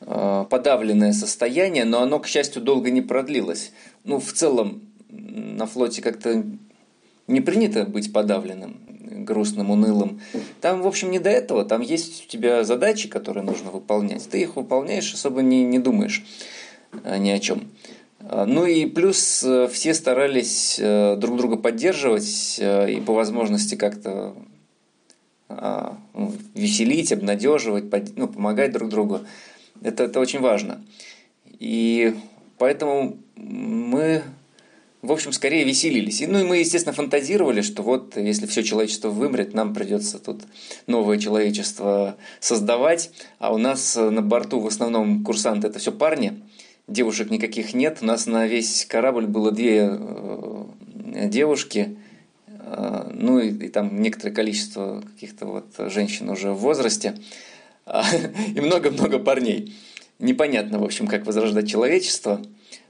э, 0.00 0.44
подавленное 0.48 1.12
состояние, 1.12 1.84
но 1.84 2.02
оно, 2.02 2.20
к 2.20 2.26
счастью, 2.26 2.62
долго 2.62 2.90
не 2.90 3.02
продлилось. 3.02 3.72
Ну, 4.04 4.20
в 4.20 4.32
целом, 4.32 4.82
на 5.10 5.66
флоте 5.66 6.00
как-то 6.00 6.44
не 7.26 7.40
принято 7.40 7.84
быть 7.84 8.12
подавленным, 8.12 8.78
грустным, 9.24 9.70
унылым. 9.70 10.20
Там, 10.60 10.82
в 10.82 10.86
общем, 10.86 11.10
не 11.10 11.18
до 11.18 11.30
этого. 11.30 11.64
Там 11.64 11.80
есть 11.80 12.26
у 12.26 12.28
тебя 12.28 12.64
задачи, 12.64 13.08
которые 13.08 13.44
нужно 13.44 13.70
выполнять. 13.70 14.28
Ты 14.28 14.42
их 14.42 14.56
выполняешь, 14.56 15.12
особо 15.12 15.42
не, 15.42 15.64
не 15.64 15.78
думаешь 15.78 16.24
э, 17.02 17.18
ни 17.18 17.30
о 17.30 17.38
чем. 17.38 17.70
А, 18.26 18.46
ну 18.46 18.64
и 18.64 18.86
плюс 18.86 19.42
э, 19.42 19.68
все 19.68 19.94
старались 19.94 20.78
э, 20.78 21.16
друг 21.16 21.36
друга 21.36 21.56
поддерживать 21.56 22.56
э, 22.58 22.92
и 22.92 23.00
по 23.00 23.12
возможности 23.12 23.74
как-то 23.74 24.34
а, 25.48 25.98
ну, 26.14 26.32
веселить, 26.54 27.12
обнадеживать, 27.12 27.84
ну, 28.16 28.28
помогать 28.28 28.72
друг 28.72 28.88
другу. 28.88 29.20
Это, 29.82 30.04
это 30.04 30.20
очень 30.20 30.40
важно. 30.40 30.82
И 31.58 32.14
поэтому 32.58 33.18
мы, 33.36 34.22
в 35.02 35.12
общем, 35.12 35.32
скорее 35.32 35.64
веселились. 35.64 36.22
И, 36.22 36.26
ну 36.26 36.40
и 36.40 36.44
мы, 36.44 36.58
естественно, 36.58 36.94
фантазировали, 36.94 37.60
что 37.60 37.82
вот 37.82 38.16
если 38.16 38.46
все 38.46 38.62
человечество 38.62 39.10
вымрет, 39.10 39.52
нам 39.52 39.74
придется 39.74 40.18
тут 40.18 40.40
новое 40.86 41.18
человечество 41.18 42.16
создавать. 42.40 43.10
А 43.38 43.52
у 43.52 43.58
нас 43.58 43.96
на 43.96 44.22
борту 44.22 44.60
в 44.60 44.66
основном 44.66 45.24
курсанты 45.24 45.68
это 45.68 45.78
все 45.78 45.92
парни– 45.92 46.40
девушек 46.86 47.30
никаких 47.30 47.74
нет. 47.74 47.98
У 48.02 48.06
нас 48.06 48.26
на 48.26 48.46
весь 48.46 48.84
корабль 48.86 49.26
было 49.26 49.50
две 49.50 49.88
э, 49.90 51.28
девушки, 51.28 51.96
э, 52.46 53.10
ну 53.12 53.38
и, 53.40 53.50
и 53.50 53.68
там 53.68 54.00
некоторое 54.00 54.32
количество 54.32 55.02
каких-то 55.14 55.46
вот 55.46 55.66
женщин 55.90 56.28
уже 56.30 56.52
в 56.52 56.58
возрасте, 56.58 57.14
и 58.54 58.60
много-много 58.60 59.18
парней. 59.18 59.74
Непонятно, 60.18 60.78
в 60.78 60.84
общем, 60.84 61.06
как 61.06 61.26
возрождать 61.26 61.68
человечество. 61.68 62.40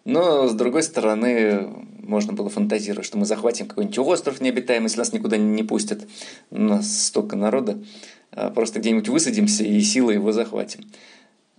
Но, 0.04 0.46
с 0.46 0.52
другой 0.52 0.82
стороны, 0.82 1.68
можно 2.02 2.34
было 2.34 2.50
фантазировать, 2.50 3.06
что 3.06 3.16
мы 3.16 3.24
захватим 3.24 3.66
какой-нибудь 3.66 3.98
остров 3.98 4.40
необитаемый, 4.40 4.86
если 4.86 4.98
нас 4.98 5.12
никуда 5.12 5.38
не 5.38 5.62
пустят. 5.62 6.06
У 6.50 6.58
нас 6.58 7.06
столько 7.06 7.36
народа. 7.36 7.82
А 8.30 8.50
просто 8.50 8.80
где-нибудь 8.80 9.08
высадимся 9.08 9.64
и 9.64 9.80
силой 9.80 10.14
его 10.14 10.32
захватим. 10.32 10.84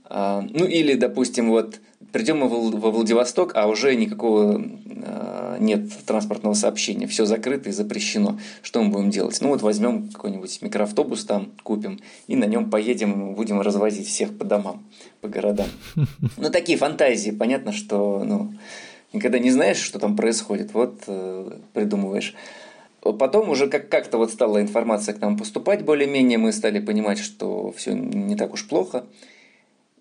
А, 0.07 0.45
ну 0.49 0.65
или, 0.65 0.93
допустим, 0.93 1.49
вот 1.49 1.79
придем 2.11 2.39
мы 2.39 2.47
во 2.47 2.91
Владивосток, 2.91 3.51
а 3.55 3.67
уже 3.67 3.95
никакого 3.95 4.63
а, 5.03 5.57
нет 5.59 5.89
транспортного 6.05 6.53
сообщения, 6.53 7.07
все 7.07 7.25
закрыто 7.25 7.69
и 7.69 7.73
запрещено. 7.73 8.39
Что 8.61 8.81
мы 8.81 8.91
будем 8.91 9.09
делать? 9.09 9.37
Ну 9.41 9.49
вот 9.49 9.61
возьмем 9.61 10.09
какой-нибудь 10.09 10.61
микроавтобус 10.61 11.25
там, 11.25 11.51
купим, 11.63 11.99
и 12.27 12.35
на 12.35 12.45
нем 12.45 12.69
поедем, 12.69 13.33
будем 13.33 13.61
развозить 13.61 14.07
всех 14.07 14.37
по 14.37 14.45
домам, 14.45 14.83
по 15.21 15.27
городам. 15.27 15.67
Ну 16.37 16.49
такие 16.49 16.77
фантазии, 16.77 17.31
понятно, 17.31 17.71
что 17.71 18.23
ну, 18.25 18.53
никогда 19.13 19.39
не 19.39 19.51
знаешь, 19.51 19.77
что 19.77 19.99
там 19.99 20.15
происходит, 20.15 20.73
вот 20.73 21.03
э, 21.07 21.51
придумываешь. 21.73 22.35
Потом 23.01 23.49
уже 23.49 23.67
как- 23.67 23.89
как-то 23.89 24.17
вот 24.17 24.31
стала 24.31 24.61
информация 24.61 25.13
к 25.13 25.21
нам 25.21 25.37
поступать 25.37 25.83
более-менее, 25.83 26.37
мы 26.37 26.51
стали 26.51 26.79
понимать, 26.79 27.19
что 27.19 27.71
все 27.71 27.93
не 27.93 28.35
так 28.35 28.53
уж 28.53 28.67
плохо. 28.67 29.05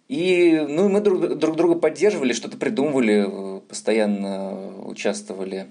И 0.09 0.65
ну, 0.69 0.89
мы 0.89 1.01
друг, 1.01 1.39
друг 1.39 1.57
друга 1.57 1.77
поддерживали, 1.77 2.33
что-то 2.33 2.57
придумывали, 2.57 3.61
постоянно 3.69 4.85
участвовали 4.85 5.67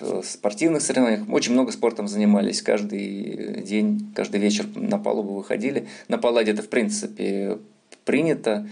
в 0.00 0.22
спортивных 0.22 0.82
соревнованиях. 0.82 1.28
Очень 1.30 1.52
много 1.52 1.72
спортом 1.72 2.08
занимались. 2.08 2.62
Каждый 2.62 3.62
день, 3.62 4.12
каждый 4.14 4.40
вечер 4.40 4.66
на 4.74 4.98
палубу 4.98 5.34
выходили. 5.34 5.88
На 6.08 6.18
палладе 6.18 6.52
это, 6.52 6.62
в 6.62 6.68
принципе, 6.68 7.58
принято. 8.04 8.68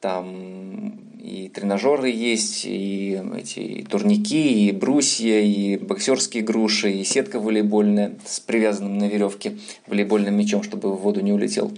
Там 0.00 0.98
и 1.22 1.48
тренажеры 1.48 2.10
есть, 2.10 2.66
и 2.66 3.18
эти 3.38 3.60
и 3.60 3.82
турники, 3.82 4.68
и 4.68 4.72
брусья, 4.72 5.40
и 5.40 5.78
боксерские 5.78 6.42
груши, 6.42 6.92
и 6.92 7.04
сетка 7.04 7.40
волейбольная 7.40 8.12
с 8.26 8.40
привязанным 8.40 8.98
на 8.98 9.08
веревке 9.08 9.56
волейбольным 9.86 10.36
мячом, 10.36 10.62
чтобы 10.62 10.92
в 10.92 11.00
воду 11.00 11.20
не 11.20 11.32
улетел. 11.32 11.72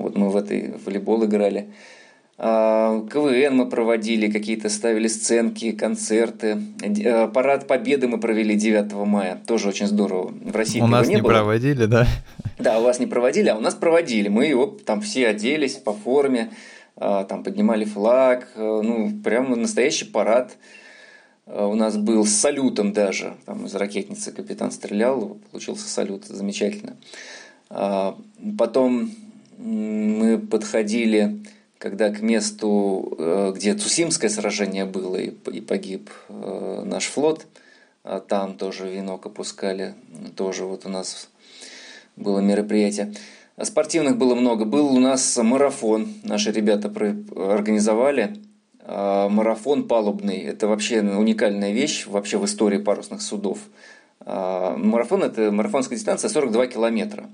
Вот 0.00 0.16
мы 0.16 0.30
в 0.30 0.36
этой 0.36 0.74
волейбол 0.84 1.24
играли. 1.24 1.68
А, 2.42 3.06
КВН 3.12 3.54
мы 3.54 3.68
проводили, 3.68 4.30
какие-то 4.30 4.70
ставили 4.70 5.08
сценки, 5.08 5.72
концерты. 5.72 6.56
А, 7.04 7.28
парад 7.28 7.66
Победы 7.66 8.08
мы 8.08 8.18
провели 8.18 8.54
9 8.54 8.92
мая. 9.06 9.38
Тоже 9.46 9.68
очень 9.68 9.86
здорово. 9.86 10.32
В 10.32 10.56
России 10.56 10.80
У 10.80 10.86
нас 10.86 11.06
не, 11.06 11.16
не 11.16 11.20
было. 11.20 11.32
проводили, 11.32 11.84
да? 11.84 12.06
Да, 12.58 12.78
у 12.78 12.82
вас 12.82 12.98
не 12.98 13.06
проводили, 13.06 13.50
а 13.50 13.56
у 13.56 13.60
нас 13.60 13.74
проводили. 13.74 14.28
Мы 14.28 14.46
его 14.46 14.64
там 14.66 15.02
все 15.02 15.28
оделись 15.28 15.74
по 15.74 15.92
форме, 15.92 16.50
а, 16.96 17.24
там 17.24 17.42
поднимали 17.44 17.84
флаг. 17.84 18.48
Ну, 18.56 19.12
прямо 19.22 19.54
настоящий 19.54 20.06
парад 20.06 20.56
у 21.44 21.74
нас 21.74 21.98
был 21.98 22.24
с 22.24 22.30
салютом 22.30 22.94
даже. 22.94 23.34
Там 23.44 23.66
из 23.66 23.74
ракетницы 23.74 24.32
капитан 24.32 24.70
стрелял, 24.70 25.36
получился 25.50 25.86
салют 25.88 26.24
замечательно. 26.24 26.96
Потом 27.68 29.10
мы 29.60 30.38
подходили, 30.38 31.44
когда 31.78 32.10
к 32.10 32.20
месту, 32.20 33.14
э, 33.18 33.52
где 33.54 33.74
Цусимское 33.74 34.30
сражение 34.30 34.84
было 34.84 35.16
и 35.16 35.60
погиб 35.60 36.10
э, 36.28 36.82
наш 36.84 37.06
флот, 37.06 37.46
а 38.02 38.20
там 38.20 38.56
тоже 38.56 38.88
венок 38.88 39.26
опускали, 39.26 39.94
тоже 40.36 40.64
вот 40.64 40.86
у 40.86 40.88
нас 40.88 41.28
было 42.16 42.40
мероприятие. 42.40 43.14
Спортивных 43.62 44.16
было 44.16 44.34
много. 44.34 44.64
Был 44.64 44.94
у 44.94 44.98
нас 44.98 45.36
марафон, 45.36 46.08
наши 46.22 46.50
ребята 46.50 46.88
организовали. 47.36 48.36
А, 48.82 49.28
марафон 49.28 49.86
палубный. 49.86 50.38
Это 50.38 50.66
вообще 50.66 51.00
уникальная 51.02 51.72
вещь 51.72 52.06
вообще 52.06 52.38
в 52.38 52.44
истории 52.46 52.78
парусных 52.78 53.20
судов. 53.20 53.58
А, 54.20 54.76
марафон– 54.76 55.22
это 55.24 55.52
марафонская 55.52 55.98
дистанция 55.98 56.30
42 56.30 56.68
километра. 56.68 57.28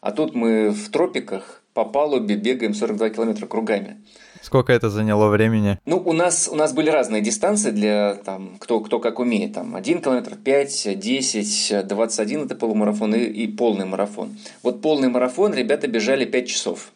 А 0.00 0.12
тут 0.12 0.34
мы 0.34 0.70
в 0.70 0.90
тропиках, 0.90 1.63
по 1.74 1.84
палубе 1.84 2.36
бегаем 2.36 2.72
42 2.72 3.10
километра 3.10 3.46
кругами. 3.46 4.00
Сколько 4.40 4.72
это 4.72 4.90
заняло 4.90 5.28
времени? 5.28 5.78
Ну, 5.86 5.96
у 5.96 6.12
нас, 6.12 6.48
у 6.50 6.54
нас 6.54 6.72
были 6.72 6.88
разные 6.88 7.20
дистанции 7.20 7.70
для 7.70 8.14
там, 8.14 8.56
кто, 8.58 8.80
кто 8.80 9.00
как 9.00 9.18
умеет. 9.18 9.54
Там 9.54 9.74
1 9.74 10.00
километр, 10.00 10.36
5, 10.36 10.98
10, 10.98 11.86
21 11.86 12.44
это 12.44 12.54
полумарафон 12.54 13.14
и, 13.14 13.24
и 13.24 13.48
полный 13.48 13.86
марафон. 13.86 14.36
Вот 14.62 14.82
полный 14.82 15.08
марафон 15.08 15.52
ребята 15.52 15.88
бежали 15.88 16.24
5 16.24 16.48
часов. 16.48 16.92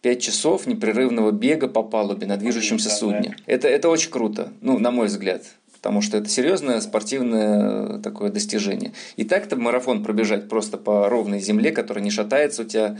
5 0.00 0.22
часов 0.22 0.66
непрерывного 0.66 1.30
бега 1.30 1.68
по 1.68 1.82
палубе 1.82 2.26
на 2.26 2.36
движущемся 2.36 2.88
судне. 2.88 3.36
Это, 3.46 3.68
это 3.68 3.88
очень 3.88 4.10
круто, 4.10 4.52
ну, 4.60 4.78
на 4.78 4.90
мой 4.90 5.06
взгляд 5.06 5.42
потому 5.82 6.00
что 6.00 6.16
это 6.16 6.28
серьезное 6.28 6.80
спортивное 6.80 7.98
такое 7.98 8.30
достижение. 8.30 8.92
И 9.16 9.24
так-то 9.24 9.56
марафон 9.56 10.04
пробежать 10.04 10.48
просто 10.48 10.78
по 10.78 11.08
ровной 11.08 11.40
земле, 11.40 11.72
которая 11.72 12.04
не 12.04 12.10
шатается 12.10 12.62
у 12.62 12.64
тебя 12.64 12.98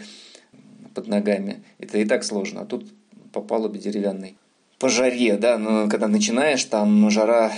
под 0.95 1.09
ногами. 1.09 1.63
Это 1.79 1.99
и 1.99 2.05
так 2.05 2.25
сложно, 2.25 2.63
а 2.63 2.65
тут 2.65 2.87
по 3.33 3.41
палубе 3.41 3.81
деревянной. 3.81 4.37
по 4.79 4.89
жаре, 4.89 5.37
да, 5.37 5.59
но 5.59 5.89
когда 5.89 6.09
начинаешь, 6.09 6.65
там 6.65 7.11
жара 7.11 7.53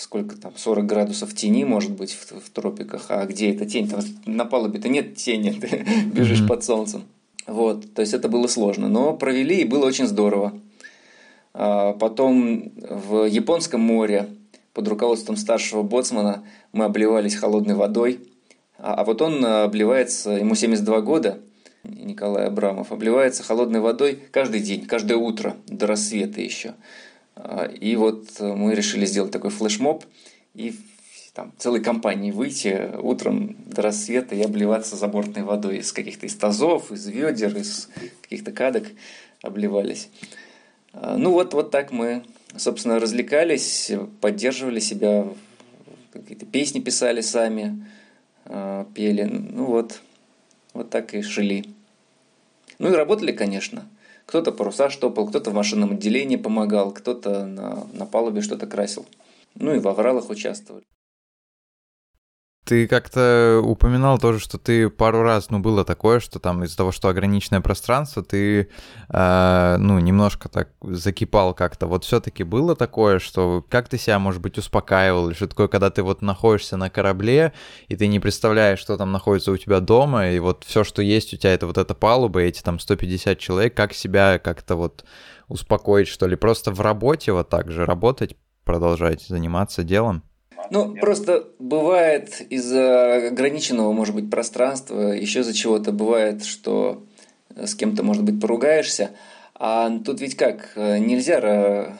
сколько 0.00 0.36
там, 0.36 0.52
40 0.56 0.86
градусов 0.86 1.34
тени, 1.34 1.64
может 1.64 1.92
быть, 1.92 2.12
в, 2.12 2.40
в 2.40 2.50
тропиках, 2.50 3.06
а 3.10 3.26
где 3.26 3.52
эта 3.52 3.66
тень? 3.66 3.88
Там 3.88 4.00
на 4.24 4.44
палубе-то 4.44 4.88
нет 4.88 5.16
тени, 5.16 5.50
ты 5.60 5.84
бежишь 6.06 6.40
mm-hmm. 6.40 6.48
под 6.48 6.64
солнцем. 6.64 7.02
Вот, 7.46 7.92
то 7.94 8.00
есть 8.00 8.14
это 8.14 8.28
было 8.28 8.46
сложно, 8.46 8.88
но 8.88 9.14
провели 9.14 9.60
и 9.60 9.64
было 9.64 9.86
очень 9.86 10.06
здорово. 10.06 10.54
А 11.52 11.92
потом 11.94 12.72
в 12.76 13.24
Японском 13.24 13.80
море 13.80 14.28
под 14.72 14.88
руководством 14.88 15.36
старшего 15.36 15.82
боцмана 15.82 16.44
мы 16.72 16.84
обливались 16.84 17.34
холодной 17.34 17.74
водой, 17.74 18.20
а, 18.78 18.94
а 18.94 19.04
вот 19.04 19.20
он 19.20 19.44
обливается, 19.44 20.30
ему 20.30 20.54
72 20.54 21.00
года, 21.00 21.38
Николай 21.84 22.46
Абрамов, 22.46 22.92
обливается 22.92 23.42
холодной 23.42 23.80
водой 23.80 24.18
каждый 24.30 24.60
день, 24.60 24.86
каждое 24.86 25.16
утро, 25.16 25.56
до 25.66 25.86
рассвета 25.86 26.40
еще. 26.40 26.74
А, 27.36 27.64
и 27.64 27.96
вот 27.96 28.40
мы 28.40 28.74
решили 28.74 29.06
сделать 29.06 29.32
такой 29.32 29.50
флешмоб 29.50 30.04
и 30.54 30.74
там, 31.34 31.52
целой 31.58 31.80
компании 31.80 32.32
выйти 32.32 32.90
утром 33.00 33.56
до 33.66 33.82
рассвета 33.82 34.34
и 34.34 34.42
обливаться 34.42 34.96
забортной 34.96 35.44
водой 35.44 35.78
из 35.78 35.92
каких-то 35.92 36.26
из 36.26 36.34
тазов, 36.34 36.90
из 36.92 37.06
ведер, 37.06 37.56
из 37.56 37.88
каких-то 38.22 38.52
кадок 38.52 38.84
обливались. 39.42 40.08
А, 40.92 41.16
ну 41.16 41.32
вот, 41.32 41.54
вот 41.54 41.70
так 41.70 41.92
мы, 41.92 42.24
собственно, 42.56 42.98
развлекались, 42.98 43.92
поддерживали 44.20 44.80
себя, 44.80 45.28
какие-то 46.12 46.46
песни 46.46 46.80
писали 46.80 47.20
сами, 47.20 47.86
а, 48.44 48.86
пели. 48.94 49.22
Ну 49.22 49.64
вот, 49.66 50.00
вот 50.74 50.90
так 50.90 51.14
и 51.14 51.22
шили. 51.22 51.64
Ну 52.78 52.92
и 52.92 52.96
работали, 52.96 53.32
конечно. 53.32 53.86
Кто-то 54.26 54.52
паруса 54.52 54.90
штопал, 54.90 55.26
кто-то 55.26 55.50
в 55.50 55.54
машинном 55.54 55.92
отделении 55.92 56.36
помогал, 56.36 56.92
кто-то 56.92 57.46
на, 57.46 57.86
на 57.92 58.06
палубе 58.06 58.42
что-то 58.42 58.66
красил. 58.66 59.06
Ну 59.54 59.74
и 59.74 59.78
в 59.78 59.88
авралах 59.88 60.30
участвовали. 60.30 60.84
Ты 62.70 62.86
как-то 62.86 63.60
упоминал 63.64 64.20
тоже, 64.20 64.38
что 64.38 64.56
ты 64.56 64.88
пару 64.90 65.22
раз, 65.22 65.50
ну, 65.50 65.58
было 65.58 65.84
такое, 65.84 66.20
что 66.20 66.38
там 66.38 66.62
из-за 66.62 66.76
того, 66.76 66.92
что 66.92 67.08
ограниченное 67.08 67.60
пространство, 67.60 68.22
ты, 68.22 68.68
э, 69.08 69.76
ну, 69.80 69.98
немножко 69.98 70.48
так 70.48 70.68
закипал 70.80 71.52
как-то. 71.52 71.88
Вот 71.88 72.04
все-таки 72.04 72.44
было 72.44 72.76
такое, 72.76 73.18
что 73.18 73.66
как 73.68 73.88
ты 73.88 73.98
себя, 73.98 74.20
может 74.20 74.40
быть, 74.40 74.56
успокаивал, 74.56 75.26
или 75.26 75.34
что 75.34 75.48
такое, 75.48 75.66
когда 75.66 75.90
ты 75.90 76.04
вот 76.04 76.22
находишься 76.22 76.76
на 76.76 76.90
корабле, 76.90 77.54
и 77.88 77.96
ты 77.96 78.06
не 78.06 78.20
представляешь, 78.20 78.78
что 78.78 78.96
там 78.96 79.10
находится 79.10 79.50
у 79.50 79.56
тебя 79.56 79.80
дома, 79.80 80.30
и 80.30 80.38
вот 80.38 80.62
все, 80.64 80.84
что 80.84 81.02
есть 81.02 81.34
у 81.34 81.38
тебя, 81.38 81.52
это 81.52 81.66
вот 81.66 81.76
эта 81.76 81.96
палуба, 81.96 82.38
эти 82.38 82.62
там 82.62 82.78
150 82.78 83.36
человек, 83.36 83.74
как 83.74 83.94
себя 83.94 84.38
как-то 84.38 84.76
вот 84.76 85.04
успокоить, 85.48 86.06
что 86.06 86.28
ли? 86.28 86.36
Просто 86.36 86.70
в 86.70 86.80
работе 86.80 87.32
вот 87.32 87.48
так 87.48 87.72
же 87.72 87.84
работать, 87.84 88.36
продолжать 88.62 89.22
заниматься 89.22 89.82
делом? 89.82 90.22
Ну, 90.70 90.94
просто 90.94 91.48
бывает 91.58 92.40
из-за 92.48 93.28
ограниченного, 93.28 93.92
может 93.92 94.14
быть, 94.14 94.30
пространства, 94.30 95.12
еще 95.12 95.42
за 95.42 95.52
чего-то 95.52 95.92
бывает, 95.92 96.44
что 96.44 97.04
с 97.56 97.74
кем-то, 97.74 98.02
может 98.02 98.22
быть, 98.22 98.40
поругаешься, 98.40 99.10
а 99.54 99.90
тут 99.98 100.20
ведь 100.20 100.36
как, 100.36 100.72
нельзя 100.76 101.40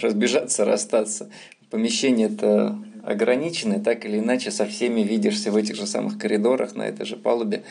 разбежаться, 0.00 0.64
расстаться. 0.64 1.30
Помещение 1.70 2.28
это 2.28 2.76
ограниченное, 3.04 3.80
так 3.80 4.04
или 4.04 4.18
иначе 4.18 4.50
со 4.50 4.66
всеми 4.66 5.00
видишься 5.00 5.50
в 5.50 5.56
этих 5.56 5.76
же 5.76 5.86
самых 5.86 6.18
коридорах, 6.18 6.74
на 6.74 6.82
этой 6.82 7.06
же 7.06 7.16
палубе. 7.16 7.62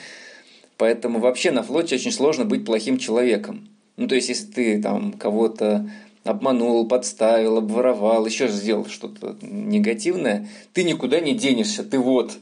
Поэтому 0.78 1.20
вообще 1.20 1.52
на 1.52 1.62
флоте 1.62 1.96
очень 1.96 2.12
сложно 2.12 2.46
быть 2.46 2.66
плохим 2.66 2.98
человеком. 2.98 3.68
Ну, 3.98 4.08
то 4.08 4.16
есть, 4.16 4.30
если 4.30 4.48
ты 4.48 4.82
там 4.82 5.12
кого-то 5.12 5.90
обманул, 6.30 6.88
подставил, 6.88 7.58
обворовал, 7.58 8.26
еще 8.26 8.48
сделал 8.48 8.86
что-то 8.86 9.38
негативное, 9.42 10.48
ты 10.74 10.84
никуда 10.84 11.20
не 11.20 11.34
денешься, 11.34 11.84
ты 11.84 11.98
вот. 12.00 12.38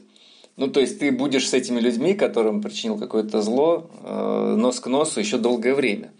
Ну, 0.56 0.66
то 0.68 0.80
есть 0.80 0.98
ты 0.98 1.12
будешь 1.12 1.48
с 1.48 1.54
этими 1.54 1.78
людьми, 1.78 2.14
которым 2.14 2.60
причинил 2.60 2.98
какое-то 2.98 3.42
зло, 3.42 3.88
э, 4.02 4.54
нос 4.56 4.80
к 4.80 4.88
носу 4.88 5.20
еще 5.20 5.38
долгое 5.38 5.74
время. 5.74 6.10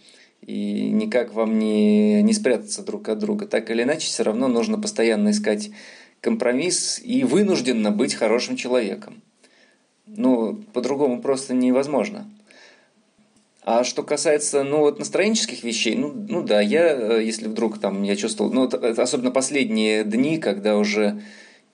И 0.46 0.90
никак 0.90 1.34
вам 1.34 1.58
не, 1.58 2.22
не 2.22 2.32
спрятаться 2.32 2.84
друг 2.84 3.08
от 3.08 3.18
друга. 3.18 3.46
Так 3.46 3.70
или 3.70 3.82
иначе, 3.82 4.06
все 4.06 4.22
равно 4.22 4.46
нужно 4.46 4.78
постоянно 4.78 5.30
искать 5.30 5.70
компромисс 6.20 7.00
и 7.02 7.24
вынужденно 7.24 7.90
быть 7.90 8.14
хорошим 8.14 8.56
человеком. 8.56 9.22
Ну, 10.06 10.54
по-другому 10.72 11.20
просто 11.20 11.52
невозможно. 11.52 12.30
А 13.70 13.84
что 13.84 14.02
касается, 14.02 14.64
ну, 14.64 14.78
вот 14.78 14.98
настроенческих 14.98 15.62
вещей, 15.62 15.94
ну, 15.94 16.10
ну 16.26 16.42
да, 16.42 16.62
я, 16.62 16.86
э, 16.88 17.22
если 17.22 17.48
вдруг 17.48 17.78
там 17.78 18.02
я 18.02 18.16
чувствовал, 18.16 18.50
ну, 18.50 18.64
это, 18.64 19.02
особенно 19.02 19.30
последние 19.30 20.04
дни, 20.04 20.38
когда 20.38 20.78
уже 20.78 21.20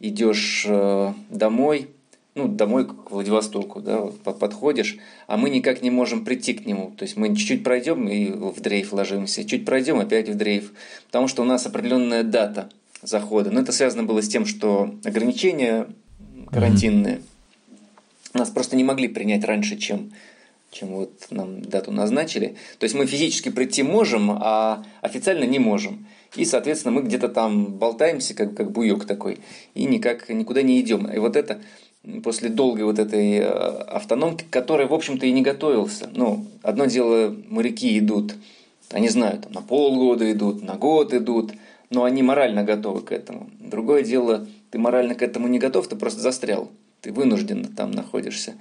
идешь 0.01 0.66
э, 0.68 1.12
домой, 1.30 1.90
ну, 2.34 2.49
домой 2.49 2.88
к 2.88 3.12
Владивостоку, 3.12 3.80
да, 3.80 4.01
вот 4.01 4.40
подходишь, 4.40 4.97
а 5.28 5.36
мы 5.36 5.51
никак 5.51 5.82
не 5.82 5.90
можем 5.90 6.24
прийти 6.24 6.55
к 6.55 6.66
нему. 6.66 6.92
То 6.97 7.05
есть 7.05 7.16
мы 7.16 7.28
чуть-чуть 7.28 7.62
пройдем 7.62 8.09
и 8.09 8.32
в 8.32 8.61
дрейф 8.61 8.92
ложимся, 8.92 9.45
чуть 9.45 9.64
пройдем 9.64 10.01
опять 10.01 10.28
в 10.28 10.34
дрейф, 10.34 10.72
потому 11.07 11.28
что 11.28 11.42
у 11.42 11.45
нас 11.45 11.64
определенная 11.64 12.24
дата 12.24 12.70
захода. 13.03 13.53
Но 13.53 13.61
это 13.61 13.70
связано 13.70 14.03
было 14.03 14.20
с 14.20 14.28
тем, 14.28 14.47
что 14.47 14.92
ограничения 15.05 15.86
карантинные 16.51 17.18
mm-hmm. 17.18 18.38
нас 18.38 18.51
просто 18.51 18.74
не 18.74 18.82
могли 18.82 19.07
принять 19.07 19.45
раньше, 19.45 19.76
чем 19.76 20.11
чем 20.75 20.89
вот 20.89 21.27
нам 21.31 21.62
дату 21.62 21.93
назначили. 21.93 22.57
То 22.79 22.85
есть 22.85 22.95
мы 22.95 23.07
физически 23.07 23.49
прийти 23.49 23.83
можем, 23.83 24.31
а 24.33 24.85
официально 25.01 25.45
не 25.45 25.59
можем. 25.59 26.07
И, 26.37 26.45
соответственно, 26.45 26.93
мы 26.93 27.03
где-то 27.03 27.29
там 27.29 27.66
болтаемся, 27.75 28.35
как, 28.35 28.57
как 28.57 28.72
буек 28.72 29.05
такой, 29.05 29.39
и 29.75 29.85
никак 29.85 30.29
никуда 30.29 30.62
не 30.62 30.81
идем. 30.81 31.07
И 31.07 31.18
вот 31.18 31.37
это 31.37 31.61
после 32.22 32.49
долгой 32.49 32.85
вот 32.85 32.99
этой 32.99 33.37
э, 33.37 33.45
автономки, 33.45 34.45
которой, 34.51 34.87
в 34.87 34.93
общем-то, 34.93 35.25
и 35.27 35.33
не 35.33 35.43
готовился. 35.43 36.11
Ну, 36.12 36.45
одно 36.62 36.87
дело, 36.87 37.35
моряки 37.49 37.97
идут, 37.99 38.35
они 38.91 39.09
знают, 39.09 39.49
на 39.55 39.62
полгода 39.62 40.31
идут, 40.31 40.62
на 40.62 40.75
год 40.75 41.14
идут, 41.14 41.53
но 41.91 42.05
они 42.05 42.22
морально 42.22 42.64
готовы 42.64 43.03
к 43.03 43.12
этому. 43.12 43.49
Другое 43.61 44.03
дело, 44.03 44.47
ты 44.70 44.79
морально 44.79 45.14
к 45.14 45.22
этому 45.22 45.47
не 45.47 45.59
готов, 45.59 45.87
ты 45.87 45.95
просто 45.97 46.20
застрял, 46.20 46.70
ты 47.01 47.12
вынужденно 47.12 47.68
там 47.68 47.93
находишься. 47.93 48.55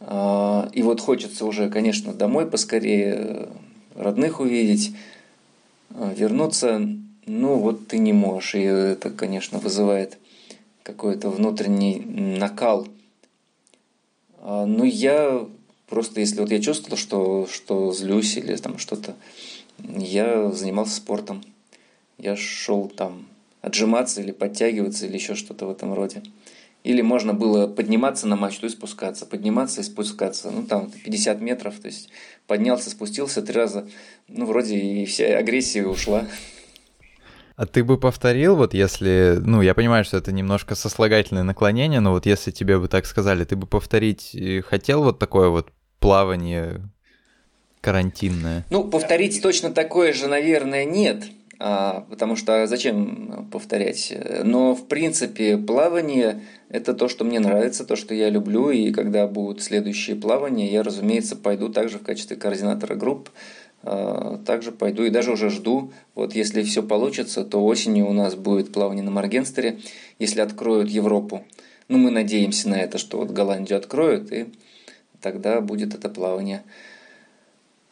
А, 0.00 0.68
и 0.72 0.82
вот 0.82 1.00
хочется 1.00 1.44
уже, 1.44 1.70
конечно, 1.70 2.12
домой 2.12 2.46
поскорее 2.46 3.14
э, 3.16 3.48
родных 3.94 4.40
увидеть, 4.40 4.94
а, 5.90 6.12
вернуться, 6.12 6.80
ну 7.26 7.56
вот 7.56 7.88
ты 7.88 7.98
не 7.98 8.12
можешь. 8.12 8.54
И 8.54 8.60
это, 8.62 9.10
конечно, 9.10 9.58
вызывает 9.58 10.18
какой-то 10.82 11.30
внутренний 11.30 11.98
накал. 11.98 12.86
А, 14.40 14.66
ну, 14.66 14.84
я 14.84 15.46
просто, 15.88 16.20
если 16.20 16.40
вот 16.40 16.50
я 16.50 16.60
чувствовал, 16.60 16.96
что, 16.96 17.46
что 17.50 17.92
злюсь 17.92 18.36
или 18.36 18.56
там 18.56 18.78
что-то, 18.78 19.14
я 19.78 20.50
занимался 20.50 20.96
спортом. 20.96 21.42
Я 22.18 22.36
шел 22.36 22.88
там 22.88 23.26
отжиматься 23.60 24.20
или 24.20 24.30
подтягиваться 24.30 25.06
или 25.06 25.14
еще 25.14 25.34
что-то 25.34 25.66
в 25.66 25.70
этом 25.70 25.94
роде. 25.94 26.22
Или 26.84 27.00
можно 27.00 27.32
было 27.32 27.66
подниматься 27.66 28.28
на 28.28 28.36
мачту 28.36 28.66
и 28.66 28.68
спускаться, 28.68 29.24
подниматься 29.24 29.80
и 29.80 29.84
спускаться. 29.84 30.50
Ну, 30.50 30.64
там 30.64 30.90
50 31.04 31.40
метров, 31.40 31.80
то 31.80 31.86
есть 31.86 32.10
поднялся, 32.46 32.90
спустился 32.90 33.40
три 33.40 33.54
раза. 33.54 33.88
Ну, 34.28 34.44
вроде 34.44 34.76
и 34.76 35.06
вся 35.06 35.38
агрессия 35.38 35.86
ушла. 35.86 36.26
А 37.56 37.66
ты 37.66 37.84
бы 37.84 37.98
повторил, 37.98 38.56
вот 38.56 38.74
если, 38.74 39.38
ну, 39.40 39.62
я 39.62 39.74
понимаю, 39.74 40.04
что 40.04 40.18
это 40.18 40.30
немножко 40.30 40.74
сослагательное 40.74 41.42
наклонение, 41.42 42.00
но 42.00 42.10
вот 42.10 42.26
если 42.26 42.50
тебе 42.50 42.78
бы 42.78 42.88
так 42.88 43.06
сказали, 43.06 43.44
ты 43.44 43.56
бы 43.56 43.66
повторить 43.66 44.34
э, 44.34 44.60
хотел 44.60 45.04
вот 45.04 45.18
такое 45.18 45.48
вот 45.48 45.70
плавание 46.00 46.82
карантинное? 47.80 48.66
Ну, 48.68 48.84
повторить 48.84 49.40
точно 49.40 49.70
такое 49.70 50.12
же, 50.12 50.26
наверное, 50.26 50.84
нет. 50.84 51.24
А, 51.66 52.04
потому 52.10 52.36
что 52.36 52.66
зачем 52.66 53.48
повторять? 53.50 54.12
Но, 54.44 54.74
в 54.74 54.86
принципе, 54.86 55.56
плавание– 55.56 56.42
это 56.68 56.92
то, 56.92 57.08
что 57.08 57.24
мне 57.24 57.40
нравится, 57.40 57.86
то, 57.86 57.96
что 57.96 58.14
я 58.14 58.28
люблю, 58.28 58.68
и 58.68 58.92
когда 58.92 59.26
будут 59.26 59.62
следующие 59.62 60.14
плавания, 60.14 60.70
я, 60.70 60.82
разумеется, 60.82 61.36
пойду 61.36 61.70
также 61.70 61.98
в 61.98 62.02
качестве 62.02 62.36
координатора 62.36 62.96
групп, 62.96 63.30
а, 63.82 64.36
также 64.44 64.72
пойду 64.72 65.04
и 65.04 65.10
даже 65.10 65.32
уже 65.32 65.48
жду. 65.48 65.90
Вот 66.14 66.34
если 66.34 66.62
все 66.62 66.82
получится, 66.82 67.44
то 67.44 67.64
осенью 67.64 68.08
у 68.08 68.12
нас 68.12 68.34
будет 68.34 68.70
плавание 68.70 69.02
на 69.02 69.10
Маргенстере, 69.10 69.78
если 70.18 70.42
откроют 70.42 70.90
Европу. 70.90 71.44
Ну, 71.88 71.96
мы 71.96 72.10
надеемся 72.10 72.68
на 72.68 72.74
это, 72.74 72.98
что 72.98 73.16
вот 73.16 73.30
Голландию 73.30 73.78
откроют, 73.78 74.30
и 74.34 74.52
тогда 75.22 75.62
будет 75.62 75.94
это 75.94 76.10
плавание. 76.10 76.62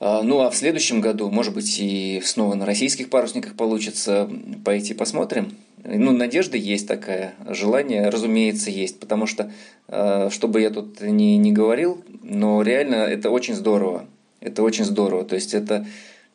А, 0.05 0.25
ну 0.25 0.41
а 0.41 0.51
в 0.51 0.57
следующем 0.57 1.01
году, 1.01 1.31
может 1.31 1.55
быть, 1.55 1.79
и 1.79 2.21
снова 2.25 2.55
на 2.55 2.67
российских 2.67 3.09
парусниках 3.09 3.55
получится 3.55 4.29
пойти 4.65 4.95
посмотрим. 4.95 5.57
Ну, 5.85 6.11
надежда 6.11 6.57
есть 6.57 6.89
такая, 6.89 7.35
желание, 7.49 8.09
разумеется, 8.09 8.71
есть, 8.71 8.99
потому 8.99 9.27
что, 9.27 9.53
а, 9.87 10.29
чтобы 10.29 10.61
я 10.61 10.71
тут 10.71 11.01
не, 11.01 11.37
не 11.37 11.53
говорил, 11.53 12.03
но 12.25 12.63
реально 12.63 12.97
это 12.97 13.31
очень 13.31 13.55
здорово. 13.55 14.07
Это 14.41 14.65
очень 14.65 14.85
здорово. 14.85 15.23
То 15.25 15.37
есть 15.37 15.55
это 15.55 15.87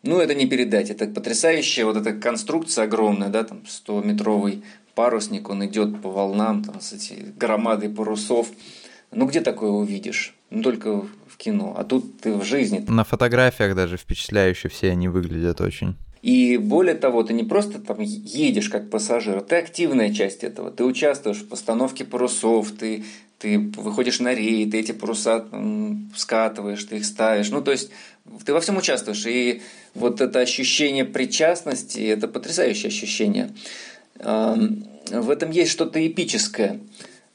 ну, 0.01 0.21
это 0.21 0.33
не 0.33 0.45
передать. 0.45 0.89
Это 0.89 1.05
потрясающая 1.05 1.83
вот 1.83 1.97
эта 1.97 2.13
конструкция 2.13 2.85
огромная, 2.85 3.27
да, 3.27 3.43
там 3.43 3.63
100-метровый 3.67 4.63
парусник, 4.95 5.49
он 5.49 5.65
идет 5.65 6.01
по 6.01 6.09
волнам, 6.09 6.63
там, 6.63 6.79
с 6.79 6.93
эти 6.93 7.33
громады 7.37 7.89
парусов. 7.89 8.47
Ну, 9.11 9.25
где 9.25 9.41
такое 9.41 9.71
увидишь? 9.71 10.35
Ну, 10.51 10.63
только 10.63 11.05
в 11.37 11.43
кино. 11.43 11.75
А 11.77 11.83
тут 11.83 12.19
ты 12.19 12.33
в 12.33 12.43
жизни. 12.43 12.83
На 12.87 13.03
фотографиях 13.03 13.75
даже 13.75 13.97
впечатляюще 13.97 14.69
все 14.69 14.91
они 14.91 15.07
выглядят 15.07 15.61
очень. 15.61 15.95
И 16.23 16.57
более 16.57 16.95
того, 16.95 17.23
ты 17.23 17.33
не 17.33 17.43
просто 17.43 17.79
там 17.79 18.01
едешь 18.01 18.69
как 18.69 18.89
пассажир, 18.89 19.41
ты 19.41 19.55
активная 19.57 20.13
часть 20.13 20.43
этого. 20.43 20.71
Ты 20.71 20.83
участвуешь 20.83 21.37
в 21.37 21.47
постановке 21.47 22.05
парусов, 22.05 22.71
ты, 22.71 23.03
ты 23.37 23.59
выходишь 23.77 24.19
на 24.19 24.33
рей, 24.33 24.69
ты 24.69 24.79
эти 24.79 24.91
паруса 24.91 25.41
там, 25.41 26.11
скатываешь, 26.15 26.83
ты 26.83 26.97
их 26.97 27.05
ставишь. 27.05 27.49
Ну, 27.49 27.61
то 27.61 27.71
есть 27.71 27.91
ты 28.45 28.51
во 28.51 28.59
всем 28.59 28.77
участвуешь. 28.77 29.25
И 29.27 29.61
вот 29.93 30.19
это 30.19 30.39
ощущение 30.39 31.05
причастности, 31.05 31.99
это 31.99 32.27
потрясающее 32.27 32.87
ощущение. 32.87 33.53
В 34.15 35.29
этом 35.29 35.51
есть 35.51 35.71
что-то 35.71 36.05
эпическое. 36.05 36.79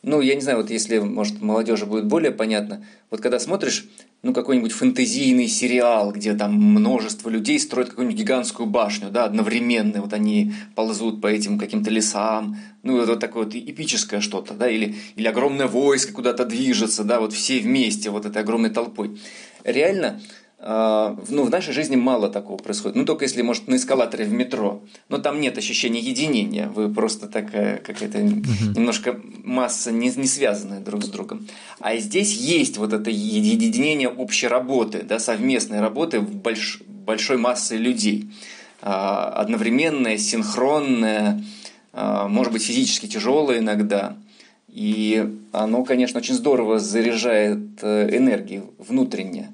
Ну, 0.03 0.21
я 0.21 0.35
не 0.35 0.41
знаю, 0.41 0.59
вот 0.59 0.71
если, 0.71 0.99
может, 0.99 1.41
молодежи 1.41 1.87
будет 1.87 2.07
более 2.07 2.33
понятно. 2.33 2.85
Вот 3.11 3.21
когда 3.21 3.39
смотришь 3.39 3.87
ну, 4.23 4.33
какой-нибудь 4.33 4.73
фэнтезийный 4.73 5.47
сериал, 5.47 6.13
где 6.13 6.35
там 6.35 6.55
множество 6.55 7.29
людей 7.29 7.59
строят 7.61 7.91
какую-нибудь 7.91 8.19
гигантскую 8.19 8.69
башню, 8.69 9.11
да, 9.11 9.25
одновременно, 9.25 10.01
вот 10.01 10.13
они 10.13 10.55
ползут 10.75 11.21
по 11.21 11.29
этим 11.29 11.59
каким-то 11.59 11.91
лесам, 11.91 12.57
ну, 12.83 13.01
это 13.01 13.17
такое 13.17 13.45
вот 13.45 13.55
эпическое 13.55 14.21
что-то, 14.21 14.55
да, 14.55 14.69
или, 14.69 14.97
или 15.15 15.27
огромное 15.29 15.67
войско 15.69 16.13
куда-то 16.13 16.45
движется, 16.45 17.05
да, 17.05 17.21
вот 17.21 17.33
все 17.33 17.61
вместе, 17.61 18.11
вот 18.11 18.27
этой 18.27 18.43
огромной 18.43 18.71
толпой. 18.71 19.19
Реально, 19.65 20.21
ну, 20.65 21.43
в 21.45 21.51
нашей 21.51 21.73
жизни 21.73 21.97
мало 21.97 22.29
такого 22.29 22.57
происходит. 22.57 22.97
Ну, 22.97 23.05
только 23.05 23.25
если, 23.25 23.43
может, 23.43 23.67
на 23.67 23.75
эскалаторе 23.75 24.25
в 24.25 24.33
метро. 24.33 24.83
Но 25.09 25.19
там 25.19 25.41
нет 25.41 25.59
ощущения 25.59 25.99
единения. 25.99 26.69
Вы 26.69 26.89
просто 26.89 27.27
такая 27.27 27.79
какая-то 27.79 28.19
uh-huh. 28.19 28.77
немножко 28.77 29.21
масса 29.43 29.91
не, 29.91 30.11
не 30.11 30.27
связанная 30.27 30.81
друг 30.81 31.03
с 31.03 31.09
другом. 31.09 31.49
А 31.81 31.97
здесь 31.97 32.37
есть 32.37 32.77
вот 32.77 32.93
это 32.93 33.11
единение 33.11 34.09
общей 34.09 34.47
работы, 34.47 35.03
да, 35.03 35.19
совместной 35.19 35.81
работы 35.81 36.21
в 36.21 36.33
больш, 36.37 36.81
большой 36.87 37.39
массы 37.39 37.77
людей. 37.77 38.31
А, 38.81 39.31
одновременная, 39.31 40.19
синхронная, 40.19 41.43
а, 41.93 42.29
может 42.29 42.53
быть, 42.53 42.63
физически 42.63 43.07
тяжелая 43.07 43.59
иногда. 43.59 44.17
И 44.69 45.29
оно, 45.53 45.85
конечно, 45.85 46.19
очень 46.19 46.35
здорово 46.35 46.79
заряжает 46.79 47.59
э, 47.83 48.17
энергией 48.17 48.63
внутренне. 48.79 49.51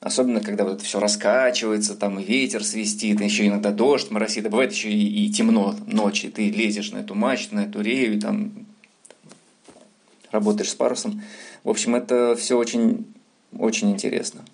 Особенно, 0.00 0.40
когда 0.40 0.64
вот 0.64 0.74
это 0.74 0.84
все 0.84 1.00
раскачивается, 1.00 1.96
там 1.96 2.20
и 2.20 2.24
ветер 2.24 2.62
свистит, 2.62 3.20
и 3.20 3.24
еще 3.24 3.46
иногда 3.46 3.72
дождь 3.72 4.10
моросит, 4.10 4.46
а 4.46 4.50
бывает 4.50 4.72
еще 4.72 4.90
и, 4.90 5.26
и 5.26 5.30
темно 5.30 5.74
ночи, 5.86 6.28
ты 6.28 6.50
лезешь 6.50 6.92
на 6.92 6.98
эту 6.98 7.14
мачту, 7.14 7.56
на 7.56 7.60
эту 7.60 7.80
рею, 7.80 8.20
там 8.20 8.66
работаешь 10.30 10.70
с 10.70 10.74
парусом. 10.74 11.22
В 11.64 11.70
общем, 11.70 11.94
это 11.94 12.36
все 12.36 12.58
очень, 12.58 13.06
очень 13.58 13.90
интересно. 13.90 14.44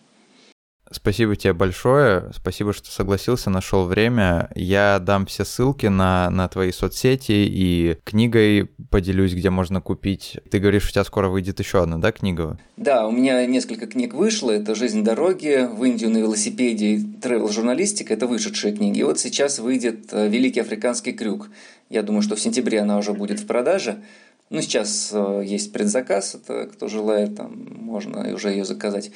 Спасибо 0.92 1.36
тебе 1.36 1.52
большое. 1.52 2.30
Спасибо, 2.34 2.72
что 2.72 2.90
согласился, 2.90 3.50
нашел 3.50 3.86
время. 3.86 4.50
Я 4.54 4.98
дам 4.98 5.26
все 5.26 5.44
ссылки 5.44 5.86
на, 5.86 6.30
на 6.30 6.48
твои 6.48 6.72
соцсети 6.72 7.32
и 7.32 7.96
книгой 8.04 8.70
поделюсь, 8.90 9.34
где 9.34 9.50
можно 9.50 9.80
купить. 9.80 10.38
Ты 10.50 10.58
говоришь, 10.58 10.88
у 10.88 10.92
тебя 10.92 11.04
скоро 11.04 11.28
выйдет 11.28 11.58
еще 11.60 11.82
одна, 11.82 11.98
да, 11.98 12.12
книга? 12.12 12.58
Да, 12.76 13.06
у 13.06 13.10
меня 13.10 13.44
несколько 13.46 13.86
книг 13.86 14.14
вышло. 14.14 14.50
Это 14.50 14.74
«Жизнь 14.74 15.04
дороги», 15.04 15.68
«В 15.72 15.84
Индию 15.84 16.10
на 16.10 16.18
велосипеде», 16.18 17.00
«Тревел-журналистика». 17.20 18.14
Это 18.14 18.26
вышедшие 18.26 18.74
книги. 18.74 18.98
И 18.98 19.04
вот 19.04 19.18
сейчас 19.18 19.58
выйдет 19.58 20.12
э, 20.12 20.28
«Великий 20.28 20.60
африканский 20.60 21.12
крюк». 21.12 21.48
Я 21.90 22.02
думаю, 22.02 22.22
что 22.22 22.36
в 22.36 22.40
сентябре 22.40 22.80
она 22.80 22.98
уже 22.98 23.12
будет 23.12 23.40
в 23.40 23.46
продаже. 23.46 24.02
Ну, 24.50 24.60
сейчас 24.60 25.10
э, 25.12 25.42
есть 25.46 25.72
предзаказ, 25.72 26.34
это 26.34 26.66
кто 26.66 26.88
желает, 26.88 27.36
там 27.36 27.52
можно 27.80 28.34
уже 28.34 28.50
ее 28.50 28.64
заказать. 28.64 29.10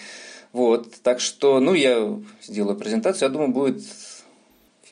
Вот, 0.57 0.90
так 1.02 1.20
что, 1.20 1.61
ну, 1.61 1.74
я 1.74 2.18
сделаю 2.42 2.78
презентацию, 2.78 3.28
я 3.28 3.30
думаю, 3.30 3.52
будет 3.52 3.82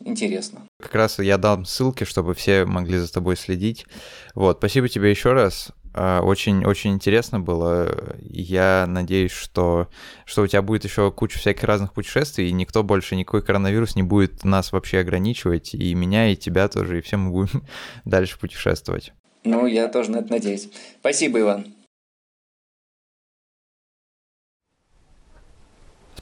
интересно. 0.01 0.61
Как 0.79 0.95
раз 0.95 1.19
я 1.21 1.39
дам 1.39 1.65
ссылки, 1.65 2.05
чтобы 2.05 2.35
все 2.35 2.67
могли 2.67 2.99
за 2.99 3.11
тобой 3.11 3.35
следить. 3.35 3.87
Вот, 4.35 4.59
спасибо 4.59 4.91
тебе 4.91 5.09
еще 5.09 5.33
раз. 5.33 5.69
Очень-очень 5.95 6.91
а, 6.91 6.93
интересно 6.93 7.41
было. 7.41 8.15
Я 8.21 8.85
надеюсь, 8.87 9.33
что, 9.33 9.89
что 10.27 10.43
у 10.43 10.47
тебя 10.47 10.61
будет 10.61 10.85
еще 10.85 11.11
куча 11.11 11.39
всяких 11.39 11.65
разных 11.65 11.95
путешествий, 11.95 12.51
и 12.51 12.53
никто 12.53 12.83
больше, 12.83 13.17
никакой 13.17 13.41
коронавирус 13.41 13.97
не 13.97 14.03
будет 14.03 14.45
нас 14.45 14.71
вообще 14.71 14.99
ограничивать, 14.99 15.73
и 15.73 15.95
меня, 15.95 16.31
и 16.31 16.37
тебя 16.37 16.69
тоже, 16.69 16.99
и 16.99 17.01
все 17.01 17.17
мы 17.17 17.31
будем 17.31 17.63
дальше 18.05 18.39
путешествовать. 18.39 19.15
Ну, 19.45 19.65
я 19.65 19.89
тоже 19.89 20.11
на 20.11 20.19
это 20.19 20.31
надеюсь. 20.31 20.69
Спасибо, 21.01 21.41
Иван. 21.41 21.75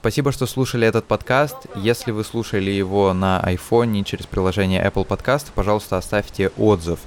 Спасибо, 0.03 0.33
что 0.33 0.47
слушали 0.47 0.85
этот 0.85 1.05
подкаст. 1.05 1.55
Если 1.77 2.11
вы 2.11 2.25
слушали 2.25 2.69
его 2.69 3.13
на 3.13 3.41
iPhone 3.45 4.03
через 4.03 4.25
приложение 4.25 4.85
Apple 4.85 5.07
Podcast, 5.07 5.45
пожалуйста, 5.55 5.95
оставьте 5.95 6.49
отзыв 6.57 6.99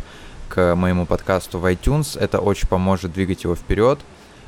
к 0.49 0.75
моему 0.75 1.05
подкасту 1.05 1.59
в 1.59 1.67
iTunes. 1.67 2.19
Это 2.19 2.39
очень 2.39 2.67
поможет 2.67 3.13
двигать 3.13 3.45
его 3.45 3.55
вперед. 3.55 3.99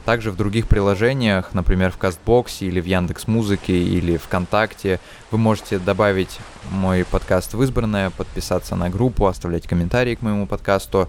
Также 0.07 0.31
в 0.31 0.37
других 0.37 0.67
приложениях, 0.67 1.53
например, 1.53 1.93
в 1.93 1.99
Castbox 1.99 2.61
или 2.61 2.81
в 2.81 2.87
Яндекс 2.87 3.27
Музыке 3.27 3.77
или 3.77 4.17
ВКонтакте, 4.17 4.99
вы 5.31 5.37
можете 5.37 5.79
добавить 5.79 6.39
мой 6.71 7.05
подкаст 7.05 7.53
в 7.53 7.63
избранное, 7.63 8.09
подписаться 8.09 8.77
на 8.77 8.89
группу, 8.89 9.27
оставлять 9.27 9.67
комментарии 9.67 10.15
к 10.15 10.23
моему 10.23 10.47
подкасту. 10.47 11.07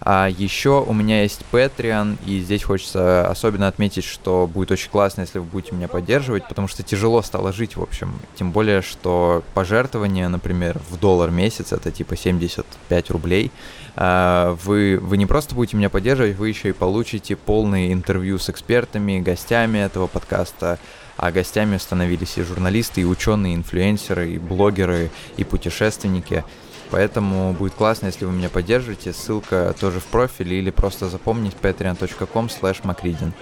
А 0.00 0.28
еще 0.28 0.82
у 0.82 0.92
меня 0.92 1.22
есть 1.22 1.40
Patreon, 1.52 2.18
и 2.26 2.40
здесь 2.40 2.62
хочется 2.62 3.28
особенно 3.28 3.68
отметить, 3.68 4.04
что 4.04 4.48
будет 4.52 4.70
очень 4.70 4.90
классно, 4.90 5.22
если 5.22 5.38
вы 5.38 5.44
будете 5.44 5.74
меня 5.74 5.88
поддерживать, 5.88 6.46
потому 6.48 6.68
что 6.68 6.82
тяжело 6.82 7.20
стало 7.22 7.52
жить, 7.52 7.76
в 7.76 7.82
общем. 7.82 8.18
Тем 8.36 8.52
более, 8.52 8.82
что 8.82 9.42
пожертвование, 9.54 10.28
например, 10.28 10.80
в 10.90 10.98
доллар 10.98 11.30
месяц, 11.30 11.72
это 11.72 11.90
типа 11.90 12.16
75 12.16 13.10
рублей, 13.10 13.50
а, 13.96 14.56
вы, 14.64 14.98
вы 15.00 15.16
не 15.16 15.26
просто 15.26 15.54
будете 15.54 15.76
меня 15.76 15.90
поддерживать, 15.90 16.36
вы 16.36 16.48
еще 16.48 16.68
и 16.68 16.72
получите 16.72 17.34
полные 17.34 17.92
интервью 17.92 18.38
с 18.38 18.48
экспертами, 18.48 19.18
гостями 19.18 19.78
этого 19.78 20.06
подкаста, 20.06 20.78
а 21.16 21.32
гостями 21.32 21.76
становились 21.78 22.38
и 22.38 22.42
журналисты, 22.42 23.00
и 23.00 23.04
ученые, 23.04 23.54
и 23.54 23.56
инфлюенсеры, 23.56 24.30
и 24.30 24.38
блогеры, 24.38 25.10
и 25.36 25.42
путешественники. 25.42 26.44
Поэтому 26.90 27.52
будет 27.52 27.74
классно, 27.74 28.06
если 28.06 28.24
вы 28.24 28.32
меня 28.32 28.48
поддержите. 28.48 29.12
Ссылка 29.12 29.74
тоже 29.78 30.00
в 30.00 30.06
профиле 30.06 30.58
или 30.58 30.70
просто 30.70 31.08
запомнить 31.08 31.54
patreon.com 31.60 32.46
slash 32.46 33.32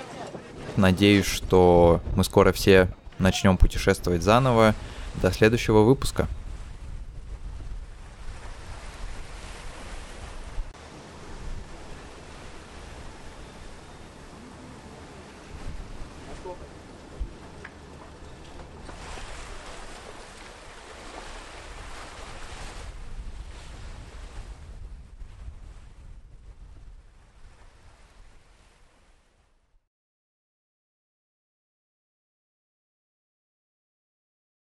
Надеюсь, 0.76 1.26
что 1.26 2.00
мы 2.16 2.24
скоро 2.24 2.52
все 2.52 2.88
начнем 3.18 3.56
путешествовать 3.56 4.22
заново. 4.22 4.74
До 5.22 5.32
следующего 5.32 5.82
выпуска. 5.82 6.28